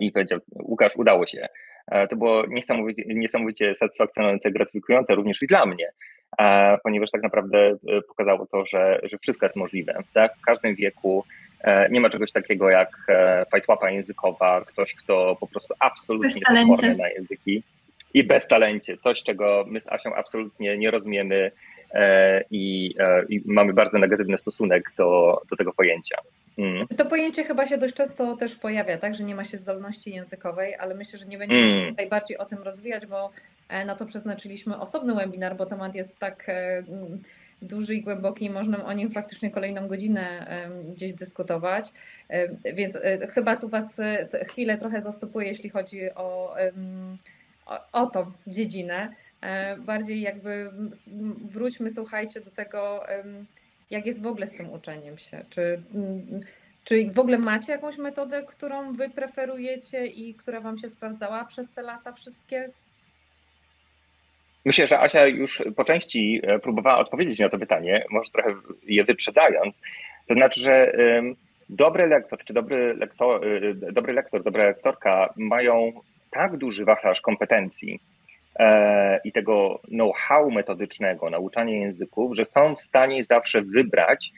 i 0.00 0.12
powiedział, 0.12 0.38
Łukasz, 0.62 0.96
udało 0.96 1.26
się. 1.26 1.48
To 2.10 2.16
było 2.16 2.46
niesamowicie, 2.46 3.02
niesamowicie 3.06 3.74
satysfakcjonujące, 3.74 4.50
gratyfikujące 4.50 5.14
również 5.14 5.42
i 5.42 5.46
dla 5.46 5.66
mnie, 5.66 5.90
ponieważ 6.82 7.10
tak 7.10 7.22
naprawdę 7.22 7.76
pokazało 8.08 8.46
to, 8.46 8.66
że, 8.66 9.00
że 9.02 9.18
wszystko 9.18 9.46
jest 9.46 9.56
możliwe. 9.56 10.02
Tak? 10.14 10.36
W 10.38 10.44
każdym 10.44 10.74
wieku 10.74 11.24
E, 11.24 11.43
nie 11.90 12.00
ma 12.00 12.10
czegoś 12.10 12.32
takiego 12.32 12.70
jak 12.70 12.88
e, 13.08 13.44
fajtłapa 13.50 13.90
językowa, 13.90 14.64
ktoś, 14.64 14.94
kto 14.94 15.36
po 15.40 15.46
prostu 15.46 15.74
absolutnie 15.78 16.28
jest 16.28 16.70
odporny 16.70 16.96
na 16.96 17.08
języki 17.08 17.62
i 18.14 18.24
bez 18.24 18.48
talencie, 18.48 18.96
coś, 18.96 19.22
czego 19.22 19.64
my 19.68 19.80
z 19.80 19.88
Asią 19.88 20.14
absolutnie 20.14 20.78
nie 20.78 20.90
rozumiemy 20.90 21.50
e, 21.94 22.44
i, 22.50 22.94
i 23.28 23.42
mamy 23.46 23.72
bardzo 23.72 23.98
negatywny 23.98 24.38
stosunek 24.38 24.92
do, 24.96 25.40
do 25.50 25.56
tego 25.56 25.72
pojęcia. 25.72 26.16
Mm. 26.58 26.86
To 26.96 27.06
pojęcie 27.06 27.44
chyba 27.44 27.66
się 27.66 27.78
dość 27.78 27.94
często 27.94 28.36
też 28.36 28.56
pojawia, 28.56 28.98
tak, 28.98 29.14
że 29.14 29.24
nie 29.24 29.34
ma 29.34 29.44
się 29.44 29.58
zdolności 29.58 30.10
językowej, 30.10 30.74
ale 30.74 30.94
myślę, 30.94 31.18
że 31.18 31.26
nie 31.26 31.38
będziemy 31.38 31.62
mm. 31.62 31.74
się 31.74 31.90
tutaj 31.90 32.08
bardziej 32.08 32.38
o 32.38 32.44
tym 32.44 32.62
rozwijać, 32.62 33.06
bo 33.06 33.30
na 33.86 33.96
to 33.96 34.06
przeznaczyliśmy 34.06 34.80
osobny 34.80 35.14
webinar, 35.14 35.56
bo 35.56 35.66
temat 35.66 35.94
jest 35.94 36.18
tak 36.18 36.46
duży 37.64 37.94
i 37.94 38.02
głęboki 38.02 38.50
można 38.50 38.84
o 38.84 38.92
nim 38.92 39.10
faktycznie 39.10 39.50
kolejną 39.50 39.88
godzinę 39.88 40.46
gdzieś 40.94 41.12
dyskutować. 41.12 41.92
Więc 42.74 42.96
e, 42.96 43.26
chyba 43.26 43.56
tu 43.56 43.68
Was 43.68 44.00
e, 44.00 44.28
chwilę 44.44 44.78
trochę 44.78 45.00
zastopuję, 45.00 45.48
jeśli 45.48 45.70
chodzi 45.70 46.14
o, 46.14 46.56
o, 47.66 47.80
o 47.92 48.06
tą 48.06 48.32
dziedzinę. 48.46 49.14
E, 49.40 49.76
bardziej 49.76 50.20
jakby 50.20 50.70
wróćmy, 51.50 51.90
słuchajcie, 51.90 52.40
do 52.40 52.50
tego, 52.50 53.04
jak 53.90 54.06
jest 54.06 54.22
w 54.22 54.26
ogóle 54.26 54.46
z 54.46 54.52
tym 54.52 54.72
uczeniem 54.72 55.18
się. 55.18 55.44
Czy, 55.50 55.82
czy 56.84 57.10
w 57.10 57.18
ogóle 57.18 57.38
macie 57.38 57.72
jakąś 57.72 57.98
metodę, 57.98 58.42
którą 58.42 58.92
Wy 58.92 59.10
preferujecie 59.10 60.06
i 60.06 60.34
która 60.34 60.60
Wam 60.60 60.78
się 60.78 60.88
sprawdzała 60.88 61.44
przez 61.44 61.70
te 61.70 61.82
lata 61.82 62.12
wszystkie? 62.12 62.70
Myślę, 64.64 64.86
że 64.86 65.00
Asia 65.00 65.26
już 65.26 65.62
po 65.76 65.84
części 65.84 66.40
e, 66.42 66.58
próbowała 66.58 66.98
odpowiedzieć 66.98 67.38
na 67.38 67.48
to 67.48 67.58
pytanie, 67.58 68.04
może 68.10 68.30
trochę 68.30 68.54
je 68.82 69.04
wyprzedzając. 69.04 69.80
To 70.28 70.34
znaczy, 70.34 70.60
że 70.60 70.92
dobry 71.68 72.06
lektor 72.06 72.44
czy 72.44 72.52
dobry 72.52 72.94
lektor, 72.94 73.46
e, 73.46 73.74
dobry 73.92 74.12
lektor 74.12 74.42
dobra 74.42 74.64
lektorka 74.64 75.32
mają 75.36 75.92
tak 76.30 76.56
duży 76.56 76.84
wachlarz 76.84 77.20
kompetencji 77.20 78.00
e, 78.58 79.20
i 79.24 79.32
tego 79.32 79.80
know-how 79.88 80.50
metodycznego, 80.50 81.30
nauczania 81.30 81.76
języków, 81.76 82.36
że 82.36 82.44
są 82.44 82.74
w 82.74 82.82
stanie 82.82 83.22
zawsze 83.22 83.62
wybrać 83.62 84.32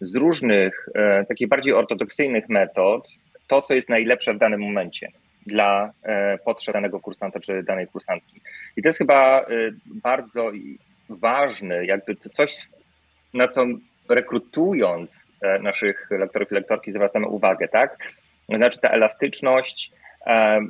z 0.00 0.16
różnych 0.16 0.88
takich 1.28 1.48
bardziej 1.48 1.72
ortodoksyjnych 1.72 2.48
metod 2.48 3.08
to, 3.46 3.62
co 3.62 3.74
jest 3.74 3.88
najlepsze 3.88 4.34
w 4.34 4.38
danym 4.38 4.60
momencie 4.60 5.08
dla 5.48 5.92
e, 6.02 6.38
potrzeb 6.38 6.74
danego 6.74 7.00
kursanta 7.00 7.40
czy 7.40 7.62
danej 7.62 7.86
kursantki. 7.86 8.40
I 8.76 8.82
to 8.82 8.88
jest 8.88 8.98
chyba 8.98 9.40
e, 9.40 9.46
bardzo 9.86 10.50
ważny, 11.08 11.86
jakby 11.86 12.16
coś, 12.16 12.68
na 13.34 13.48
co 13.48 13.66
rekrutując 14.08 15.28
e, 15.42 15.58
naszych 15.58 16.08
lektorów 16.10 16.50
i 16.50 16.54
lektorki 16.54 16.92
zwracamy 16.92 17.26
uwagę, 17.26 17.68
tak? 17.68 17.98
Znaczy 18.48 18.80
ta 18.80 18.88
elastyczność 18.88 19.92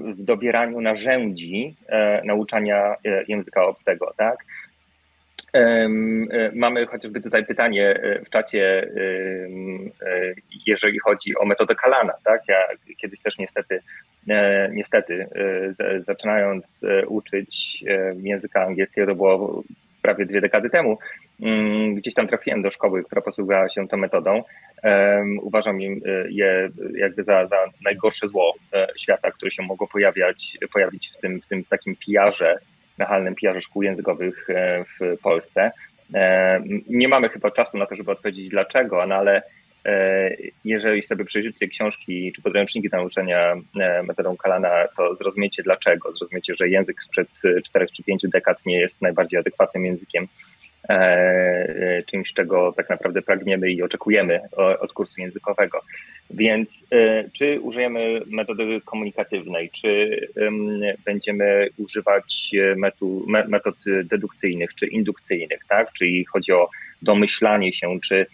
w 0.01 0.23
dobieraniu 0.23 0.81
narzędzi 0.81 1.77
nauczania 2.25 2.95
języka 3.29 3.65
obcego, 3.65 4.15
tak? 4.17 4.45
Mamy 6.55 6.87
chociażby 6.87 7.21
tutaj 7.21 7.47
pytanie 7.47 8.01
w 8.27 8.31
czacie, 8.31 8.91
jeżeli 10.67 10.99
chodzi 10.99 11.37
o 11.37 11.45
metodę 11.45 11.75
Kalana. 11.75 12.13
Tak? 12.25 12.41
Ja 12.49 12.57
kiedyś 12.97 13.23
też 13.23 13.39
niestety, 13.39 13.83
niestety 14.71 15.29
zaczynając 15.99 16.87
uczyć 17.07 17.85
języka 18.23 18.63
angielskiego, 18.63 19.07
to 19.07 19.15
było 19.15 19.65
prawie 20.03 20.27
dwie 20.27 20.41
dekady 20.41 20.71
temu, 20.71 20.99
mm, 21.41 21.95
gdzieś 21.95 22.15
tam 22.15 22.29
trafiłem 22.29 22.63
do 22.63 22.71
szkoły, 22.71 23.05
która 23.05 23.23
posługiwała 23.23 23.69
się 23.69 23.89
tą 23.89 23.97
metodą. 23.97 24.43
Uważam 25.43 25.81
je 26.29 26.71
jakby 26.95 27.25
za, 27.25 27.47
za 27.47 27.57
najgorsze 27.85 28.27
zło 28.27 28.55
e, 28.73 28.89
świata, 28.99 29.31
które 29.31 29.51
się 29.51 29.63
mogło 29.63 29.87
pojawiać, 29.87 30.59
pojawić 30.73 31.09
w 31.09 31.17
tym, 31.17 31.41
w 31.41 31.47
tym 31.47 31.65
takim 31.65 31.97
pijarze, 31.97 32.59
nachalnym 32.99 33.35
pijarze 33.35 33.61
szkół 33.61 33.83
językowych 33.83 34.51
e, 34.51 34.85
w 34.85 35.21
Polsce. 35.23 35.71
E, 36.15 36.61
nie 36.89 37.09
mamy 37.09 37.29
chyba 37.29 37.51
czasu 37.51 37.79
na 37.79 37.87
to, 37.87 37.95
żeby 37.95 38.11
odpowiedzieć 38.11 38.49
dlaczego, 38.49 39.07
no 39.07 39.15
ale 39.15 39.43
jeżeli 40.65 41.03
sobie 41.03 41.25
przejrzycie 41.25 41.69
książki 41.69 42.33
czy 42.33 42.43
podręczniki 42.43 42.89
nauczania 42.93 43.55
metodą 44.05 44.37
Kalana, 44.37 44.71
to 44.97 45.15
zrozumiecie 45.15 45.63
dlaczego. 45.63 46.13
Zrozumiecie, 46.13 46.55
że 46.55 46.69
język 46.69 47.03
sprzed 47.03 47.41
4 47.65 47.87
czy 47.97 48.03
5 48.03 48.23
dekad 48.29 48.67
nie 48.67 48.81
jest 48.81 49.03
najbardziej 49.03 49.41
adekwatnym 49.41 49.85
językiem, 49.85 50.29
czymś, 52.07 52.33
czego 52.33 52.73
tak 52.73 52.91
naprawdę 52.91 53.23
pragniemy 53.23 53.71
i 53.71 53.83
oczekujemy 53.83 54.41
od 54.81 54.93
kursu 54.93 55.21
językowego. 55.21 55.81
Więc 56.31 56.89
czy 57.33 57.61
użyjemy 57.61 58.21
metody 58.27 58.81
komunikatywnej, 58.85 59.71
czy 59.71 60.21
będziemy 61.05 61.69
używać 61.79 62.51
metod 63.49 63.77
dedukcyjnych 64.05 64.75
czy 64.75 64.87
indukcyjnych, 64.87 65.61
tak? 65.69 65.93
czyli 65.93 66.25
chodzi 66.25 66.53
o 66.53 66.69
domyślanie 67.03 67.73
się, 67.73 68.01
czy 68.03 68.27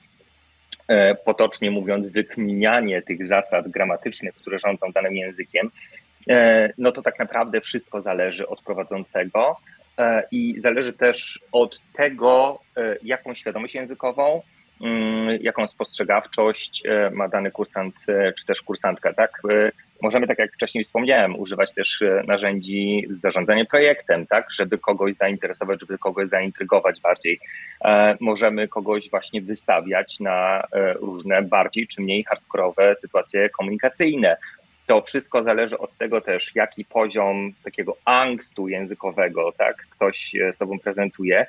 E, 0.88 1.14
potocznie 1.14 1.70
mówiąc, 1.70 2.08
wykminianie 2.08 3.02
tych 3.02 3.26
zasad 3.26 3.68
gramatycznych, 3.68 4.34
które 4.34 4.58
rządzą 4.58 4.92
danym 4.92 5.16
językiem, 5.16 5.70
e, 6.28 6.72
no 6.78 6.92
to 6.92 7.02
tak 7.02 7.18
naprawdę 7.18 7.60
wszystko 7.60 8.00
zależy 8.00 8.48
od 8.48 8.62
prowadzącego 8.62 9.40
e, 9.50 9.73
i 10.30 10.60
zależy 10.60 10.92
też 10.92 11.40
od 11.52 11.80
tego, 11.92 12.60
jaką 13.02 13.34
świadomość 13.34 13.74
językową, 13.74 14.42
mm, 14.80 15.38
jaką 15.40 15.66
spostrzegawczość 15.66 16.82
ma 17.12 17.28
dany 17.28 17.50
kursant 17.50 17.94
czy 18.36 18.46
też 18.46 18.62
kursantka. 18.62 19.12
Tak? 19.12 19.42
Możemy, 20.04 20.26
tak 20.26 20.38
jak 20.38 20.52
wcześniej 20.52 20.84
wspomniałem, 20.84 21.40
używać 21.40 21.72
też 21.72 22.02
e, 22.02 22.22
narzędzi 22.26 23.06
z 23.08 23.20
zarządzania 23.20 23.64
projektem, 23.64 24.26
tak, 24.26 24.46
żeby 24.50 24.78
kogoś 24.78 25.14
zainteresować, 25.14 25.80
żeby 25.80 25.98
kogoś 25.98 26.28
zaintrygować 26.28 27.00
bardziej. 27.00 27.40
E, 27.84 28.16
możemy 28.20 28.68
kogoś 28.68 29.10
właśnie 29.10 29.42
wystawiać 29.42 30.20
na 30.20 30.60
e, 30.72 30.92
różne 30.92 31.42
bardziej 31.42 31.86
czy 31.86 32.02
mniej 32.02 32.24
hardkorowe 32.24 32.94
sytuacje 32.94 33.50
komunikacyjne. 33.50 34.36
To 34.86 35.02
wszystko 35.02 35.42
zależy 35.42 35.78
od 35.78 35.98
tego 35.98 36.20
też, 36.20 36.52
jaki 36.54 36.84
poziom 36.84 37.52
takiego 37.64 37.96
angstu 38.04 38.68
językowego 38.68 39.52
tak, 39.52 39.86
ktoś 39.90 40.34
sobą 40.52 40.78
prezentuje. 40.78 41.46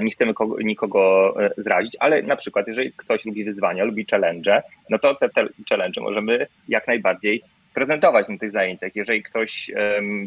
Nie 0.00 0.10
chcemy 0.10 0.34
kogo, 0.34 0.56
nikogo 0.60 1.34
zrazić, 1.56 1.96
ale 2.00 2.22
na 2.22 2.36
przykład, 2.36 2.68
jeżeli 2.68 2.92
ktoś 2.92 3.24
lubi 3.24 3.44
wyzwania, 3.44 3.84
lubi 3.84 4.06
challenge, 4.10 4.62
no 4.90 4.98
to 4.98 5.14
te, 5.14 5.28
te 5.28 5.46
challenge 5.68 6.00
możemy 6.00 6.46
jak 6.68 6.86
najbardziej 6.86 7.42
prezentować 7.74 8.28
na 8.28 8.38
tych 8.38 8.50
zajęciach. 8.50 8.96
Jeżeli 8.96 9.22
ktoś 9.22 9.70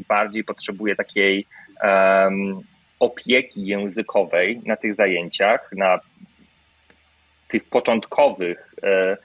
bardziej 0.07 0.43
potrzebuje 0.43 0.95
takiej 0.95 1.45
um, 1.83 2.61
opieki 2.99 3.65
językowej 3.65 4.61
na 4.65 4.75
tych 4.75 4.93
zajęciach, 4.93 5.69
na 5.75 5.99
tych 7.47 7.63
początkowych 7.63 8.73
e, 8.83 8.87
e, 8.87 9.17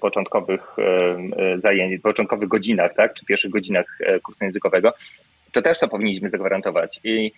początkowych 0.00 0.76
zajęć, 1.56 2.02
początkowych 2.02 2.48
godzinach, 2.48 2.94
tak, 2.94 3.14
czy 3.14 3.26
pierwszych 3.26 3.50
godzinach 3.50 3.86
e, 4.00 4.20
kursu 4.20 4.44
językowego, 4.44 4.92
to 5.52 5.62
też 5.62 5.78
to 5.78 5.88
powinniśmy 5.88 6.28
zagwarantować. 6.28 7.00
I 7.04 7.32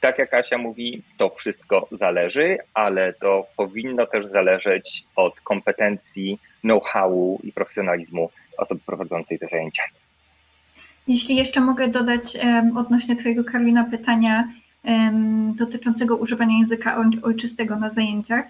tak 0.00 0.18
jak 0.18 0.34
Asia 0.34 0.58
mówi, 0.58 1.02
to 1.18 1.30
wszystko 1.30 1.88
zależy, 1.92 2.58
ale 2.74 3.12
to 3.12 3.46
powinno 3.56 4.06
też 4.06 4.26
zależeć 4.26 5.04
od 5.16 5.40
kompetencji, 5.40 6.38
know-howu 6.60 7.40
i 7.44 7.52
profesjonalizmu 7.52 8.30
osoby 8.58 8.80
prowadzącej 8.86 9.38
te 9.38 9.48
zajęcia. 9.48 9.82
Jeśli 11.08 11.36
jeszcze 11.36 11.60
mogę 11.60 11.88
dodać 11.88 12.36
odnośnie 12.76 13.16
Twojego, 13.16 13.44
Karolina, 13.44 13.84
pytania 13.84 14.48
dotyczącego 15.54 16.16
używania 16.16 16.58
języka 16.58 17.04
ojczystego 17.22 17.76
na 17.76 17.90
zajęciach. 17.90 18.44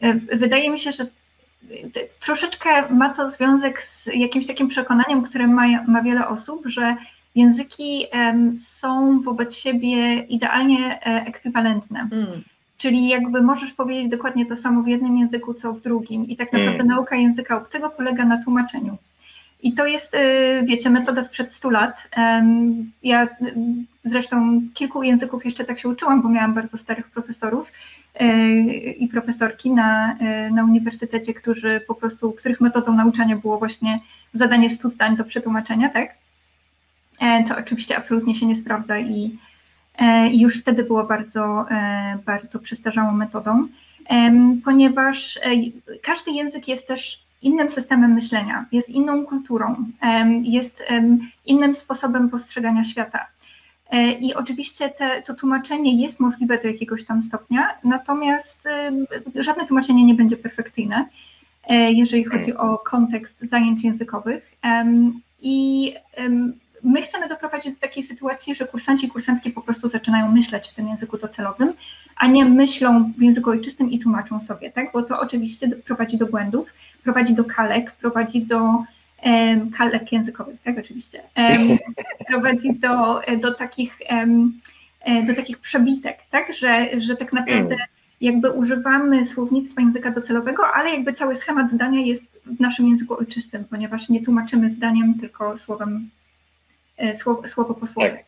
E, 0.00 0.14
wydaje 0.14 0.70
mi 0.70 0.80
się, 0.80 0.92
że 0.92 1.06
troszeczkę 2.20 2.92
ma 2.92 3.14
to 3.14 3.30
związek 3.30 3.82
z 3.82 4.06
jakimś 4.14 4.46
takim 4.46 4.68
przekonaniem, 4.68 5.22
które 5.22 5.46
ma, 5.46 5.82
ma 5.86 6.02
wiele 6.02 6.28
osób, 6.28 6.66
że 6.66 6.96
języki 7.34 8.06
są 8.60 9.20
wobec 9.20 9.56
siebie 9.56 10.18
idealnie 10.18 11.00
e, 11.06 11.26
ekwiwalentne. 11.26 12.08
Mm. 12.12 12.26
Czyli 12.78 13.08
jakby 13.08 13.42
możesz 13.42 13.72
powiedzieć 13.72 14.08
dokładnie 14.08 14.46
to 14.46 14.56
samo 14.56 14.82
w 14.82 14.86
jednym 14.86 15.18
języku, 15.18 15.54
co 15.54 15.72
w 15.72 15.80
drugim. 15.80 16.24
I 16.24 16.36
tak 16.36 16.52
naprawdę 16.52 16.80
mm. 16.80 16.86
nauka 16.86 17.16
języka 17.16 17.56
obcego 17.56 17.90
polega 17.90 18.24
na 18.24 18.44
tłumaczeniu. 18.44 18.96
I 19.62 19.72
to 19.72 19.86
jest, 19.86 20.14
y, 20.14 20.62
wiecie, 20.64 20.90
metoda 20.90 21.24
sprzed 21.24 21.54
100 21.54 21.70
lat. 21.70 22.08
Ja 23.02 23.24
y, 23.24 23.28
zresztą 24.04 24.60
kilku 24.74 25.02
języków 25.02 25.44
jeszcze 25.44 25.64
tak 25.64 25.80
się 25.80 25.88
uczyłam, 25.88 26.22
bo 26.22 26.28
miałam 26.28 26.54
bardzo 26.54 26.78
starych 26.78 27.10
profesorów 27.10 27.72
i 28.98 29.08
profesorki 29.08 29.70
na, 29.70 30.16
na 30.52 30.64
uniwersytecie, 30.64 31.34
którzy 31.34 31.80
po 31.86 31.94
prostu, 31.94 32.32
których 32.32 32.60
metodą 32.60 32.92
nauczania 32.92 33.36
było 33.36 33.58
właśnie 33.58 34.00
zadanie 34.34 34.70
100 34.70 34.88
zdań 34.88 35.16
do 35.16 35.24
przetłumaczenia, 35.24 35.88
tak? 35.88 36.14
E, 37.20 37.44
co 37.44 37.58
oczywiście 37.58 37.96
absolutnie 37.96 38.34
się 38.34 38.46
nie 38.46 38.56
sprawdza 38.56 38.98
i, 38.98 39.38
e, 39.98 40.28
i 40.28 40.40
już 40.40 40.60
wtedy 40.60 40.84
było 40.84 41.04
bardzo, 41.04 41.70
e, 41.70 42.18
bardzo 42.26 42.58
przestarzałą 42.58 43.12
metodą, 43.12 43.68
ponieważ 44.64 45.40
każdy 46.02 46.30
język 46.30 46.68
jest 46.68 46.88
też 46.88 47.22
innym 47.42 47.70
systemem 47.70 48.12
myślenia, 48.12 48.66
jest 48.72 48.88
inną 48.88 49.26
kulturą, 49.26 49.76
jest 50.42 50.82
innym 51.46 51.74
sposobem 51.74 52.30
postrzegania 52.30 52.84
świata. 52.84 53.26
I 54.20 54.34
oczywiście 54.34 54.88
te, 54.88 55.22
to 55.22 55.34
tłumaczenie 55.34 56.02
jest 56.02 56.20
możliwe 56.20 56.58
do 56.58 56.68
jakiegoś 56.68 57.04
tam 57.04 57.22
stopnia, 57.22 57.68
natomiast 57.84 58.68
żadne 59.34 59.66
tłumaczenie 59.66 60.04
nie 60.04 60.14
będzie 60.14 60.36
perfekcyjne, 60.36 61.06
jeżeli 61.70 62.24
chodzi 62.24 62.54
o 62.54 62.78
kontekst 62.78 63.38
zajęć 63.40 63.84
językowych. 63.84 64.56
I 65.40 65.94
my 66.82 67.02
chcemy 67.02 67.28
doprowadzić 67.28 67.74
do 67.74 67.80
takiej 67.80 68.02
sytuacji, 68.02 68.54
że 68.54 68.66
kursanci 68.66 69.06
i 69.06 69.08
kursantki 69.10 69.50
po 69.50 69.62
prostu 69.62 69.88
zaczynają 69.88 70.32
myśleć 70.32 70.68
w 70.68 70.74
tym 70.74 70.88
języku 70.88 71.18
docelowym, 71.18 71.72
a 72.16 72.26
nie 72.26 72.44
myślą 72.44 73.12
w 73.18 73.22
języku 73.22 73.50
ojczystym 73.50 73.90
i 73.90 73.98
tłumaczą 73.98 74.40
sobie, 74.40 74.70
tak? 74.70 74.92
Bo 74.92 75.02
to 75.02 75.20
oczywiście 75.20 75.68
prowadzi 75.68 76.18
do 76.18 76.26
błędów, 76.26 76.74
prowadzi 77.04 77.34
do 77.34 77.44
kalek, 77.44 77.92
prowadzi 77.92 78.42
do 78.42 78.84
kalek 79.78 80.12
językowych, 80.12 80.62
tak? 80.64 80.78
Oczywiście. 80.78 81.22
Prowadzi 82.28 82.74
do, 82.74 83.20
do 83.40 83.54
takich 83.54 83.98
um, 84.10 84.60
do 85.26 85.34
takich 85.34 85.58
przebitek, 85.58 86.18
tak? 86.30 86.54
Że, 86.54 87.00
że 87.00 87.16
tak 87.16 87.32
naprawdę 87.32 87.74
mm. 87.74 87.86
jakby 88.20 88.50
używamy 88.50 89.26
słownictwa 89.26 89.80
języka 89.80 90.10
docelowego, 90.10 90.62
ale 90.74 90.90
jakby 90.90 91.12
cały 91.12 91.36
schemat 91.36 91.70
zdania 91.70 92.00
jest 92.00 92.24
w 92.46 92.60
naszym 92.60 92.88
języku 92.88 93.18
ojczystym, 93.18 93.64
ponieważ 93.64 94.08
nie 94.08 94.24
tłumaczymy 94.24 94.70
zdaniem, 94.70 95.14
tylko 95.20 95.58
słowem 95.58 96.10
E, 96.96 97.16
słowo, 97.16 97.48
słowo 97.48 97.74
po 97.74 97.86
słowie. 97.86 98.10
Tak. 98.10 98.24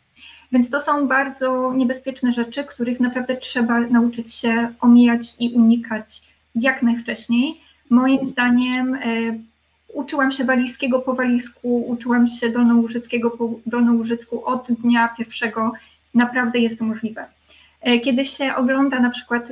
Więc 0.52 0.70
to 0.70 0.80
są 0.80 1.08
bardzo 1.08 1.72
niebezpieczne 1.74 2.32
rzeczy, 2.32 2.64
których 2.64 3.00
naprawdę 3.00 3.36
trzeba 3.36 3.80
nauczyć 3.80 4.34
się 4.34 4.74
omijać 4.80 5.34
i 5.38 5.54
unikać 5.54 6.22
jak 6.54 6.82
najwcześniej. 6.82 7.60
Moim 7.90 8.26
zdaniem 8.26 8.94
e, 8.94 9.00
uczyłam 9.98 10.32
się 10.32 10.44
walijskiego 10.44 10.98
po 10.98 11.14
walijsku, 11.14 11.86
uczyłam 11.86 12.28
się 12.28 12.50
dolnołużyckiego 12.50 13.30
po 13.30 13.50
dolnołużycku 13.66 14.44
od 14.44 14.66
dnia 14.68 15.08
pierwszego. 15.18 15.72
Naprawdę 16.14 16.58
jest 16.58 16.78
to 16.78 16.84
możliwe. 16.84 17.24
E, 17.80 17.98
kiedy 17.98 18.24
się 18.24 18.54
ogląda 18.54 19.00
na 19.00 19.10
przykład, 19.10 19.42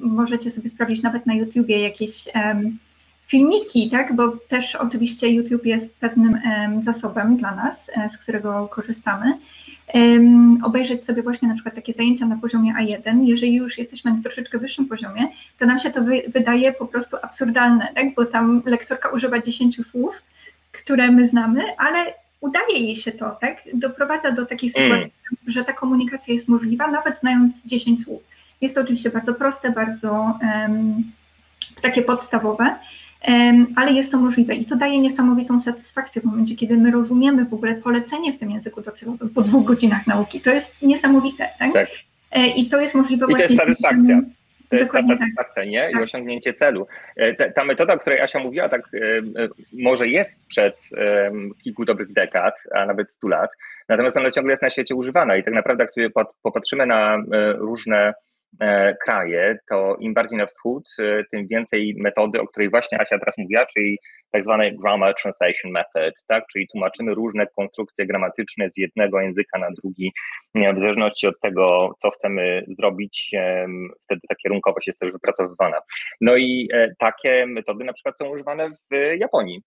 możecie 0.00 0.50
sobie 0.50 0.68
sprawdzić 0.68 1.02
nawet 1.02 1.26
na 1.26 1.34
YouTubie 1.34 1.80
jakieś 1.80 2.28
um, 2.34 2.78
filmiki, 3.26 3.90
tak? 3.90 4.16
bo 4.16 4.28
też 4.28 4.74
oczywiście 4.74 5.28
YouTube 5.28 5.66
jest 5.66 5.96
pewnym 5.96 6.40
zasobem 6.82 7.36
dla 7.36 7.54
nas, 7.54 7.90
e, 7.96 8.08
z 8.08 8.18
którego 8.18 8.68
korzystamy. 8.68 9.38
Obejrzeć 10.62 11.04
sobie 11.04 11.22
właśnie 11.22 11.48
na 11.48 11.54
przykład 11.54 11.74
takie 11.74 11.92
zajęcia 11.92 12.26
na 12.26 12.36
poziomie 12.36 12.74
A1. 12.74 13.22
Jeżeli 13.24 13.54
już 13.54 13.78
jesteśmy 13.78 14.10
na 14.10 14.22
troszeczkę 14.22 14.58
wyższym 14.58 14.88
poziomie, 14.88 15.28
to 15.58 15.66
nam 15.66 15.78
się 15.78 15.90
to 15.90 16.00
wydaje 16.28 16.72
po 16.72 16.86
prostu 16.86 17.16
absurdalne, 17.22 17.88
tak? 17.94 18.14
bo 18.14 18.26
tam 18.26 18.62
lektorka 18.66 19.08
używa 19.08 19.40
10 19.40 19.86
słów, 19.86 20.14
które 20.72 21.10
my 21.10 21.26
znamy, 21.26 21.64
ale 21.78 22.14
udaje 22.40 22.78
jej 22.78 22.96
się 22.96 23.12
to, 23.12 23.30
tak? 23.40 23.62
Doprowadza 23.74 24.32
do 24.32 24.46
takiej 24.46 24.70
sytuacji, 24.70 25.12
mm. 25.32 25.38
że 25.46 25.64
ta 25.64 25.72
komunikacja 25.72 26.34
jest 26.34 26.48
możliwa, 26.48 26.88
nawet 26.88 27.18
znając 27.18 27.62
10 27.64 28.04
słów. 28.04 28.22
Jest 28.60 28.74
to 28.74 28.80
oczywiście 28.80 29.10
bardzo 29.10 29.34
proste, 29.34 29.70
bardzo 29.70 30.38
um, 30.42 31.02
takie 31.82 32.02
podstawowe, 32.02 32.76
ale 33.76 33.92
jest 33.92 34.12
to 34.12 34.18
możliwe 34.18 34.54
i 34.54 34.64
to 34.64 34.76
daje 34.76 34.98
niesamowitą 34.98 35.60
satysfakcję 35.60 36.22
w 36.22 36.24
momencie, 36.24 36.56
kiedy 36.56 36.76
my 36.76 36.90
rozumiemy 36.90 37.44
w 37.44 37.54
ogóle 37.54 37.74
polecenie 37.74 38.32
w 38.32 38.38
tym 38.38 38.50
języku 38.50 38.82
docelowym 38.82 39.30
po 39.30 39.42
dwóch 39.42 39.64
godzinach 39.64 40.06
nauki. 40.06 40.40
To 40.40 40.50
jest 40.50 40.82
niesamowite, 40.82 41.48
tak? 41.58 41.72
tak. 41.72 41.88
E, 42.32 42.46
I 42.46 42.68
to 42.68 42.80
jest 42.80 42.94
możliwe 42.94 43.26
I 43.26 43.28
właśnie. 43.28 43.46
to 43.46 43.52
jest 43.52 43.62
satysfakcja. 43.62 44.20
To 44.68 44.76
jest 44.76 44.92
ta 44.92 44.98
tak. 44.98 45.06
satysfakcja, 45.08 45.64
nie? 45.64 45.90
I 45.90 45.92
tak. 45.92 46.02
osiągnięcie 46.02 46.52
celu. 46.52 46.86
E, 47.16 47.34
ta, 47.34 47.50
ta, 47.50 47.64
metoda, 47.64 47.94
o 47.94 47.98
której 47.98 48.20
Asia 48.20 48.38
mówiła, 48.38 48.68
tak 48.68 48.80
e, 48.80 48.98
może 49.72 50.08
jest 50.08 50.40
sprzed 50.40 50.90
kilku 51.64 51.84
dobrych 51.84 52.12
dekad, 52.12 52.54
a 52.74 52.86
nawet 52.86 53.12
stu 53.12 53.28
lat, 53.28 53.50
natomiast 53.88 54.16
ona 54.16 54.30
ciągle 54.30 54.52
jest 54.52 54.62
na 54.62 54.70
świecie 54.70 54.94
używana 54.94 55.36
i 55.36 55.44
tak 55.44 55.54
naprawdę 55.54 55.82
jak 55.82 55.92
sobie 55.92 56.10
popatrzymy 56.42 56.86
na 56.86 57.18
różne 57.54 58.14
kraje, 59.04 59.58
to 59.68 59.96
im 60.00 60.14
bardziej 60.14 60.38
na 60.38 60.46
wschód, 60.46 60.84
e, 60.98 61.24
tym 61.30 61.46
więcej 61.46 61.94
metody, 61.98 62.40
o 62.40 62.46
której 62.46 62.70
właśnie 62.70 63.00
Asia 63.00 63.18
teraz 63.18 63.38
mówiła, 63.38 63.66
czyli 63.66 63.98
tak 64.32 64.44
zwanej 64.44 64.76
grammar 64.76 65.14
translation 65.22 65.72
method, 65.72 66.14
tak? 66.28 66.44
czyli 66.52 66.68
tłumaczymy 66.68 67.14
różne 67.14 67.46
konstrukcje 67.46 68.06
gramatyczne 68.06 68.70
z 68.70 68.76
jednego 68.76 69.20
języka 69.20 69.58
na 69.58 69.70
drugi, 69.70 70.12
w 70.54 70.80
zależności 70.80 71.26
od 71.26 71.40
tego, 71.40 71.94
co 71.98 72.10
chcemy 72.10 72.64
zrobić, 72.68 73.30
wtedy 74.04 74.20
ta 74.28 74.34
kierunkowość 74.34 74.86
jest 74.86 74.98
też 75.00 75.12
wypracowywana. 75.12 75.76
No 76.20 76.36
i 76.36 76.68
e, 76.72 76.94
takie 76.98 77.46
metody 77.46 77.84
na 77.84 77.92
przykład 77.92 78.18
są 78.18 78.28
używane 78.28 78.68
w 78.68 79.16
Japonii. 79.18 79.62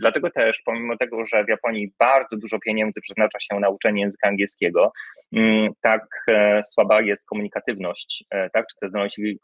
Dlatego 0.00 0.30
też, 0.30 0.62
pomimo 0.64 0.96
tego, 0.96 1.26
że 1.26 1.44
w 1.44 1.48
Japonii 1.48 1.92
bardzo 1.98 2.36
dużo 2.36 2.58
pieniędzy 2.58 3.00
przeznacza 3.00 3.40
się 3.40 3.60
na 3.60 3.68
uczenie 3.68 4.02
języka 4.02 4.28
angielskiego, 4.28 4.92
mm, 5.32 5.72
tak 5.80 6.06
słaba 6.64 7.00
jest 7.00 7.28
komunikatywność 7.28 8.21
E, 8.21 8.21
tak, 8.30 8.66
czy 8.66 8.76
te 8.80 8.88
zdolności 8.88 9.38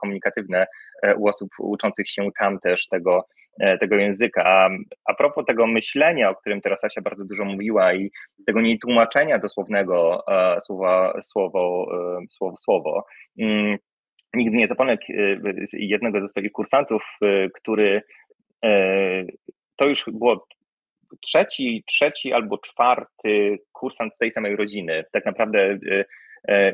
komunikatywne 0.00 0.66
e, 1.02 1.14
u 1.16 1.28
osób 1.28 1.48
uczących 1.58 2.10
się 2.10 2.28
tam 2.38 2.60
też 2.60 2.88
tego, 2.88 3.26
e, 3.60 3.78
tego 3.78 3.96
języka. 3.96 4.44
A, 4.44 4.68
a 5.04 5.14
propos 5.14 5.44
tego 5.44 5.66
myślenia, 5.66 6.30
o 6.30 6.34
którym 6.34 6.60
teraz 6.60 6.84
Asia 6.84 7.00
bardzo 7.00 7.24
dużo 7.24 7.44
mówiła 7.44 7.94
i 7.94 8.10
tego 8.46 8.60
nietłumaczenia 8.60 9.38
dosłownego 9.38 10.24
słowa, 10.60 11.18
słowo, 11.22 11.86
słowo, 12.30 12.56
słowo, 12.56 13.04
mm, 13.38 13.78
nigdy 14.34 14.56
nie 14.56 14.66
zapomnę 14.66 14.98
jednego 15.72 16.20
ze 16.20 16.28
swoich 16.28 16.52
kursantów, 16.52 17.18
który 17.54 18.02
to 19.76 19.86
już 19.86 20.04
było 20.12 20.46
trzeci, 21.20 21.84
trzeci 21.86 22.32
albo 22.32 22.58
czwarty 22.58 23.58
kursant 23.72 24.14
z 24.14 24.18
tej 24.18 24.30
samej 24.30 24.56
rodziny. 24.56 25.04
Tak 25.12 25.26
naprawdę 25.26 25.78
E, 25.90 26.04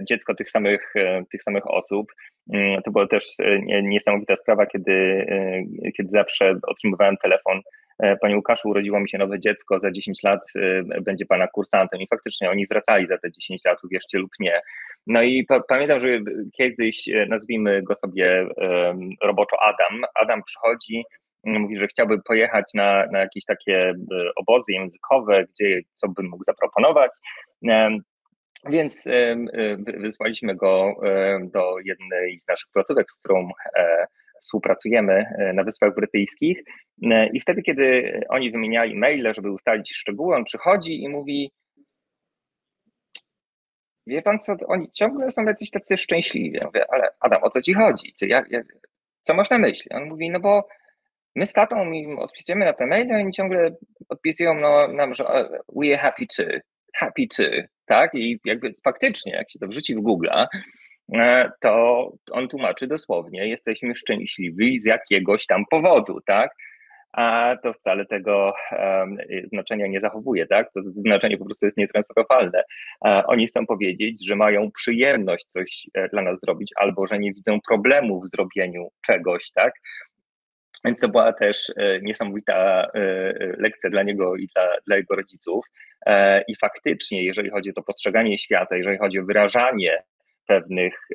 dziecko 0.09 0.35
tych 0.35 0.51
samych, 0.51 0.93
e, 0.97 1.23
tych 1.31 1.43
samych 1.43 1.71
osób. 1.71 2.13
Mm, 2.53 2.83
to 2.83 2.91
była 2.91 3.07
też 3.07 3.25
e, 3.39 3.83
niesamowita 3.83 4.37
sprawa, 4.37 4.67
kiedy, 4.67 5.27
kiedy 5.97 6.11
zawsze 6.11 6.55
otrzymywałem 6.67 7.17
telefon 7.17 7.61
Panie 8.21 8.37
Łukaszu, 8.37 8.69
urodziło 8.69 9.01
mi 9.01 9.11
się 9.11 9.19
nowe 9.19 9.41
dziecko, 9.41 9.79
za 9.79 9.91
10 9.91 10.23
lat 10.23 10.41
będzie 11.03 11.27
Pana 11.27 11.47
kursantem 11.49 12.01
i 12.01 12.07
faktycznie 12.07 12.51
oni 12.51 12.67
wracali 12.67 13.07
za 13.07 13.19
te 13.19 13.33
10 13.33 13.65
lat, 13.65 13.85
uwierzcie 13.85 14.19
lub 14.19 14.31
nie. 14.41 14.61
No 15.07 15.23
i 15.23 15.47
pamiętam, 15.69 16.01
że 16.01 16.07
kiedyś, 16.57 17.09
nazwijmy 17.29 17.83
go 17.83 17.95
sobie 17.95 18.47
roboczo 19.23 19.57
Adam, 19.63 20.03
Adam 20.15 20.43
przychodzi, 20.47 21.05
mówi, 21.45 21.77
że 21.77 21.87
chciałby 21.87 22.23
pojechać 22.23 22.65
na, 22.75 23.07
na 23.13 23.19
jakieś 23.19 23.45
takie 23.45 23.95
obozy 24.37 24.73
językowe, 24.73 25.45
gdzie 25.45 25.81
co 25.97 26.09
bym 26.09 26.29
mógł 26.29 26.45
zaproponować. 26.45 27.11
Więc 28.69 29.09
wysłaliśmy 30.01 30.57
go 30.57 30.95
do 31.41 31.79
jednej 31.85 32.41
z 32.41 32.49
naszych 32.49 32.71
placówek, 32.73 33.11
z 33.11 33.19
którą 33.19 33.51
e, 33.77 34.07
współpracujemy 34.41 35.13
e, 35.13 35.53
na 35.53 35.65
Wyspach 35.65 35.95
Brytyjskich. 35.95 36.63
E, 37.03 37.27
I 37.27 37.41
wtedy, 37.41 37.63
kiedy 37.63 38.21
oni 38.29 38.51
wymieniali 38.51 38.97
maile, 38.97 39.35
żeby 39.35 39.51
ustalić 39.51 39.93
szczegóły, 39.95 40.37
on 40.37 40.45
przychodzi 40.45 41.03
i 41.03 41.09
mówi: 41.09 41.53
Wie 44.07 44.23
pan 44.23 44.39
co, 44.39 44.57
oni 44.67 44.93
ciągle 44.93 45.31
są 45.31 45.45
jacyś 45.45 45.71
tacy 45.71 45.97
szczęśliwi. 45.97 46.59
Ja 46.59 46.67
mówię, 46.67 46.85
ale 46.89 47.09
Adam, 47.21 47.43
o 47.43 47.51
co 47.51 47.63
ci 47.63 47.75
chodzi? 47.75 48.13
Co, 48.15 48.27
jak, 48.27 48.51
jak, 48.51 48.67
co 49.23 49.35
masz 49.35 49.51
na 49.51 49.59
myśli? 49.59 49.93
On 49.93 50.09
mówi, 50.09 50.31
no 50.31 50.41
bo 50.41 50.69
my 51.37 51.47
z 51.47 51.53
tatą 51.53 51.93
im 51.93 52.19
odpisujemy 52.19 52.65
na 52.65 52.73
te 52.73 52.87
maile, 52.87 53.13
oni 53.15 53.33
ciągle 53.33 53.77
odpisują 54.09 54.55
no, 54.55 54.89
nam, 54.89 55.15
że 55.15 55.25
we 55.77 55.87
are 55.87 55.99
happy 55.99 56.27
to, 56.37 56.43
happy 56.95 57.27
to 57.37 57.45
tak? 57.91 58.15
I 58.15 58.41
jakby 58.45 58.75
faktycznie, 58.85 59.33
jak 59.33 59.51
się 59.51 59.59
to 59.59 59.67
wrzuci 59.69 59.95
w 59.95 60.01
Google, 60.01 60.29
e, 61.15 61.51
to 61.61 62.13
on 62.31 62.49
tłumaczy 62.49 62.87
dosłownie, 62.87 63.49
jesteśmy 63.49 63.95
szczęśliwi 63.95 64.79
z 64.79 64.87
jakiegoś 64.87 65.47
tam 65.47 65.65
powodu, 65.71 66.21
tak? 66.27 66.51
A 67.13 67.57
to 67.63 67.73
wcale 67.73 68.07
tego 68.07 68.53
um, 68.73 69.17
znaczenia 69.53 69.87
nie 69.87 70.01
zachowuje, 70.01 70.47
tak? 70.47 70.73
To 70.73 70.81
znaczenie 70.83 71.39
po 71.39 71.45
prostu 71.45 71.67
jest 71.67 71.79
nietransferowalne. 71.79 72.63
E, 73.07 73.23
oni 73.27 73.47
chcą 73.47 73.67
powiedzieć, 73.67 74.27
że 74.27 74.37
mają 74.37 74.71
przyjemność 74.71 75.45
coś 75.45 75.87
e, 75.95 76.09
dla 76.09 76.23
nas 76.23 76.41
zrobić, 76.41 76.71
albo 76.77 77.07
że 77.07 77.19
nie 77.19 77.33
widzą 77.33 77.59
problemu 77.69 78.21
w 78.21 78.29
zrobieniu 78.29 78.89
czegoś, 79.07 79.51
tak? 79.51 79.73
Więc 80.85 81.01
to 81.01 81.09
była 81.09 81.33
też 81.33 81.73
e, 81.77 82.01
niesamowita 82.01 82.55
e, 82.55 82.99
e, 82.99 83.35
lekcja 83.59 83.91
dla 83.91 84.03
niego 84.03 84.37
i 84.37 84.49
dla, 84.55 84.77
dla 84.87 84.97
jego 84.97 85.15
rodziców. 85.15 85.67
I 86.49 86.57
faktycznie, 86.57 87.25
jeżeli 87.25 87.51
chodzi 87.51 87.71
o 87.71 87.73
to 87.73 87.83
postrzeganie 87.83 88.39
świata, 88.39 88.77
jeżeli 88.77 88.99
chodzi 88.99 89.19
o 89.19 89.25
wyrażanie 89.25 90.03
pewnych, 90.47 91.09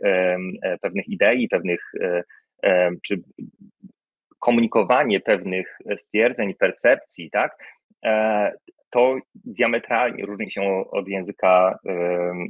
pewnych 0.81 1.07
idei, 1.07 1.47
pewnych 1.47 1.91
czy 3.03 3.21
komunikowanie 4.39 5.19
pewnych 5.19 5.77
stwierdzeń, 5.97 6.53
percepcji, 6.53 7.29
tak, 7.31 7.57
to 8.95 9.15
diametralnie 9.35 10.25
różni 10.25 10.51
się 10.51 10.83
od 10.91 11.07
języka, 11.07 11.79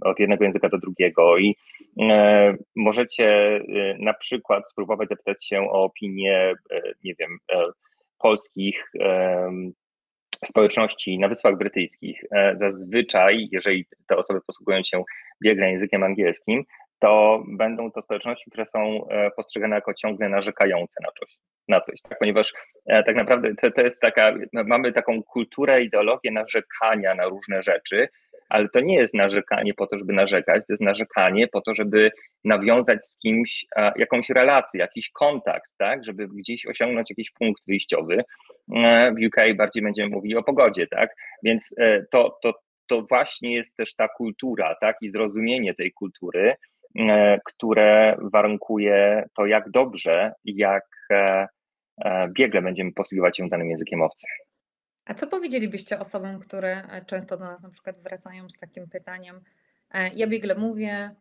od 0.01 0.19
jednego 0.19 0.43
języka 0.43 0.69
do 0.69 0.77
drugiego 0.77 1.37
i 1.37 1.55
e, 1.99 2.55
możecie 2.75 3.55
e, 3.55 3.61
na 3.99 4.13
przykład 4.13 4.69
spróbować 4.69 5.09
zapytać 5.09 5.45
się 5.45 5.61
o 5.61 5.83
opinię, 5.83 6.53
e, 6.71 6.81
nie 7.03 7.13
wiem, 7.19 7.37
polskich 8.19 8.91
społeczności 10.45 11.19
na 11.19 11.27
Wyspach 11.27 11.57
Brytyjskich. 11.57 12.23
Zazwyczaj, 12.53 13.47
jeżeli 13.51 13.85
te 14.07 14.17
osoby 14.17 14.39
posługują 14.47 14.83
się 14.83 15.03
biegle 15.43 15.71
językiem 15.71 16.03
angielskim, 16.03 16.63
to 16.99 17.43
będą 17.47 17.91
to 17.91 18.01
społeczności, 18.01 18.51
które 18.51 18.65
są 18.65 19.07
e, 19.07 19.31
postrzegane 19.31 19.75
jako 19.75 19.93
ciągle 19.93 20.29
narzekające 20.29 21.03
na 21.03 21.09
coś, 21.19 21.37
na 21.67 21.81
coś 21.81 22.01
tak? 22.01 22.19
ponieważ 22.19 22.53
e, 22.85 23.03
tak 23.03 23.15
naprawdę 23.15 23.55
to, 23.61 23.71
to 23.71 23.81
jest 23.81 24.01
taka, 24.01 24.33
mamy 24.53 24.93
taką 24.93 25.23
kulturę, 25.23 25.83
ideologię 25.83 26.31
narzekania 26.31 27.15
na 27.15 27.25
różne 27.27 27.61
rzeczy, 27.61 28.07
ale 28.49 28.69
to 28.69 28.79
nie 28.79 28.95
jest 28.95 29.13
narzekanie 29.13 29.73
po 29.73 29.87
to, 29.87 29.97
żeby 29.97 30.13
narzekać, 30.13 30.67
to 30.67 30.73
jest 30.73 30.83
narzekanie 30.83 31.47
po 31.47 31.61
to, 31.61 31.73
żeby 31.73 32.11
nawiązać 32.43 33.05
z 33.05 33.17
kimś 33.17 33.65
jakąś 33.95 34.29
relację, 34.29 34.79
jakiś 34.79 35.09
kontakt, 35.09 35.73
tak, 35.77 36.05
żeby 36.05 36.27
gdzieś 36.27 36.65
osiągnąć 36.65 37.09
jakiś 37.09 37.31
punkt 37.31 37.63
wyjściowy. 37.67 38.23
E, 38.75 39.11
w 39.11 39.25
UK 39.27 39.55
bardziej 39.55 39.83
będziemy 39.83 40.09
mówili 40.09 40.35
o 40.35 40.43
pogodzie, 40.43 40.87
tak, 40.87 41.09
więc 41.43 41.75
to, 42.11 42.37
to, 42.43 42.53
to 42.87 43.01
właśnie 43.01 43.55
jest 43.55 43.75
też 43.77 43.95
ta 43.95 44.07
kultura, 44.07 44.75
tak, 44.81 44.95
i 45.01 45.09
zrozumienie 45.09 45.73
tej 45.73 45.91
kultury, 45.91 46.55
E, 46.74 46.74
które 47.45 48.17
warunkuje 48.21 49.23
to, 49.35 49.45
jak 49.45 49.69
dobrze, 49.69 50.33
jak 50.45 50.85
e, 51.11 51.47
e, 51.97 52.27
biegle 52.27 52.61
będziemy 52.61 52.93
posługiwać 52.93 53.37
się 53.37 53.49
danym 53.49 53.69
językiem 53.69 54.01
obcym. 54.01 54.29
A 55.05 55.13
co 55.13 55.27
powiedzielibyście 55.27 55.99
osobom, 55.99 56.39
które 56.39 57.01
często 57.05 57.37
do 57.37 57.45
nas 57.45 57.63
na 57.63 57.69
przykład 57.69 57.99
wracają 57.99 58.49
z 58.49 58.57
takim 58.57 58.89
pytaniem: 58.89 59.41
Ja 60.15 60.27
biegle 60.27 60.55
mówię, 60.55 61.15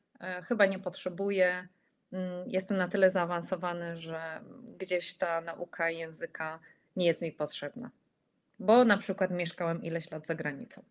chyba 0.49 0.67
nie 0.67 0.79
potrzebuję, 0.79 1.69
mm, 2.13 2.45
jestem 2.47 2.77
na 2.77 2.89
tyle 2.89 3.11
zaawansowany, 3.11 3.97
że 3.97 4.41
gdzieś 4.79 5.15
ta 5.15 5.41
nauka 5.41 5.91
języka 5.91 6.59
nie 6.97 7.07
jest 7.07 7.23
mi 7.23 7.33
potrzebna, 7.33 7.91
bo 8.59 8.85
na 8.85 8.99
przykład 8.99 9.31
mieszkałem 9.31 9.83
ileś 9.83 10.11
lat 10.11 10.27
za 10.27 10.35
granicą. 10.35 10.83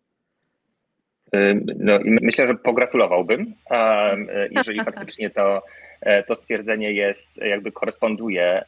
No 1.78 1.98
i 2.00 2.10
myślę, 2.22 2.46
że 2.46 2.54
pogratulowałbym, 2.54 3.54
jeżeli 4.56 4.84
faktycznie 4.84 5.30
to, 5.30 5.62
e, 6.00 6.22
to 6.22 6.36
stwierdzenie 6.36 6.92
jest, 6.92 7.36
jakby 7.36 7.72
koresponduje 7.72 8.64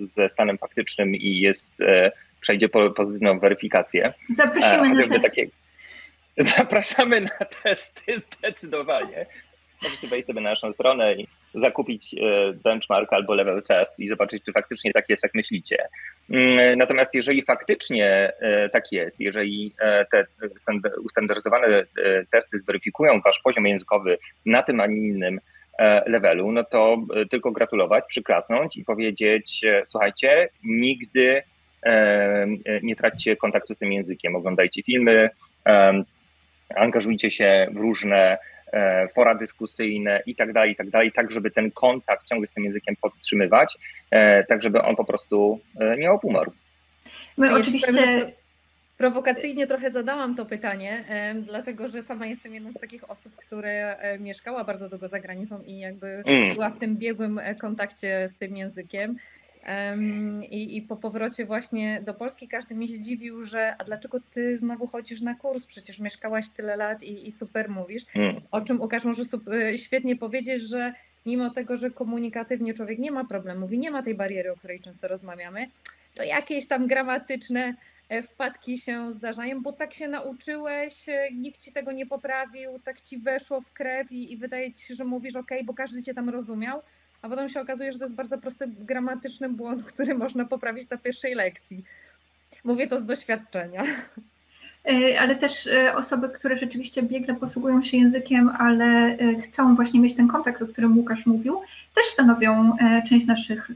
ze 0.00 0.28
stanem 0.28 0.58
faktycznym 0.58 1.14
i 1.14 1.40
jest, 1.40 1.80
e, 1.80 2.12
przejdzie 2.40 2.68
po 2.68 2.90
pozytywną 2.90 3.38
weryfikację. 3.38 4.12
Zaprosimy 4.34 4.94
na 4.94 5.02
testy. 5.02 5.20
Takie, 5.20 5.46
zapraszamy 6.56 7.20
na 7.20 7.44
testy 7.62 8.20
zdecydowanie. 8.20 9.26
Możecie 9.82 10.08
wejść 10.08 10.26
sobie 10.26 10.40
na 10.40 10.50
naszą 10.50 10.72
stronę 10.72 11.14
i 11.14 11.28
zakupić 11.54 12.14
e, 12.14 12.52
benchmark 12.52 13.12
albo 13.12 13.34
level 13.34 13.62
test 13.62 14.00
i 14.00 14.08
zobaczyć, 14.08 14.44
czy 14.44 14.52
faktycznie 14.52 14.92
tak 14.92 15.08
jest, 15.08 15.22
jak 15.22 15.34
myślicie. 15.34 15.88
Mm, 16.30 16.78
natomiast 16.78 17.14
jeżeli 17.14 17.42
faktycznie 17.42 18.32
e, 18.40 18.68
tak 18.68 18.92
jest, 18.92 19.20
jeżeli 19.20 19.74
e, 19.80 20.04
te 20.04 20.26
ustandaryzowane 21.04 21.84
testy 22.30 22.58
zweryfikują 22.58 23.20
wasz 23.20 23.40
poziom 23.44 23.66
językowy 23.66 24.18
na 24.46 24.62
tym, 24.62 24.80
a 24.80 24.86
nie 24.86 25.08
innym 25.08 25.40
levelu, 26.06 26.52
no 26.52 26.64
to 26.64 26.96
tylko 27.30 27.50
gratulować, 27.52 28.04
przyklasnąć 28.08 28.76
i 28.76 28.84
powiedzieć, 28.84 29.60
słuchajcie, 29.84 30.48
nigdy 30.64 31.42
nie 32.82 32.96
traćcie 32.96 33.36
kontaktu 33.36 33.74
z 33.74 33.78
tym 33.78 33.92
językiem, 33.92 34.36
oglądajcie 34.36 34.82
filmy, 34.82 35.30
angażujcie 36.76 37.30
się 37.30 37.66
w 37.72 37.76
różne 37.76 38.38
fora 39.14 39.34
dyskusyjne 39.34 40.22
i 40.26 40.36
tak 40.36 40.52
dalej, 40.52 40.72
i 40.72 40.76
tak 40.76 40.90
dalej, 40.90 41.12
tak 41.12 41.30
żeby 41.30 41.50
ten 41.50 41.70
kontakt 41.70 42.28
ciągle 42.28 42.48
z 42.48 42.52
tym 42.52 42.64
językiem 42.64 42.96
podtrzymywać, 43.00 43.78
e, 44.10 44.44
tak 44.44 44.62
żeby 44.62 44.82
on 44.82 44.96
po 44.96 45.04
prostu 45.04 45.60
e, 45.80 45.96
nie 45.96 46.10
opumarł. 46.10 46.52
My 47.36 47.54
oczywiście 47.54 47.92
prowokacyjnie 48.98 49.66
trochę 49.66 49.90
zadałam 49.90 50.34
to 50.34 50.46
pytanie, 50.46 51.04
dlatego 51.42 51.88
że 51.88 52.02
sama 52.02 52.26
jestem 52.26 52.54
jedną 52.54 52.72
z 52.72 52.80
takich 52.80 53.10
osób, 53.10 53.36
które 53.36 53.96
mieszkała 54.18 54.64
bardzo 54.64 54.88
długo 54.88 55.08
za 55.08 55.20
granicą 55.20 55.62
i 55.66 55.78
jakby 55.78 56.22
mm. 56.26 56.54
była 56.54 56.70
w 56.70 56.78
tym 56.78 56.96
biegłym 56.96 57.40
kontakcie 57.60 58.28
z 58.28 58.34
tym 58.34 58.56
językiem. 58.56 59.16
I, 60.50 60.76
I, 60.76 60.82
po 60.82 60.96
powrocie 60.96 61.46
właśnie 61.46 62.02
do 62.04 62.14
Polski 62.14 62.48
każdy 62.48 62.74
mi 62.74 62.88
się 62.88 63.00
dziwił, 63.00 63.44
że 63.44 63.74
a 63.78 63.84
dlaczego 63.84 64.18
ty 64.30 64.58
znowu 64.58 64.86
chodzisz 64.86 65.20
na 65.20 65.34
kurs? 65.34 65.66
Przecież 65.66 65.98
mieszkałaś 65.98 66.48
tyle 66.48 66.76
lat 66.76 67.02
i, 67.02 67.26
i 67.26 67.32
super 67.32 67.70
mówisz. 67.70 68.06
Hmm. 68.06 68.40
O 68.50 68.60
czym 68.60 68.80
Łukasz 68.80 69.04
może 69.04 69.22
e, 69.52 69.78
świetnie 69.78 70.16
powiedzieć, 70.16 70.62
że 70.62 70.94
mimo 71.26 71.50
tego, 71.50 71.76
że 71.76 71.90
komunikatywnie 71.90 72.74
człowiek 72.74 72.98
nie 72.98 73.10
ma 73.10 73.24
problemów 73.24 73.72
i 73.72 73.78
nie 73.78 73.90
ma 73.90 74.02
tej 74.02 74.14
bariery, 74.14 74.52
o 74.52 74.56
której 74.56 74.80
często 74.80 75.08
rozmawiamy, 75.08 75.66
to 76.14 76.22
jakieś 76.22 76.66
tam 76.66 76.86
gramatyczne 76.86 77.74
e, 78.08 78.22
wpadki 78.22 78.78
się 78.78 79.12
zdarzają, 79.12 79.62
bo 79.62 79.72
tak 79.72 79.94
się 79.94 80.08
nauczyłeś, 80.08 81.08
e, 81.08 81.28
nikt 81.32 81.60
ci 81.60 81.72
tego 81.72 81.92
nie 81.92 82.06
poprawił, 82.06 82.78
tak 82.84 83.00
ci 83.00 83.18
weszło 83.18 83.60
w 83.60 83.72
krew 83.72 84.12
i, 84.12 84.32
i 84.32 84.36
wydaje 84.36 84.72
ci 84.72 84.86
się, 84.86 84.94
że 84.94 85.04
mówisz 85.04 85.36
ok, 85.36 85.50
bo 85.64 85.74
każdy 85.74 86.02
cię 86.02 86.14
tam 86.14 86.28
rozumiał 86.28 86.82
a 87.22 87.28
potem 87.28 87.48
się 87.48 87.60
okazuje, 87.60 87.92
że 87.92 87.98
to 87.98 88.04
jest 88.04 88.14
bardzo 88.14 88.38
prosty 88.38 88.66
gramatyczny 88.66 89.48
błąd, 89.48 89.84
który 89.84 90.14
można 90.14 90.44
poprawić 90.44 90.90
na 90.90 90.96
pierwszej 90.96 91.34
lekcji. 91.34 91.84
Mówię 92.64 92.86
to 92.86 92.98
z 92.98 93.04
doświadczenia. 93.04 93.82
E, 94.84 95.20
ale 95.20 95.36
też 95.36 95.66
e, 95.66 95.96
osoby, 95.96 96.28
które 96.28 96.58
rzeczywiście 96.58 97.02
biegle 97.02 97.34
posługują 97.34 97.82
się 97.82 97.96
językiem, 97.96 98.48
ale 98.48 98.84
e, 98.84 99.34
chcą 99.34 99.76
właśnie 99.76 100.00
mieć 100.00 100.14
ten 100.14 100.28
kontakt, 100.28 100.62
o 100.62 100.66
którym 100.66 100.98
Łukasz 100.98 101.26
mówił, 101.26 101.60
też 101.94 102.06
stanowią 102.06 102.76
część 103.08 103.26
naszych 103.26 103.70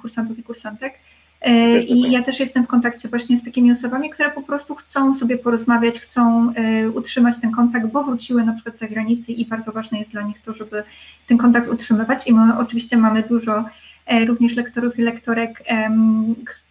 kursantów 0.00 0.38
i 0.38 0.42
kursantek. 0.42 0.94
E, 1.42 1.82
I 1.82 2.10
ja 2.12 2.22
też 2.22 2.40
jestem 2.40 2.64
w 2.64 2.66
kontakcie 2.66 3.08
właśnie 3.08 3.38
z 3.38 3.44
takimi 3.44 3.72
osobami, 3.72 4.10
które 4.10 4.30
po 4.30 4.42
prostu 4.42 4.74
chcą 4.74 5.14
sobie 5.14 5.38
porozmawiać, 5.38 6.00
chcą 6.00 6.52
e, 6.54 6.90
utrzymać 6.90 7.40
ten 7.40 7.50
kontakt, 7.50 7.86
bo 7.86 8.04
wróciły 8.04 8.44
na 8.44 8.52
przykład 8.52 8.76
z 8.76 8.78
zagranicy 8.78 9.32
i 9.32 9.46
bardzo 9.46 9.72
ważne 9.72 9.98
jest 9.98 10.12
dla 10.12 10.22
nich 10.22 10.42
to, 10.42 10.54
żeby 10.54 10.82
ten 11.26 11.38
kontakt 11.38 11.68
utrzymywać. 11.68 12.26
I 12.26 12.34
my 12.34 12.58
oczywiście 12.58 12.96
mamy 12.96 13.22
dużo 13.22 13.64
e, 14.06 14.24
również 14.24 14.56
lektorów 14.56 14.98
i 14.98 15.02
lektorek, 15.02 15.64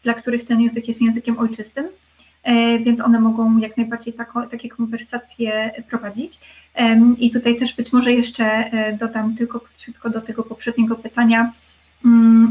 dla 0.04 0.14
których 0.14 0.46
ten 0.46 0.62
język 0.62 0.88
jest 0.88 1.02
językiem 1.02 1.40
ojczystym, 1.40 1.86
więc 2.84 3.02
one 3.02 3.20
mogą 3.20 3.58
jak 3.58 3.78
najbardziej 3.78 4.14
tako, 4.14 4.48
takie 4.48 4.70
konwersacje 4.70 5.72
prowadzić. 5.90 6.40
I 7.18 7.32
tutaj 7.32 7.60
też 7.60 7.76
być 7.76 7.94
może 7.94 8.14
jeszcze 8.14 8.72
dodam 9.00 9.36
tylko 9.36 9.60
króciutko 9.60 10.10
do 10.10 10.22
tego 10.22 10.44
poprzedniego 10.44 10.96
pytania, 10.96 11.52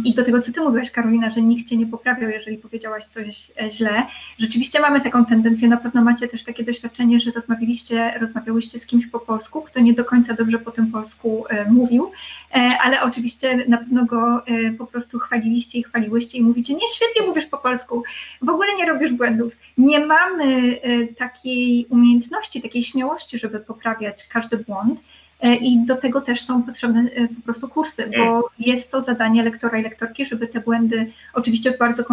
I 0.05 0.15
do 0.15 0.25
tego, 0.25 0.43
co 0.43 0.53
ty 0.53 0.61
mówiłaś, 0.61 0.91
Karolina, 0.91 1.31
że 1.31 1.43
nikt 1.43 1.69
cię 1.69 1.77
nie 1.77 1.87
poprawiał, 1.87 2.31
jeżeli 2.31 2.59
powiedziałaś 2.59 3.05
coś 3.05 3.51
e, 3.63 3.71
źle. 3.71 4.03
Rzeczywiście 4.39 4.81
mamy 4.81 5.01
taką 5.01 5.25
tendencję, 5.25 5.69
na 5.69 5.77
pewno 5.77 6.03
macie 6.03 6.29
też 6.29 6.45
takie 6.45 6.65
doświadczenie, 6.65 7.21
że 7.21 7.31
rozmawialiście, 7.31 8.19
rozmawiałyście 8.21 8.79
z 8.79 8.87
kimś 8.87 9.07
po 9.07 9.21
polsku, 9.21 9.63
kto 9.63 9.81
nie 9.81 9.95
do 9.95 10.05
końca 10.05 10.35
dobrze 10.35 10.59
po 10.59 10.71
tym 10.71 10.93
polsku 10.93 11.45
e, 11.49 11.71
mówił, 11.71 12.11
e, 12.55 12.57
ale 12.83 13.03
oczywiście 13.03 13.65
na 13.69 13.79
pewno 13.79 14.05
go 14.05 14.43
po 14.79 14.87
prostu 14.87 15.19
chwaliliście 15.19 15.79
i 15.79 15.83
chwaliłyście 15.83 16.39
i 16.39 16.43
mówicie, 16.43 16.75
nie, 16.75 16.89
świetnie 16.95 17.27
mówisz 17.27 17.47
po 17.47 17.59
polsku, 17.59 18.03
w 18.43 18.49
ogóle 18.49 18.69
nie 18.79 18.87
robisz 18.87 19.13
błędów. 19.13 19.53
Nie 19.79 20.07
mamy 20.07 20.81
takiej 21.19 21.87
umiejętności, 21.89 22.63
takiej 22.63 22.83
śmiałości, 22.83 23.39
żeby 23.39 23.61
poprawiać 23.61 24.29
każdy 24.29 24.57
błąd. 24.57 25.01
E, 25.43 25.55
i 25.55 25.79
do 25.79 25.97
tego 25.97 26.21
też 26.21 26.43
są 26.43 26.63
potrzebne 26.63 27.01
e, 27.01 27.29
po 27.29 27.43
prostu 27.45 27.69
kursy, 27.69 28.11
bo 28.17 28.23
mm. 28.23 28.43
jest 28.59 28.91
to 28.91 29.03
zadanie 29.03 29.43
lektora 29.43 29.79
i 29.79 29.83
lektorki, 29.83 30.27
żeby 30.27 30.47
te 30.47 30.61
błędy 30.61 31.13
oczywiście 31.35 31.73
w 31.73 31.79
bardzo 31.79 32.05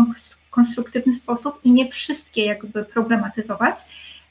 konstruktywny 0.49 1.13
sposób 1.13 1.59
i 1.63 1.71
nie 1.71 1.91
wszystkie 1.91 2.45
jakby 2.45 2.85
problematyzować. 2.85 3.77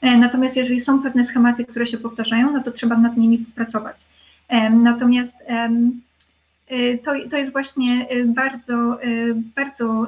E, 0.01 0.17
natomiast 0.17 0.55
jeżeli 0.55 0.79
są 0.79 1.01
pewne 1.01 1.23
schematy, 1.23 1.65
które 1.65 1.87
się 1.87 1.97
powtarzają, 1.97 2.51
no 2.51 2.63
to 2.63 2.71
trzeba 2.71 2.97
nad 2.97 3.17
nimi 3.17 3.37
popracować. 3.37 3.97
Natomiast 4.71 5.37
to, 7.03 7.11
to 7.31 7.37
jest 7.37 7.51
właśnie 7.51 8.07
bardzo, 8.25 8.99
bardzo 9.55 10.07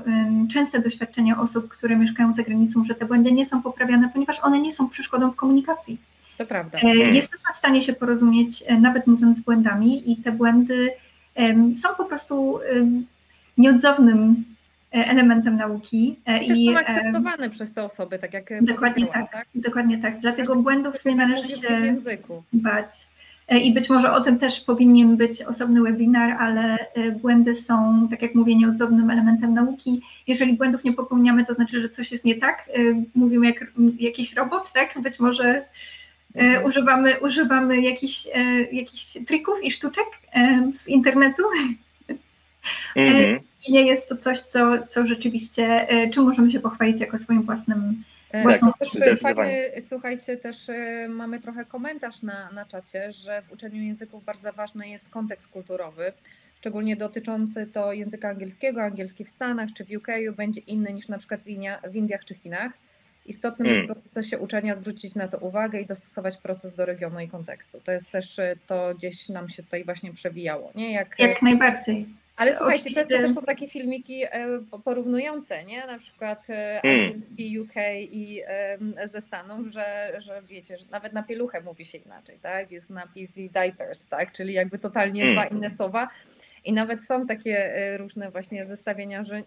częste 0.54 0.80
doświadczenie 0.80 1.38
osób, 1.38 1.68
które 1.68 1.96
mieszkają 1.96 2.34
za 2.34 2.44
granicą, 2.44 2.86
że 2.86 2.96
te 2.96 3.06
błędy 3.06 3.32
nie 3.32 3.46
są 3.46 3.62
poprawiane, 3.62 4.10
ponieważ 4.14 4.40
one 4.40 4.60
nie 4.60 4.72
są 4.72 4.90
przeszkodą 4.90 5.32
w 5.32 5.36
komunikacji. 5.36 5.98
To 6.40 6.46
prawda. 6.46 6.80
E. 6.84 6.96
Jesteśmy 6.96 7.54
w 7.54 7.58
stanie 7.58 7.82
się 7.82 7.94
porozumieć, 7.94 8.64
e, 8.68 8.78
nawet 8.78 9.08
mówiąc 9.08 9.38
z 9.38 9.42
błędami, 9.42 10.12
i 10.12 10.18
te 10.18 10.32
błędy 10.32 10.92
są 11.76 11.90
po 11.98 12.06
prostu 12.06 12.60
nieodzownym 13.58 14.44
e, 14.94 14.96
elementem 14.96 15.56
nauki. 15.56 16.20
I 16.42 16.48
też 16.48 16.58
są 16.58 16.78
akceptowane 16.78 17.50
przez 17.50 17.74
te 17.74 17.84
osoby, 17.84 18.20
tak 18.20 18.34
jak 18.34 18.64
Dokładnie 18.66 19.08
tak, 19.08 19.32
tak, 19.32 19.48
dokładnie 19.56 19.98
tak. 19.98 20.20
Dlatego 20.20 20.56
błędów 20.56 21.06
nie 21.06 21.16
należy 21.16 21.50
się 21.50 21.96
bać. 22.54 23.08
I 23.64 23.74
być 23.74 23.90
może 23.90 24.12
o 24.12 24.22
tym 24.22 24.40
też 24.40 24.60
powinien 24.62 25.18
być 25.18 25.42
osobny 25.42 25.82
webinar, 25.82 26.32
ale 26.40 26.78
błędy 27.22 27.56
są, 27.56 28.08
tak 28.10 28.22
jak 28.22 28.36
mówię, 28.36 28.56
nieodzownym 28.56 29.10
elementem 29.10 29.54
nauki. 29.54 30.02
Jeżeli 30.28 30.54
błędów 30.54 30.84
nie 30.84 30.94
popełniamy, 30.94 31.46
to 31.46 31.54
znaczy, 31.54 31.82
że 31.82 31.90
coś 31.90 32.12
jest 32.12 32.26
nie 32.26 32.36
tak. 32.36 32.70
Mówimy 33.16 33.46
jak 33.46 33.72
jakiś 34.00 34.34
robot, 34.34 34.74
tak? 34.74 35.02
Być 35.02 35.20
może 35.20 35.66
używamy, 36.66 37.20
używamy 37.20 37.82
jakichś, 37.82 38.28
e, 38.34 38.62
jakichś 38.72 39.18
trików 39.28 39.64
i 39.64 39.72
sztuczek 39.72 40.06
e, 40.34 40.72
z 40.74 40.88
internetu. 40.88 41.44
Mm-hmm. 42.96 43.40
I 43.68 43.72
nie 43.72 43.86
jest 43.86 44.10
to 44.10 44.18
coś, 44.18 44.40
co, 44.40 44.88
co 44.88 45.06
rzeczywiście, 45.06 45.88
czym 46.14 46.24
możemy 46.24 46.52
się 46.52 46.60
pochwalić 46.60 47.00
jako 47.00 47.18
swoim 47.18 47.42
własnym 47.42 48.04
Własną 48.44 48.72
tak, 48.80 48.90
też 49.00 49.20
fajny, 49.20 49.72
słuchajcie, 49.82 50.38
też 50.38 50.68
mamy 51.10 51.40
trochę 51.40 51.66
komentarz 51.66 52.22
na, 52.22 52.52
na 52.52 52.66
czacie, 52.66 53.12
że 53.12 53.42
w 53.42 53.52
uczeniu 53.52 53.84
języków 53.84 54.26
bardzo 54.26 54.54
ważny 54.54 54.90
jest 54.90 55.10
kontekst 55.10 55.48
kulturowy, 55.48 56.14
szczególnie 56.56 56.96
dotyczący 56.96 57.68
to 57.74 57.94
języka 57.94 58.30
angielskiego. 58.30 58.84
Angielski 58.84 59.26
w 59.26 59.30
Stanach 59.30 59.70
czy 59.74 59.86
w 59.86 59.92
UK 59.92 60.08
będzie 60.36 60.62
inny 60.62 60.94
niż 60.94 61.08
na 61.08 61.18
przykład 61.18 61.42
w 61.92 61.96
Indiach 61.96 62.26
czy 62.26 62.36
Chinach. 62.36 62.72
Istotnym 63.30 63.68
hmm. 63.68 63.88
jest 63.88 64.00
w 64.00 64.04
procesie 64.04 64.38
uczenia 64.38 64.76
zwrócić 64.76 65.16
na 65.16 65.28
to 65.28 65.38
uwagę 65.38 65.82
i 65.82 65.86
dostosować 65.86 66.38
proces 66.38 66.76
do 66.76 66.86
regionu 66.86 67.20
i 67.20 67.28
kontekstu. 67.28 67.82
To 67.82 67.92
jest 67.92 68.12
też 68.12 68.40
y, 68.40 68.58
to 68.68 68.96
gdzieś 68.96 69.30
nam 69.30 69.50
się 69.50 69.64
tutaj 69.64 69.84
właśnie 69.84 70.14
przewijało. 70.14 70.72
Nie? 70.76 70.94
Jak, 70.94 71.20
Jak 71.20 71.42
najbardziej. 71.42 72.06
Ale 72.36 72.54
słuchajcie, 72.58 72.82
Oczywiście. 72.82 73.02
często 73.02 73.28
też 73.28 73.36
są 73.36 73.42
takie 73.42 73.68
filmiki 73.68 74.24
e, 74.24 74.30
porównujące, 74.84 75.66
nie? 75.66 75.88
Na 75.88 76.00
przykład 76.00 76.46
hmm. 76.48 77.06
angielski 77.06 77.60
UK 77.60 77.76
i 78.12 78.42
ze 79.06 79.22
Stanów, 79.22 79.68
że, 79.68 80.14
że 80.18 80.42
wiecie, 80.42 80.78
że 80.78 80.86
nawet 80.92 81.14
na 81.14 81.24
pieluchę 81.24 81.62
mówi 81.62 81.86
się 81.86 81.98
inaczej, 81.98 82.38
tak? 82.42 82.72
Jest 82.72 82.90
napis 82.90 83.38
i 83.38 83.50
diapers, 83.50 84.08
tak? 84.08 84.32
Czyli 84.32 84.54
jakby 84.54 84.80
totalnie 84.80 85.22
hmm. 85.22 85.36
dwa 85.36 85.58
inne 85.58 85.70
słowa. 85.70 86.10
I 86.66 86.74
nawet 86.74 87.04
są 87.04 87.28
takie 87.28 87.72
różne 87.98 88.32
właśnie 88.32 88.66
zestawienia, 88.66 89.24
że 89.24 89.44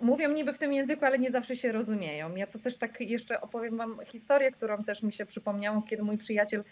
mówią 0.00 0.32
niby 0.32 0.52
w 0.52 0.58
tym 0.58 0.72
języku, 0.72 1.04
ale 1.04 1.18
nie 1.18 1.30
zawsze 1.30 1.56
się 1.56 1.72
rozumieją. 1.72 2.36
Ja 2.36 2.46
to 2.46 2.58
też 2.58 2.76
tak 2.76 3.00
jeszcze 3.00 3.40
opowiem 3.40 3.76
Wam 3.76 3.98
historię, 4.06 4.52
którą 4.52 4.84
też 4.84 5.02
mi 5.02 5.12
się 5.12 5.26
przypomniało, 5.26 5.82
kiedy 5.82 6.02
mój 6.02 6.18
przyjaciel, 6.18 6.64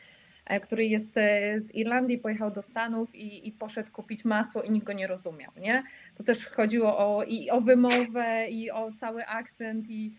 e, 0.47 0.61
który 0.61 0.87
jest 0.87 1.19
e, 1.19 1.61
z 1.61 1.75
Irlandii, 1.75 2.19
pojechał 2.19 2.51
do 2.51 2.63
Stanów 2.63 3.15
i, 3.15 3.49
i 3.49 3.53
poszedł 3.53 3.93
kupić 3.93 4.25
masło 4.25 4.63
i 4.63 4.71
nikt 4.71 4.87
go 4.87 4.93
nie 4.93 5.07
rozumiał. 5.07 5.53
Nie? 5.61 5.83
To 6.15 6.25
też 6.25 6.47
chodziło 6.47 6.99
o, 6.99 7.25
i 7.25 7.51
o 7.51 7.61
wymowę, 7.61 8.49
i 8.49 8.71
o 8.71 8.93
cały 8.93 9.27
akcent, 9.27 9.87
i, 9.89 10.13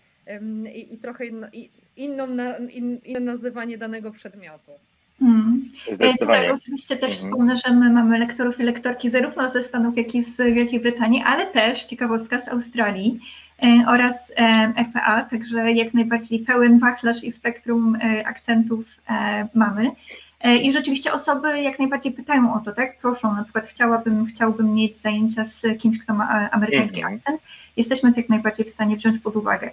i, 0.73 0.93
i 0.93 0.97
trochę 0.97 1.25
inną, 1.95 2.27
in, 2.69 2.99
inne 3.03 3.19
nazywanie 3.19 3.77
danego 3.77 4.11
przedmiotu. 4.11 4.71
Hmm. 5.19 5.69
Tak, 6.19 6.55
oczywiście 6.55 6.97
też 6.97 7.11
mhm. 7.11 7.31
wspomnę, 7.31 7.57
że 7.57 7.73
my 7.73 7.89
mamy 7.89 8.19
lektorów 8.19 8.59
i 8.59 8.63
lektorki 8.63 9.09
zarówno 9.09 9.49
ze 9.49 9.63
Stanów, 9.63 9.97
jak 9.97 10.15
i 10.15 10.23
z 10.23 10.37
Wielkiej 10.37 10.79
Brytanii, 10.79 11.23
ale 11.25 11.45
też 11.45 11.83
ciekawostka 11.83 12.39
z 12.39 12.47
Australii 12.47 13.19
e, 13.63 13.85
oraz 13.87 14.33
FPA, 14.89 15.21
e 15.21 15.29
także 15.29 15.71
jak 15.71 15.93
najbardziej 15.93 16.39
pełen 16.39 16.79
wachlarz 16.79 17.23
i 17.23 17.31
spektrum 17.31 17.97
akcentów 18.25 18.85
mamy. 19.53 19.91
E, 20.41 20.57
I 20.57 20.73
rzeczywiście 20.73 21.13
osoby 21.13 21.61
jak 21.61 21.79
najbardziej 21.79 22.11
pytają 22.11 22.53
o 22.53 22.59
to, 22.59 22.71
tak? 22.71 22.99
Proszą, 22.99 23.35
na 23.35 23.43
przykład 23.43 23.67
chciałabym, 23.67 24.25
chciałbym 24.25 24.73
mieć 24.73 24.97
zajęcia 24.97 25.45
z 25.45 25.65
kimś, 25.79 25.99
kto 25.99 26.13
ma 26.13 26.43
e, 26.43 26.49
amerykański 26.49 26.97
Mhm. 26.97 27.15
akcent. 27.15 27.41
Jesteśmy 27.77 28.13
to 28.13 28.19
jak 28.19 28.29
najbardziej 28.29 28.65
w 28.65 28.71
stanie 28.71 28.97
wziąć 28.97 29.21
pod 29.21 29.35
uwagę. 29.35 29.71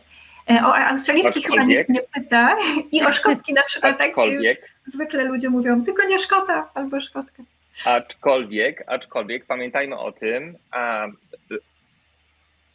E, 0.51 0.55
O 0.65 0.75
australijski 0.77 1.43
chyba 1.43 1.63
nikt 1.65 1.89
nie 1.89 2.01
pyta 2.15 2.57
i 2.93 3.03
o 3.03 3.13
szkocki 3.13 3.53
na 3.53 3.63
przykład 3.63 3.99
tak 3.99 4.09
Aczkolwiek, 4.09 4.71
zwykle 4.87 5.25
ludzie 5.25 5.51
mówią, 5.51 5.85
tylko 5.85 6.05
nie 6.05 6.19
Szkota 6.19 6.71
albo 6.75 7.01
Szkotka. 7.01 7.43
aczkolwiek, 7.85 8.85
aczkolwiek 8.87 9.47
pamiętajmy 9.47 9.99
o 9.99 10.13
tym, 10.13 10.57
a, 10.71 11.07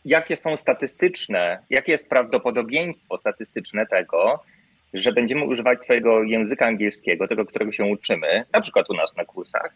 jakie 0.06 0.36
są 0.36 0.58
statystyczne, 0.58 1.60
jakie 1.70 1.92
jest 1.92 2.10
prawdopodobieństwo 2.10 3.18
statystyczne 3.18 3.86
tego, 3.86 4.44
że 4.94 5.12
będziemy 5.12 5.46
używać 5.46 5.84
swojego 5.84 6.24
języka 6.24 6.66
angielskiego, 6.66 7.28
tego, 7.28 7.46
którego 7.46 7.72
się 7.72 7.86
uczymy, 7.86 8.46
na 8.54 8.62
przykład 8.62 8.90
u 8.90 8.94
nas 8.94 9.16
na 9.18 9.26
kursach. 9.26 9.74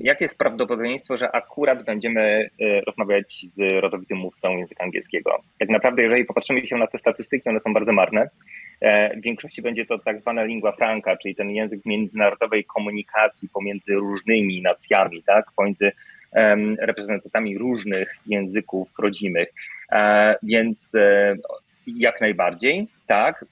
Jakie 0.00 0.24
jest 0.24 0.38
prawdopodobieństwo, 0.38 1.16
że 1.16 1.32
akurat 1.32 1.84
będziemy 1.84 2.50
y, 2.60 2.80
rozmawiać 2.86 3.40
z 3.44 3.82
rodowitym 3.82 4.18
mówcą 4.18 4.56
języka 4.56 4.84
angielskiego? 4.84 5.42
Tak 5.58 5.68
naprawdę, 5.68 6.02
jeżeli 6.02 6.24
popatrzymy 6.24 6.66
się 6.66 6.76
na 6.76 6.86
te 6.86 6.98
statystyki, 6.98 7.48
one 7.48 7.60
są 7.60 7.74
bardzo 7.74 7.92
marne. 7.92 8.30
E, 8.80 9.16
W 9.16 9.22
większości 9.22 9.62
będzie 9.62 9.86
to 9.86 9.98
tak 9.98 10.20
zwana 10.20 10.44
lingua 10.44 10.72
franca, 10.72 11.16
czyli 11.16 11.34
ten 11.34 11.50
język 11.50 11.80
międzynarodowej 11.86 12.64
komunikacji 12.64 13.48
pomiędzy 13.48 13.94
różnymi 13.94 14.62
nacjami, 14.62 15.22
tak? 15.22 15.46
pomiędzy 15.56 15.92
reprezentantami 16.78 17.58
różnych 17.58 18.16
języków 18.26 18.88
rodzimych. 18.98 19.48
E, 19.92 20.36
Więc 20.42 20.94
e, 20.94 21.36
jak 21.86 22.20
najbardziej, 22.20 22.88
tak, 23.06 23.44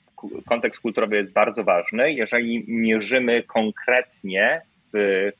kontekst 0.48 0.80
kulturowy 0.82 1.16
jest 1.16 1.32
bardzo 1.32 1.64
ważny. 1.64 2.12
Jeżeli 2.12 2.64
mierzymy 2.68 3.42
konkretnie 3.42 4.60
w 4.92 5.30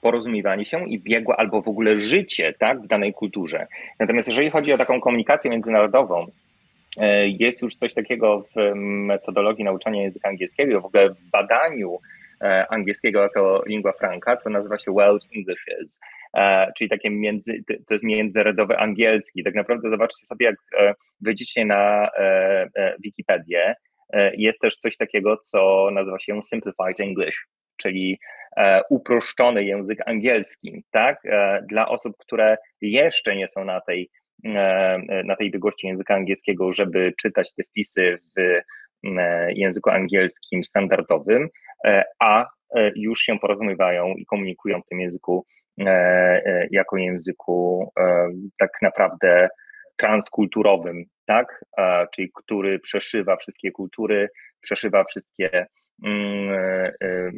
porozumiewanie 0.00 0.64
się 0.64 0.88
i 0.88 0.98
biegłe 0.98 1.36
albo 1.36 1.62
w 1.62 1.68
ogóle 1.68 2.00
życie 2.00 2.54
tak, 2.58 2.82
w 2.82 2.86
danej 2.86 3.12
kulturze. 3.12 3.66
Natomiast 4.00 4.28
jeżeli 4.28 4.50
chodzi 4.50 4.72
o 4.72 4.78
taką 4.78 5.00
komunikację 5.00 5.50
międzynarodową, 5.50 6.26
e, 6.96 7.28
jest 7.28 7.62
już 7.62 7.76
coś 7.76 7.94
takiego 7.94 8.44
w 8.56 8.74
metodologii 8.74 9.64
nauczania 9.64 10.02
języka 10.02 10.28
angielskiego, 10.28 10.80
w 10.80 10.84
ogóle 10.84 11.10
w 11.10 11.30
badaniu 11.30 11.98
e, 12.40 12.66
angielskiego 12.68 13.22
jako 13.22 13.62
lingua 13.66 13.92
franca, 13.92 14.36
co 14.36 14.50
nazywa 14.50 14.78
się 14.78 14.92
World 14.92 15.26
Englishes, 15.36 16.00
e, 16.34 16.72
czyli 16.76 16.90
takie 16.90 17.10
między, 17.10 17.64
to 17.86 17.94
jest 17.94 18.04
międzynarodowy 18.04 18.78
angielski. 18.78 19.44
Tak 19.44 19.54
naprawdę 19.54 19.90
zobaczcie 19.90 20.26
sobie, 20.26 20.46
jak 20.46 20.56
wejdziecie 21.20 21.64
na 21.64 22.08
Wikipedię, 23.04 23.74
jest 24.36 24.60
też 24.60 24.76
coś 24.76 24.96
takiego, 24.96 25.36
co 25.36 25.88
nazywa 25.92 26.18
się 26.18 26.42
Simplified 26.42 27.00
English, 27.00 27.46
czyli 27.76 28.18
e, 28.56 28.80
uproszczony 28.90 29.64
język 29.64 29.98
angielski, 30.06 30.84
tak? 30.90 31.18
E, 31.24 31.62
Dla 31.68 31.88
osób, 31.88 32.16
które 32.18 32.56
jeszcze 32.80 33.36
nie 33.36 33.48
są 33.48 33.64
na 33.64 33.80
tej, 33.80 34.10
e, 34.44 35.22
na 35.24 35.36
tej 35.36 35.50
długości 35.50 35.86
języka 35.86 36.14
angielskiego, 36.14 36.72
żeby 36.72 37.12
czytać 37.20 37.54
te 37.54 37.62
wpisy 37.64 38.18
w 38.36 38.40
e, 38.40 39.52
języku 39.52 39.90
angielskim 39.90 40.64
standardowym, 40.64 41.48
a 42.20 42.46
już 42.96 43.20
się 43.20 43.38
porozumiewają 43.38 44.14
i 44.14 44.26
komunikują 44.26 44.80
w 44.80 44.88
tym 44.88 45.00
języku 45.00 45.46
jako 46.70 46.96
języku 46.96 47.90
tak 48.58 48.70
naprawdę 48.82 49.48
transkulturowym, 49.96 51.04
tak? 51.26 51.64
Czyli 52.14 52.30
który 52.34 52.78
przeszywa 52.78 53.36
wszystkie 53.36 53.70
kultury, 53.70 54.28
przeszywa 54.60 55.04
wszystkie 55.04 55.50
mm, 55.52 55.66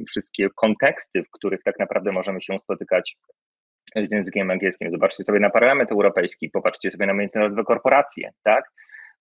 wszystkie 0.09 0.49
konteksty, 0.57 1.23
w 1.23 1.31
których 1.31 1.63
tak 1.63 1.79
naprawdę 1.79 2.13
możemy 2.13 2.41
się 2.41 2.59
spotykać 2.59 3.17
z 3.97 4.13
językiem 4.13 4.51
angielskim. 4.51 4.91
Zobaczcie 4.91 5.25
sobie 5.25 5.41
na 5.41 5.51
Parlament 5.51 5.93
Europejski, 5.93 6.51
popatrzcie 6.51 6.91
sobie 6.91 7.07
na 7.07 7.15
międzynarodowe 7.15 7.65
korporacje, 7.65 8.31
tak? 8.43 8.65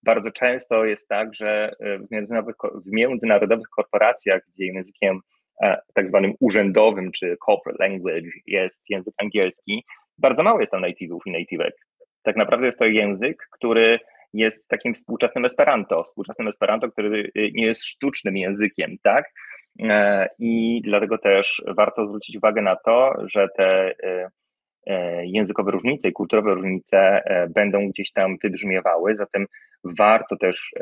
Bardzo 0.02 0.30
często 0.30 0.84
jest 0.84 1.08
tak, 1.08 1.34
że 1.34 1.72
e, 1.80 1.98
w 1.98 2.10
międzynarodowych, 2.10 2.56
w 2.86 2.92
międzynarodowych 2.92 3.68
korporacjach, 3.76 4.42
gdzie 4.48 4.66
językiem 4.66 5.20
e, 5.62 5.80
tak 5.94 6.08
zwanym 6.08 6.34
urzędowym 6.40 7.12
czy 7.12 7.36
corporate 7.46 7.88
language 7.88 8.30
jest 8.46 8.90
język 8.90 9.14
angielski, 9.18 9.84
bardzo 10.18 10.42
mało 10.42 10.60
jest 10.60 10.72
tam 10.72 10.82
native'ów 10.82 11.18
i 11.26 11.32
native'ek. 11.32 11.70
Tak 12.22 12.36
naprawdę 12.36 12.66
jest 12.66 12.78
to 12.78 12.84
język, 12.84 13.48
który 13.52 13.98
jest 14.32 14.68
takim 14.68 14.94
współczesnym 14.94 15.44
Esperanto, 15.44 16.02
współczesnym 16.02 16.48
Esperanto, 16.48 16.90
który 16.90 17.30
y, 17.36 17.50
nie 17.54 17.66
jest 17.66 17.84
sztucznym 17.84 18.36
językiem, 18.36 18.96
tak? 19.02 19.24
E, 19.82 20.28
I 20.38 20.82
dlatego 20.84 21.18
też 21.18 21.62
warto 21.76 22.06
zwrócić 22.06 22.36
uwagę 22.36 22.62
na 22.62 22.76
to, 22.76 23.14
że 23.24 23.48
te 23.56 23.94
e, 24.04 24.30
e, 24.86 25.26
językowe 25.26 25.70
różnice 25.70 26.08
i 26.08 26.12
kulturowe 26.12 26.54
różnice 26.54 26.98
e, 26.98 27.48
będą 27.48 27.88
gdzieś 27.88 28.12
tam 28.12 28.36
wybrzmiewały, 28.42 29.16
zatem 29.16 29.46
warto 29.84 30.36
też 30.36 30.74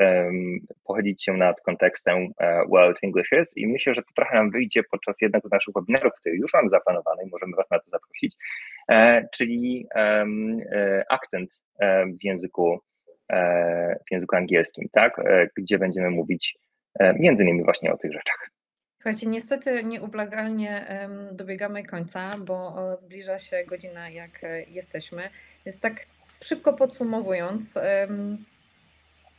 pochylić 0.84 1.24
się 1.24 1.32
nad 1.32 1.60
kontekstem 1.60 2.28
World 2.68 2.98
Englishes 3.02 3.56
i 3.56 3.66
myślę, 3.66 3.94
że 3.94 4.02
to 4.02 4.08
trochę 4.16 4.34
nam 4.34 4.50
wyjdzie 4.50 4.82
podczas 4.90 5.20
jednego 5.20 5.48
z 5.48 5.50
naszych 5.50 5.74
webinarów, 5.74 6.12
który 6.20 6.36
już 6.36 6.54
mam 6.54 6.68
zaplanowany 6.68 7.22
i 7.22 7.30
możemy 7.30 7.56
Was 7.56 7.70
na 7.70 7.78
to 7.78 7.90
zaprosić, 7.90 8.34
czyli 9.32 9.86
akcent 11.08 11.62
w 12.20 12.24
języku, 12.24 12.80
w 14.08 14.10
języku 14.10 14.36
angielskim, 14.36 14.88
tak, 14.92 15.18
e, 15.18 15.48
gdzie 15.56 15.78
będziemy 15.78 16.10
mówić 16.10 16.58
e, 16.98 17.14
między 17.14 17.42
innymi 17.42 17.64
właśnie 17.64 17.92
o 17.92 17.96
tych 17.96 18.12
rzeczach. 18.12 18.50
Słuchajcie, 18.98 19.26
niestety 19.26 19.84
nieublagalnie 19.84 20.86
dobiegamy 21.32 21.84
końca, 21.84 22.30
bo 22.38 22.76
zbliża 22.98 23.38
się 23.38 23.64
godzina, 23.64 24.10
jak 24.10 24.44
e, 24.44 24.62
jesteśmy. 24.62 25.30
Więc 25.66 25.80
tak 25.80 26.06
szybko 26.44 26.72
podsumowując, 26.72 27.78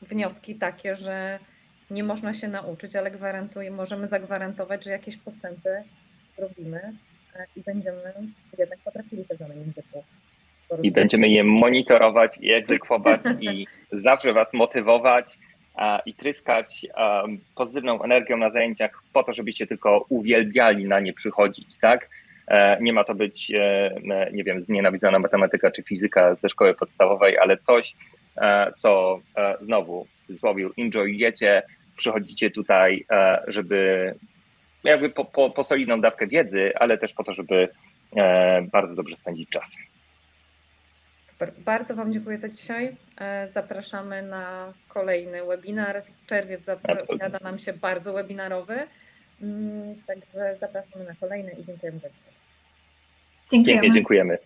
wnioski 0.01 0.55
takie, 0.55 0.95
że 0.95 1.39
nie 1.91 2.03
można 2.03 2.33
się 2.33 2.47
nauczyć, 2.47 2.95
ale 2.95 3.11
gwarantuję, 3.11 3.71
możemy 3.71 4.07
zagwarantować, 4.07 4.83
że 4.83 4.91
jakieś 4.91 5.17
postępy 5.17 5.83
zrobimy 6.37 6.93
e, 7.35 7.45
i 7.55 7.61
będziemy 7.61 8.13
jednak 8.57 8.79
potrafili 8.79 9.25
się 9.25 9.35
w 9.35 9.37
danym 9.37 9.59
języku. 9.59 10.03
I 10.83 10.91
będziemy 10.91 11.29
je 11.29 11.43
monitorować 11.43 12.37
i 12.41 12.51
egzekwować 12.51 13.21
i 13.41 13.67
zawsze 13.91 14.33
Was 14.33 14.53
motywować 14.53 15.39
a, 15.75 16.01
i 16.05 16.13
tryskać 16.13 16.85
um, 16.97 17.39
pozytywną 17.55 18.01
energią 18.03 18.37
na 18.37 18.49
zajęciach 18.49 19.03
po 19.13 19.23
to, 19.23 19.33
żebyście 19.33 19.67
tylko 19.67 20.05
uwielbiali 20.09 20.85
na 20.85 20.99
nie 20.99 21.13
przychodzić, 21.13 21.77
tak? 21.77 22.09
E, 22.47 22.81
Nie 22.81 22.93
ma 22.93 23.03
to 23.03 23.15
być, 23.15 23.51
e, 23.51 23.59
e, 24.11 24.31
nie 24.33 24.43
wiem, 24.43 24.61
znienawidzona 24.61 25.19
matematyka 25.19 25.71
czy 25.71 25.83
fizyka 25.83 26.35
ze 26.35 26.49
szkoły 26.49 26.73
podstawowej, 26.73 27.37
ale 27.37 27.57
coś, 27.57 27.95
e, 28.37 28.73
co 28.75 29.19
e, 29.37 29.55
znowu 29.61 30.05
w 30.23 30.27
cudzysłowie 30.27 30.69
enjoyujecie, 30.77 31.63
przychodzicie 31.97 32.51
tutaj, 32.51 33.05
e, 33.11 33.43
żeby 33.47 34.13
jakby 34.83 35.09
po, 35.09 35.25
po, 35.25 35.49
po 35.49 35.63
solidną 35.63 36.01
dawkę 36.01 36.27
wiedzy, 36.27 36.71
ale 36.75 36.97
też 36.97 37.13
po 37.13 37.23
to, 37.23 37.33
żeby 37.33 37.69
e, 38.15 38.61
bardzo 38.61 38.95
dobrze 38.95 39.15
spędzić 39.15 39.49
czas. 39.49 39.77
Super. 41.37 41.53
Bardzo 41.65 41.95
Wam 41.95 42.13
dziękuję 42.13 42.37
za 42.37 42.49
dzisiaj. 42.49 42.95
E, 43.17 43.47
Zapraszamy 43.47 44.21
na 44.21 44.73
kolejny 44.87 45.45
webinar. 45.45 46.03
Czerwiec 46.27 46.61
zapowiada 46.61 47.39
nam 47.43 47.57
się 47.57 47.73
bardzo 47.73 48.13
webinarowy. 48.13 48.77
Mm, 49.41 49.95
Także 50.07 50.55
zapraszamy 50.55 51.05
na 51.05 51.15
kolejny 51.15 51.51
i 51.51 51.65
dziękujemy 51.65 51.99
za 51.99 52.09
dzisiaj. 52.09 52.33
Dziękujemy. 53.51 53.81
Pięknie 53.81 53.91
dziękujemy. 53.91 54.37